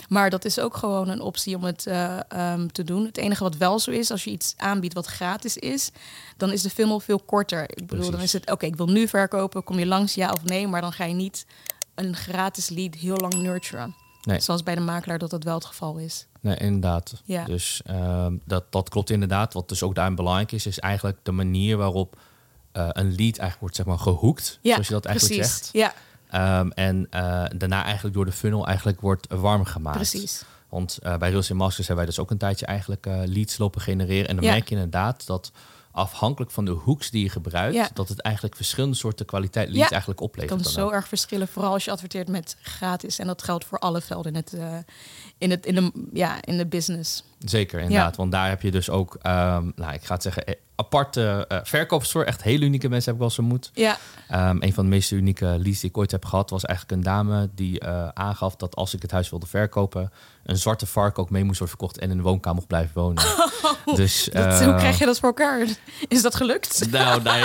Maar 0.09 0.29
dat 0.29 0.45
is 0.45 0.59
ook 0.59 0.77
gewoon 0.77 1.09
een 1.09 1.21
optie 1.21 1.55
om 1.55 1.63
het 1.63 1.87
eh, 1.87 2.19
ehm, 2.27 2.67
te 2.67 2.83
doen. 2.83 3.05
Het 3.05 3.17
enige 3.17 3.43
wat 3.43 3.57
wel 3.57 3.79
zo 3.79 3.91
is, 3.91 4.11
als 4.11 4.23
je 4.23 4.29
iets 4.29 4.53
aanbiedt 4.57 4.93
wat 4.93 5.05
gratis 5.05 5.57
is, 5.57 5.91
dan 6.37 6.51
is 6.51 6.61
de 6.61 6.69
funnel 6.69 6.99
veel 6.99 7.19
korter. 7.19 7.63
Ik 7.69 7.87
bedoel, 7.87 8.11
dan 8.11 8.21
is 8.21 8.33
het, 8.33 8.51
oké, 8.51 8.65
ik 8.65 8.75
wil 8.75 8.87
nu 8.87 9.07
verkopen, 9.07 9.63
kom 9.63 9.79
je 9.79 9.85
langs, 9.85 10.13
ja 10.13 10.31
of 10.31 10.43
nee, 10.43 10.67
maar 10.67 10.81
dan 10.81 10.93
ga 10.93 11.05
je 11.05 11.13
niet 11.13 11.45
een 11.95 12.15
gratis 12.15 12.69
lead 12.69 12.95
heel 12.95 13.17
lang 13.17 13.33
nurturen. 13.33 13.95
Nee. 14.21 14.39
Zoals 14.39 14.63
bij 14.63 14.75
de 14.75 14.81
makelaar 14.81 15.17
dat 15.17 15.29
dat 15.29 15.43
wel 15.43 15.55
het 15.55 15.65
geval 15.65 15.97
is. 15.97 16.27
Nee, 16.39 16.57
inderdaad. 16.57 17.21
Ja. 17.23 17.45
Dus 17.45 17.81
ehm, 17.85 18.37
dat, 18.45 18.63
dat 18.69 18.89
klopt 18.89 19.09
inderdaad. 19.09 19.53
Wat 19.53 19.69
dus 19.69 19.83
ook 19.83 19.95
daarin 19.95 20.15
belangrijk 20.15 20.51
is, 20.51 20.65
is 20.65 20.79
eigenlijk 20.79 21.17
de 21.23 21.31
manier 21.31 21.77
waarop 21.77 22.17
eh, 22.71 22.87
een 22.91 23.09
lead 23.09 23.19
eigenlijk 23.19 23.59
wordt 23.59 23.75
zeg 23.75 23.85
maar 23.85 23.99
gehoekt. 23.99 24.59
Ja, 24.61 24.71
zoals 24.71 24.87
je 24.87 24.93
dat 24.93 25.05
eigenlijk 25.05 25.35
precies. 25.35 25.57
zegt. 25.57 25.69
Ja, 25.73 25.93
Ehm, 26.29 26.69
en 26.69 27.07
eh, 27.09 27.43
daarna 27.57 27.83
eigenlijk 27.83 28.15
door 28.15 28.25
de 28.25 28.31
funnel 28.31 28.67
eigenlijk 28.67 29.01
wordt 29.01 29.27
warm 29.33 29.65
gemaakt. 29.65 29.95
precies. 29.97 30.43
Want 30.69 30.97
eh, 31.01 31.17
bij 31.17 31.27
Real 31.29 31.39
Estate 31.39 31.59
Masters 31.59 31.87
hebben 31.87 32.05
wij 32.05 32.13
dus 32.15 32.23
ook 32.23 32.31
een 32.31 32.37
tijdje 32.37 32.65
eigenlijk 32.65 33.05
eh, 33.05 33.21
leads 33.25 33.57
lopen 33.57 33.81
genereren. 33.81 34.27
En 34.27 34.35
dan 34.35 34.45
Ja. 34.45 34.51
merk 34.51 34.69
je 34.69 34.75
inderdaad 34.75 35.25
dat 35.25 35.51
afhankelijk 35.91 36.51
van 36.51 36.65
de 36.65 36.71
hooks 36.71 37.09
die 37.09 37.23
je 37.23 37.29
gebruikt, 37.29 37.75
Ja. 37.75 37.89
dat 37.93 38.09
het 38.09 38.19
eigenlijk 38.21 38.55
verschillende 38.55 38.95
soorten 38.95 39.25
kwaliteit 39.25 39.67
leads 39.67 39.83
Ja, 39.83 39.89
eigenlijk 39.89 40.19
Het 40.19 40.29
oplevert. 40.29 40.53
kan 40.55 40.63
dan 40.63 40.71
zo 40.71 40.85
ook. 40.85 40.91
erg 40.91 41.07
verschillen, 41.07 41.47
vooral 41.47 41.73
als 41.73 41.85
je 41.85 41.91
adverteert 41.91 42.27
met 42.27 42.57
gratis. 42.61 43.19
En 43.19 43.27
dat 43.27 43.43
geldt 43.43 43.65
voor 43.65 43.79
alle 43.79 44.01
velden 44.01 44.31
in, 44.35 44.37
het, 44.37 44.53
in, 45.37 45.49
het, 45.51 45.65
in, 45.65 45.75
de, 45.75 45.91
ja, 46.13 46.37
in 46.45 46.57
de 46.57 46.65
business. 46.65 47.23
Zeker, 47.39 47.79
inderdaad. 47.79 48.15
Want 48.15 48.31
daar 48.31 48.49
heb 48.49 48.61
je 48.61 48.71
dus 48.71 48.89
ook, 48.89 49.17
ehm, 49.21 49.71
nou, 49.75 49.93
ik 49.93 50.03
ga 50.03 50.13
het 50.13 50.23
zeggen, 50.23 50.55
aparte 50.75 51.47
uh. 51.51 52.25
Echt 52.25 52.43
hele 52.43 52.65
unieke 52.65 52.89
mensen 52.89 53.05
heb 53.05 53.13
ik 53.13 53.19
wel 53.19 53.27
eens 53.27 53.35
vermoed. 53.35 53.71
Ja, 53.73 53.97
Um, 54.31 54.57
een 54.61 54.73
van 54.73 54.83
de 54.83 54.89
meest 54.89 55.11
unieke 55.11 55.45
leads 55.45 55.79
die 55.79 55.89
ik 55.89 55.97
ooit 55.97 56.11
heb 56.11 56.25
gehad, 56.25 56.49
was 56.49 56.65
eigenlijk 56.65 56.97
een 56.97 57.03
dame 57.03 57.49
die 57.55 57.83
uh, 57.83 58.07
aangaf 58.13 58.55
dat 58.55 58.75
als 58.75 58.93
ik 58.93 59.01
het 59.01 59.11
huis 59.11 59.29
wilde 59.29 59.45
verkopen, 59.47 60.11
een 60.43 60.57
zwarte 60.57 60.85
vark 60.85 61.19
ook 61.19 61.29
mee 61.29 61.43
moest 61.43 61.59
worden 61.59 61.77
verkocht 61.77 61.99
en 61.99 62.09
in 62.11 62.17
de 62.17 62.23
woonkamer 62.23 62.55
mocht 62.55 62.67
blijven 62.67 62.91
wonen. 62.93 63.23
dus, 63.95 64.29
dat, 64.33 64.45
uh, 64.45 64.65
hoe 64.65 64.75
krijg 64.75 64.99
je 64.99 65.05
dat 65.05 65.19
voor 65.19 65.27
elkaar? 65.27 65.67
Is 66.07 66.21
dat 66.21 66.35
gelukt? 66.35 66.91
Nou, 66.91 67.21
nee. 67.21 67.43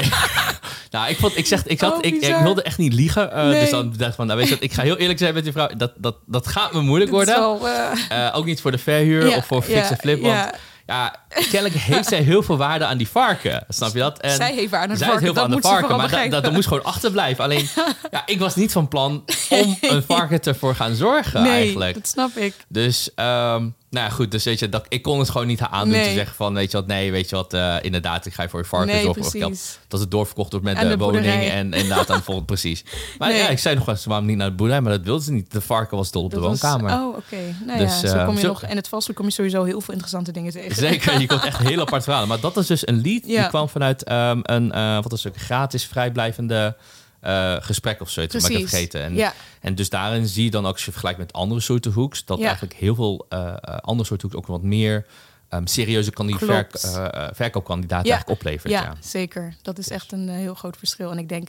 nou, 0.90 1.10
ik, 1.10 1.16
vond, 1.16 1.36
ik, 1.36 1.46
zeg, 1.46 1.66
ik, 1.66 1.80
had, 1.80 1.94
Oh, 1.94 2.04
ik, 2.04 2.36
wilde 2.42 2.62
echt 2.62 2.78
niet 2.78 2.92
liegen. 2.92 3.30
Nee. 3.34 3.60
Dus 3.60 3.70
dan 3.70 3.92
dacht 3.96 4.10
ik 4.10 4.16
van, 4.16 4.26
nou 4.26 4.38
weet 4.38 4.48
je 4.48 4.54
wat, 4.54 4.64
ik 4.64 4.72
ga 4.72 4.82
heel 4.82 4.96
eerlijk 4.96 5.18
zijn 5.18 5.34
met 5.34 5.42
die 5.42 5.52
vrouw. 5.52 5.68
Dat, 5.76 5.92
dat, 5.96 6.16
dat 6.26 6.46
gaat 6.46 6.72
me 6.72 6.80
moeilijk 6.80 7.10
worden. 7.10 7.34
wel, 7.34 7.68
eh, 7.68 8.30
ook 8.32 8.44
niet 8.44 8.60
voor 8.60 8.70
de 8.70 8.78
verhuur 8.78 9.28
Ja, 9.28 9.36
of 9.36 9.46
voor 9.46 9.62
fix 9.62 9.78
ja, 9.78 9.90
en 9.90 9.96
flip. 9.96 10.20
Want 10.20 10.50
ja. 10.90 11.14
kennelijk 11.28 11.74
heeft 11.74 12.08
zij 12.08 12.22
heel 12.22 12.42
veel 12.42 12.56
waarde 12.56 12.84
aan 12.84 12.96
die 12.96 13.08
varken. 13.08 13.64
Snap 13.68 13.92
je 13.92 13.98
dat? 13.98 14.20
En 14.20 14.36
zij 14.36 14.54
heeft 14.54 14.70
waarde 14.70 14.92
aan 14.92 14.98
de 14.98 15.04
zij 15.04 15.06
heeft 15.06 15.20
varken, 15.20 15.24
heel 15.24 15.34
veel 15.34 15.42
dat 15.42 15.52
aan 15.52 15.60
de 15.60 15.68
varken, 15.68 15.96
maar 15.96 16.30
dat, 16.30 16.44
dat, 16.44 16.52
moest 16.52 16.68
gewoon 16.68 16.84
achterblijven. 16.84 17.44
Alleen, 17.44 17.68
ja, 18.10 18.22
ik 18.26 18.38
was 18.38 18.54
niet 18.54 18.72
van 18.72 18.88
plan 18.88 19.24
om 19.50 19.78
een 19.80 20.02
varken 20.02 20.42
ervoor 20.52 20.74
gaan 20.74 20.94
zorgen 20.94 21.42
nee, 21.42 21.52
eigenlijk. 21.52 21.94
dat 21.94 22.08
snap 22.08 22.36
ik. 22.36 22.54
Dus, 22.68 23.10
ehm, 23.14 23.68
nou 23.90 24.06
ja, 24.06 24.12
goed. 24.12 24.30
Dus 24.30 24.44
weet 24.44 24.58
je, 24.58 24.68
dat, 24.68 24.86
ik 24.88 25.02
kon 25.02 25.18
het 25.18 25.30
gewoon 25.30 25.46
niet 25.46 25.60
aandoen 25.60 25.90
Nee. 25.96 26.08
te 26.08 26.12
zeggen 26.14 26.34
van, 26.36 26.54
weet 26.54 26.70
je 26.70 26.76
wat, 26.76 26.86
nee, 26.86 27.10
weet 27.12 27.28
je 27.30 27.36
wat, 27.36 27.52
eh, 27.54 27.76
inderdaad, 27.82 28.26
ik 28.26 28.34
ga 28.34 28.42
je 28.42 28.48
voor 28.48 28.60
je 28.60 28.66
varken 28.66 28.94
Nee. 28.94 29.08
Of 29.08 29.18
precies. 29.18 29.78
dat 29.88 30.00
het 30.00 30.10
doorverkocht 30.10 30.50
wordt 30.50 30.66
met 30.66 30.76
Aan 30.76 30.82
de, 30.84 30.88
de 30.96 30.96
woning 31.04 31.24
en 31.26 31.72
inderdaad 31.72 32.10
aan 32.10 32.16
de 32.16 32.22
volgende, 32.22 32.48
precies. 32.54 32.84
Maar 33.18 33.28
Nee. 33.28 33.38
ja, 33.38 33.48
ik 33.48 33.58
zei 33.58 33.74
nog 33.74 33.84
wel, 33.84 33.96
ze 33.96 34.08
waarom 34.08 34.26
niet 34.26 34.36
naar 34.36 34.48
de 34.48 34.54
boerderij, 34.54 34.80
maar 34.82 34.92
dat 34.92 35.02
wilde 35.04 35.22
ze 35.24 35.32
niet. 35.32 35.52
De 35.52 35.60
varken 35.60 35.96
was 35.96 36.10
dol 36.10 36.24
op 36.24 36.30
Dat 36.30 36.42
de 36.42 36.48
was- 36.48 36.60
woonkamer. 36.60 36.92
oh, 36.92 37.16
oké. 37.16 37.36
Nou 37.66 37.78
Dus, 37.78 38.00
ja, 38.00 38.08
zo 38.08 38.16
eh, 38.16 38.24
kom 38.24 38.34
je 38.34 38.40
zo- 38.40 38.46
nog. 38.46 38.62
En 38.62 38.76
het 38.76 38.88
vastgoed 38.88 39.14
kom 39.16 39.24
je 39.24 39.30
sowieso 39.32 39.64
heel 39.64 39.80
veel 39.80 39.92
interessante 39.94 40.32
dingen 40.32 40.52
tegen. 40.52 40.74
Zeker, 40.76 41.20
je 41.20 41.26
komt 41.26 41.44
echt 41.44 41.58
heel 41.68 41.80
apart 41.80 42.04
verhalen. 42.04 42.28
Maar 42.28 42.40
dat 42.40 42.56
is 42.56 42.66
dus 42.66 42.86
een 42.86 43.00
lead 43.02 43.22
die 43.22 43.46
kwam 43.48 43.68
vanuit 43.68 44.04
ehm, 44.04 44.38
een, 44.42 44.72
eh, 44.72 45.02
wat 45.02 45.12
is 45.12 45.24
het, 45.24 45.32
ook, 45.32 45.38
gratis 45.42 45.84
vrijblijvende 45.84 46.76
eh, 47.20 47.56
gesprek 47.60 48.00
of 48.00 48.10
zoiets. 48.10 48.34
Maar 48.34 48.50
ik 48.50 48.56
heb 48.58 48.68
vergeten. 48.68 49.02
En, 49.02 49.14
Ja, 49.14 49.32
en 49.60 49.74
dus 49.74 49.88
daarin 49.88 50.26
zie 50.28 50.44
je 50.44 50.50
dan 50.50 50.66
ook, 50.66 50.72
als 50.72 50.84
je 50.84 50.90
vergelijkt 50.90 51.18
met 51.18 51.32
andere 51.32 51.60
soorten 51.60 51.92
hoeks, 51.92 52.24
dat 52.24 52.38
Ja. 52.38 52.44
eigenlijk 52.44 52.74
heel 52.74 52.94
veel 52.94 53.26
eh, 53.28 53.48
eh, 53.48 53.76
andere 53.76 54.08
soorten 54.08 54.28
hoeks 54.28 54.40
ook 54.42 54.46
wat 54.50 54.62
meer 54.62 55.06
ehm, 55.48 55.66
serieuze 55.66 56.10
verk, 56.14 56.68
Klopt. 56.70 57.00
verkoopkandidaat 57.36 58.06
Ja. 58.06 58.10
eigenlijk 58.12 58.40
oplevert. 58.40 58.72
Ja. 58.72 58.82
ja, 58.82 58.94
zeker. 59.00 59.54
Dat 59.62 59.78
is 59.78 59.88
echt 59.88 60.12
een 60.12 60.28
heel 60.28 60.54
groot 60.54 60.76
verschil. 60.76 61.10
En 61.10 61.18
ik 61.18 61.28
denk, 61.28 61.48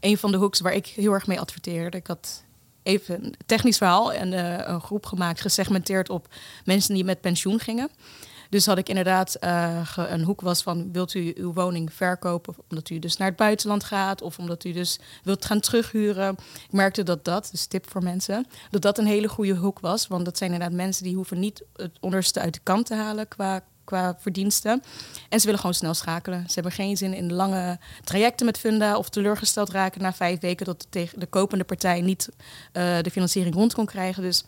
een 0.00 0.18
van 0.18 0.30
de 0.30 0.36
hoeks 0.36 0.60
waar 0.60 0.72
ik 0.74 0.86
heel 0.86 1.12
erg 1.12 1.26
mee 1.26 1.40
adverteerde, 1.40 1.96
ik 1.96 2.06
had 2.06 2.44
even 2.82 3.24
een 3.24 3.34
technisch 3.46 3.76
verhaal 3.76 4.12
en 4.12 4.32
een 4.70 4.80
groep 4.80 5.06
gemaakt, 5.06 5.40
gesegmenteerd 5.40 6.10
op 6.10 6.28
mensen 6.64 6.94
die 6.94 7.04
met 7.04 7.20
pensioen 7.20 7.58
gingen. 7.58 7.88
Dus 8.48 8.66
had 8.66 8.78
ik 8.78 8.88
inderdaad 8.88 9.34
eh, 9.34 9.96
een 9.96 10.22
hoek 10.22 10.40
was 10.40 10.62
van 10.62 10.92
wilt 10.92 11.14
u 11.14 11.32
uw 11.36 11.52
woning 11.52 11.92
verkopen 11.92 12.54
omdat 12.70 12.90
u 12.90 12.98
dus 12.98 13.16
naar 13.16 13.28
het 13.28 13.36
buitenland 13.36 13.84
gaat 13.84 14.22
of 14.22 14.38
omdat 14.38 14.64
u 14.64 14.72
dus 14.72 14.98
wilt 15.22 15.44
gaan 15.44 15.60
terughuren. 15.60 16.36
Ik 16.66 16.72
merkte 16.72 17.02
dat 17.02 17.24
dat, 17.24 17.48
dus 17.50 17.66
tip 17.66 17.90
voor 17.90 18.02
mensen, 18.02 18.46
dat 18.70 18.82
dat 18.82 18.98
een 18.98 19.06
hele 19.06 19.28
goede 19.28 19.54
hoek 19.54 19.80
was. 19.80 20.06
Want 20.06 20.24
dat 20.24 20.38
zijn 20.38 20.52
inderdaad 20.52 20.76
mensen 20.76 21.04
die 21.04 21.14
hoeven 21.14 21.38
niet 21.38 21.62
het 21.76 21.96
onderste 22.00 22.40
uit 22.40 22.54
de 22.54 22.60
kant 22.62 22.86
te 22.86 22.94
halen 22.94 23.28
qua, 23.28 23.64
qua 23.84 24.16
verdiensten. 24.18 24.82
En 25.28 25.38
ze 25.38 25.44
willen 25.44 25.60
gewoon 25.60 25.74
snel 25.74 25.94
schakelen. 25.94 26.44
Ze 26.46 26.54
hebben 26.54 26.72
geen 26.72 26.96
zin 26.96 27.14
in 27.14 27.32
lange 27.32 27.78
trajecten 28.04 28.46
met 28.46 28.58
funda 28.58 28.96
of 28.96 29.08
teleurgesteld 29.08 29.70
raken 29.70 30.02
na 30.02 30.12
vijf 30.12 30.40
weken 30.40 30.66
dat 30.66 30.86
de, 30.90 31.08
de 31.14 31.26
kopende 31.26 31.64
partij 31.64 32.00
niet 32.00 32.28
eh, 32.72 32.98
de 33.02 33.10
financiering 33.10 33.54
rond 33.54 33.74
kon 33.74 33.86
krijgen. 33.86 34.22
Dus 34.22 34.44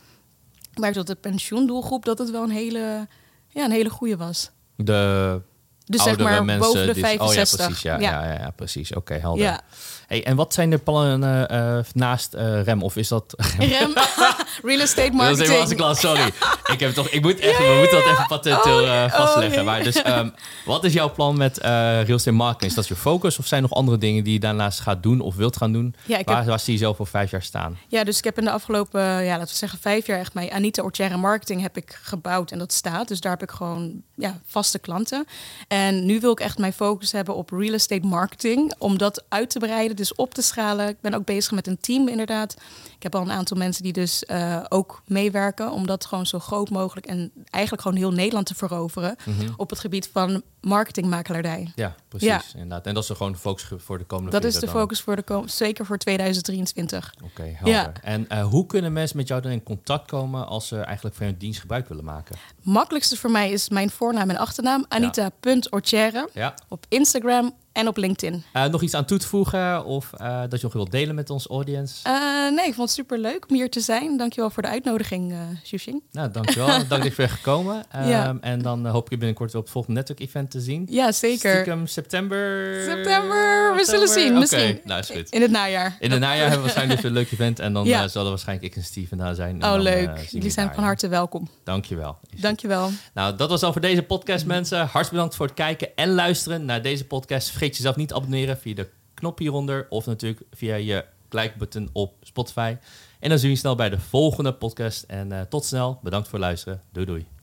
ik 0.71 0.79
merk 0.79 0.95
dat 0.95 1.07
de 1.07 1.15
pensioendoelgroep 1.15 2.05
dat 2.05 2.19
het 2.19 2.31
wel 2.31 2.43
een 2.43 2.51
hele 2.51 3.09
ja, 3.49 3.65
een 3.65 3.71
hele 3.71 3.91
goede 3.91 4.17
was. 4.17 4.51
De 4.77 5.41
Dus 5.85 6.03
zeg 6.03 6.19
maar 6.19 6.45
mensen. 6.45 6.73
boven 6.73 6.87
de 6.87 6.93
die- 6.93 7.03
65. 7.03 7.29
Oh 7.29 7.61
ja, 7.61 7.65
precies. 7.67 7.83
Ja, 7.83 7.99
ja. 7.99 8.11
ja. 8.25 8.25
Ja, 8.33 8.41
ja, 8.41 8.51
precies. 8.51 8.95
Oké, 8.95 9.15
helder. 9.15 9.45
Ja. 9.45 9.61
Hey, 10.09 10.25
en 10.25 10.37
wat 10.37 10.55
zijn 10.55 10.71
de 10.71 10.79
plannen 10.79 11.49
eh, 11.49 11.79
naast 11.93 12.35
eh, 12.35 12.63
rem? 12.63 12.83
Of 12.83 12.97
is 12.97 13.09
dat... 13.09 13.35
Rem, 13.59 13.93
real 14.63 14.81
estate 14.81 15.11
marketing. 15.13 15.47
even 15.49 15.59
masterclass, 15.59 16.01
sorry. 16.01 16.27
ik 16.75 16.81
heb 16.81 16.93
toch, 16.93 17.09
ik 17.09 17.23
moet 17.23 17.39
echt, 17.39 17.59
we 17.59 17.77
moeten 17.79 17.99
dat 17.99 18.13
even 18.13 18.27
patenteel 18.27 18.81
Oh, 18.81 19.05
eh, 19.05 19.13
vastleggen. 19.13 19.59
oh, 19.59 19.65
maar 19.65 19.83
dus, 19.83 20.03
ehm, 20.03 20.29
wat 20.65 20.85
is 20.85 20.93
jouw 20.93 21.13
plan 21.13 21.37
met 21.37 21.59
eh 21.59 21.71
real 21.71 22.05
estate 22.17 22.31
marketing? 22.31 22.71
Is 22.71 22.77
dat 22.77 22.89
je 22.89 22.97
focus 22.97 23.39
of 23.39 23.47
zijn 23.47 23.63
er 23.63 23.69
nog 23.69 23.79
andere 23.79 23.99
dingen 23.99 24.25
die 24.25 24.33
je 24.33 24.39
daarnaast 24.41 24.81
gaat 24.81 25.03
doen 25.03 25.21
of 25.21 25.35
wilt 25.35 25.57
gaan 25.57 25.73
doen? 25.73 25.95
Ja, 26.05 26.19
ik 26.19 26.27
waar, 26.27 26.37
heb- 26.37 26.47
waar 26.47 26.61
zie 26.61 26.73
je 26.73 26.79
zelf 26.79 26.97
voor 26.97 27.07
vijf 27.07 27.31
jaar 27.31 27.43
staan? 27.43 27.79
Ja, 27.89 28.05
dus 28.05 28.19
ik 28.19 28.25
heb 28.25 28.39
in 28.39 28.45
de 28.45 28.51
afgelopen, 28.51 29.01
ja, 29.25 29.37
laten 29.39 29.53
we 29.53 29.59
zeggen, 29.59 29.79
vijf 29.79 30.07
jaar 30.07 30.19
echt 30.19 30.35
mijn 30.35 30.51
Anita 30.53 30.83
Ortera 30.83 31.17
Marketing 31.17 31.61
heb 31.63 31.77
ik 31.77 31.99
gebouwd 32.03 32.51
en 32.51 32.59
dat 32.59 32.73
staat. 32.73 33.09
Dus 33.09 33.21
daar 33.21 33.33
heb 33.33 33.43
ik 33.43 33.51
gewoon 33.51 34.03
ja, 34.15 34.41
vaste 34.47 34.79
klanten. 34.79 35.27
En 35.69 36.07
nu 36.07 36.21
wil 36.21 36.33
ik 36.33 36.41
echt 36.41 36.59
mijn 36.59 36.73
focus 36.73 37.13
hebben 37.13 37.35
op 37.35 37.51
real 37.51 37.75
estate 37.75 38.07
marketing, 38.07 38.75
om 38.79 38.99
dat 38.99 39.25
uit 39.29 39.51
te 39.51 39.59
breiden, 39.59 39.97
dus 39.99 40.15
op 40.15 40.35
te 40.35 40.43
schalen. 40.43 40.89
Ik 40.89 41.01
ben 41.01 41.15
ook 41.15 41.25
bezig 41.25 41.53
met 41.53 41.67
een 41.67 41.79
team 41.81 42.09
inderdaad. 42.09 42.53
Ik 42.97 43.03
heb 43.03 43.15
al 43.15 43.21
een 43.23 43.31
aantal 43.31 43.57
mensen 43.57 43.83
die 43.83 43.93
dus 43.93 44.25
eh, 44.25 44.65
ook 44.69 45.03
meewerken, 45.07 45.71
om 45.73 45.87
dat 45.87 46.07
gewoon 46.07 46.27
zo 46.27 46.39
groot 46.39 46.71
mogelijk 46.71 47.07
en 47.07 47.33
eigenlijk 47.51 47.83
gewoon 47.83 47.97
heel 47.99 48.13
Nederland 48.13 48.47
te 48.47 48.55
veroveren 48.55 49.17
Mhm. 49.25 49.49
op 49.57 49.71
het 49.71 49.79
gebied 49.79 50.09
van 50.13 50.43
marketingmakelaardij. 50.61 51.73
Ja, 51.75 51.95
precies. 52.09 52.29
Ja. 52.29 52.43
Inderdaad. 52.53 52.87
En 52.87 52.95
dat 52.95 53.03
is 53.03 53.09
er 53.09 53.17
gewoon 53.17 53.33
de 53.33 53.39
focus 53.39 53.69
voor 53.77 53.99
de 53.99 54.05
komende 54.05 54.31
Dat 54.31 54.45
is 54.45 54.55
de 54.55 54.61
dan? 54.61 54.69
focus 54.75 55.01
voor 55.01 55.17
de 55.17 55.23
kom- 55.23 55.49
zeker 55.49 55.87
voor 55.87 55.99
2023. 55.99 57.15
Oké, 57.25 57.43
helder. 57.43 57.73
Ja. 57.75 57.93
En 58.03 58.29
eh, 58.29 58.45
hoe 58.47 58.67
kunnen 58.67 58.93
mensen 58.93 59.17
met 59.17 59.29
jou 59.29 59.41
dan 59.41 59.51
in 59.53 59.63
contact 59.63 60.07
komen 60.07 60.47
als 60.47 60.69
ze 60.69 60.81
eigenlijk 60.81 61.17
van 61.17 61.27
hun 61.27 61.37
dienst 61.39 61.61
gebruik 61.61 61.89
willen 61.89 62.05
maken? 62.05 62.37
makkelijkste 62.63 63.17
voor 63.17 63.31
mij 63.31 63.51
is 63.51 63.69
mijn 63.69 63.91
voornaam 63.91 64.31
en 64.31 64.37
achternaam. 64.37 64.85
Anita.ortjere. 64.89 66.29
Ja. 66.35 66.55
Op 66.69 66.85
Instagram 66.89 67.55
en 67.79 67.89
op 67.89 67.97
LinkedIn. 67.97 68.45
Eh, 68.53 68.65
nog 68.65 68.83
iets 68.83 68.95
aan 68.95 69.05
toe 69.05 69.19
te 69.19 69.27
voegen 69.27 69.85
of 69.85 70.13
eh, 70.17 70.41
dat 70.41 70.53
je 70.59 70.63
nog 70.63 70.73
wilt 70.73 70.91
delen 70.91 71.15
met 71.15 71.31
ons 71.31 71.47
audience? 71.47 71.95
Eh, 72.03 72.13
nee, 72.55 72.67
ik 72.67 72.75
vond 72.75 72.89
het 72.89 72.91
super 72.91 73.19
leuk 73.19 73.45
om 73.49 73.57
hier 73.57 73.71
te 73.71 73.81
zijn. 73.81 74.17
Dankjewel 74.17 74.51
voor 74.51 74.63
de 74.63 74.69
uitnodiging, 74.69 75.33
eh 75.33 75.39
Shushin. 75.65 76.03
Nou, 76.13 76.31
dankjewel. 76.31 76.67
Dank 76.89 76.89
dat 76.89 77.17
je 77.17 77.29
gekomen. 77.29 77.83
Ehm, 77.91 78.09
Ja. 78.09 78.37
En 78.41 78.63
dan 78.63 78.87
hoop 78.87 79.05
ik 79.05 79.11
je 79.11 79.17
binnenkort 79.17 79.51
weer 79.51 79.59
op 79.61 79.65
het 79.67 79.73
volgende 79.73 79.99
netwerk-event 79.99 80.51
te 80.51 80.61
zien. 80.61 80.87
Ja, 80.91 81.13
zeker. 81.13 81.53
Stiekem 81.53 81.87
september. 81.87 82.75
September, 82.85 83.75
we 83.77 83.85
zullen 83.85 84.09
zien. 84.09 84.39
Misschien. 84.39 84.81
nou 84.85 85.01
is 85.01 85.11
goed. 85.11 85.31
In 85.31 85.43
het 85.43 85.51
najaar. 85.51 85.97
In 86.01 86.11
het 86.11 86.21
najaar 86.21 86.39
hebben 86.41 86.57
we 86.57 86.63
waarschijnlijk 86.63 87.01
weer 87.01 87.11
een 87.11 87.17
leuk 87.17 87.33
event. 87.33 87.59
En 87.59 87.73
dan 87.73 87.85
Ja. 87.85 88.03
eh, 88.03 88.09
zullen 88.09 88.29
waarschijnlijk 88.29 88.67
ik 88.69 88.77
en 88.77 88.85
Steven 88.85 89.19
daar 89.19 89.35
zijn. 89.35 89.55
Oh, 89.57 89.61
dan, 89.71 89.81
leuk. 89.81 90.19
Jullie 90.31 90.51
zijn 90.51 90.67
daar, 90.67 90.75
van 90.75 90.85
harte 90.85 91.09
welkom. 91.09 91.49
Dankjewel. 91.65 92.19
Dankjewel. 92.41 92.91
Nou, 93.15 93.37
dat 93.37 93.49
was 93.51 93.63
al 93.63 93.73
voor 93.73 93.81
deze 93.81 94.03
podcast, 94.03 94.47
mensen. 94.47 94.79
Hartstikke 94.79 95.11
bedankt 95.11 95.35
voor 95.37 95.47
het 95.47 95.55
kijken 95.55 95.89
en 95.97 96.15
luisteren 96.15 96.65
naar 96.65 96.83
deze 96.83 97.05
podcast. 97.05 97.49
Vergeet 97.51 97.68
jezelf 97.77 97.97
niet 97.97 98.09
te 98.09 98.15
abonneren 98.15 98.59
via 98.59 98.75
de 98.75 98.89
knop 99.15 99.39
hieronder 99.39 99.87
of 99.89 100.07
natuurlijk 100.07 100.43
via 100.51 100.75
je 100.75 101.05
like-button 101.31 101.91
op 101.93 102.15
Spotify. 102.23 102.77
En 103.21 103.29
dan 103.29 103.39
zien 103.39 103.49
we 103.49 103.55
je 103.55 103.61
snel 103.61 103.75
bij 103.75 103.91
de 103.91 104.01
volgende 104.01 104.55
podcast. 104.55 105.03
En 105.03 105.33
eh, 105.33 105.41
tot 105.41 105.65
snel. 105.65 105.99
Bedankt 106.03 106.29
voor 106.29 106.39
het 106.39 106.47
luisteren. 106.47 106.83
Doei 106.93 107.07
doei. 107.07 107.38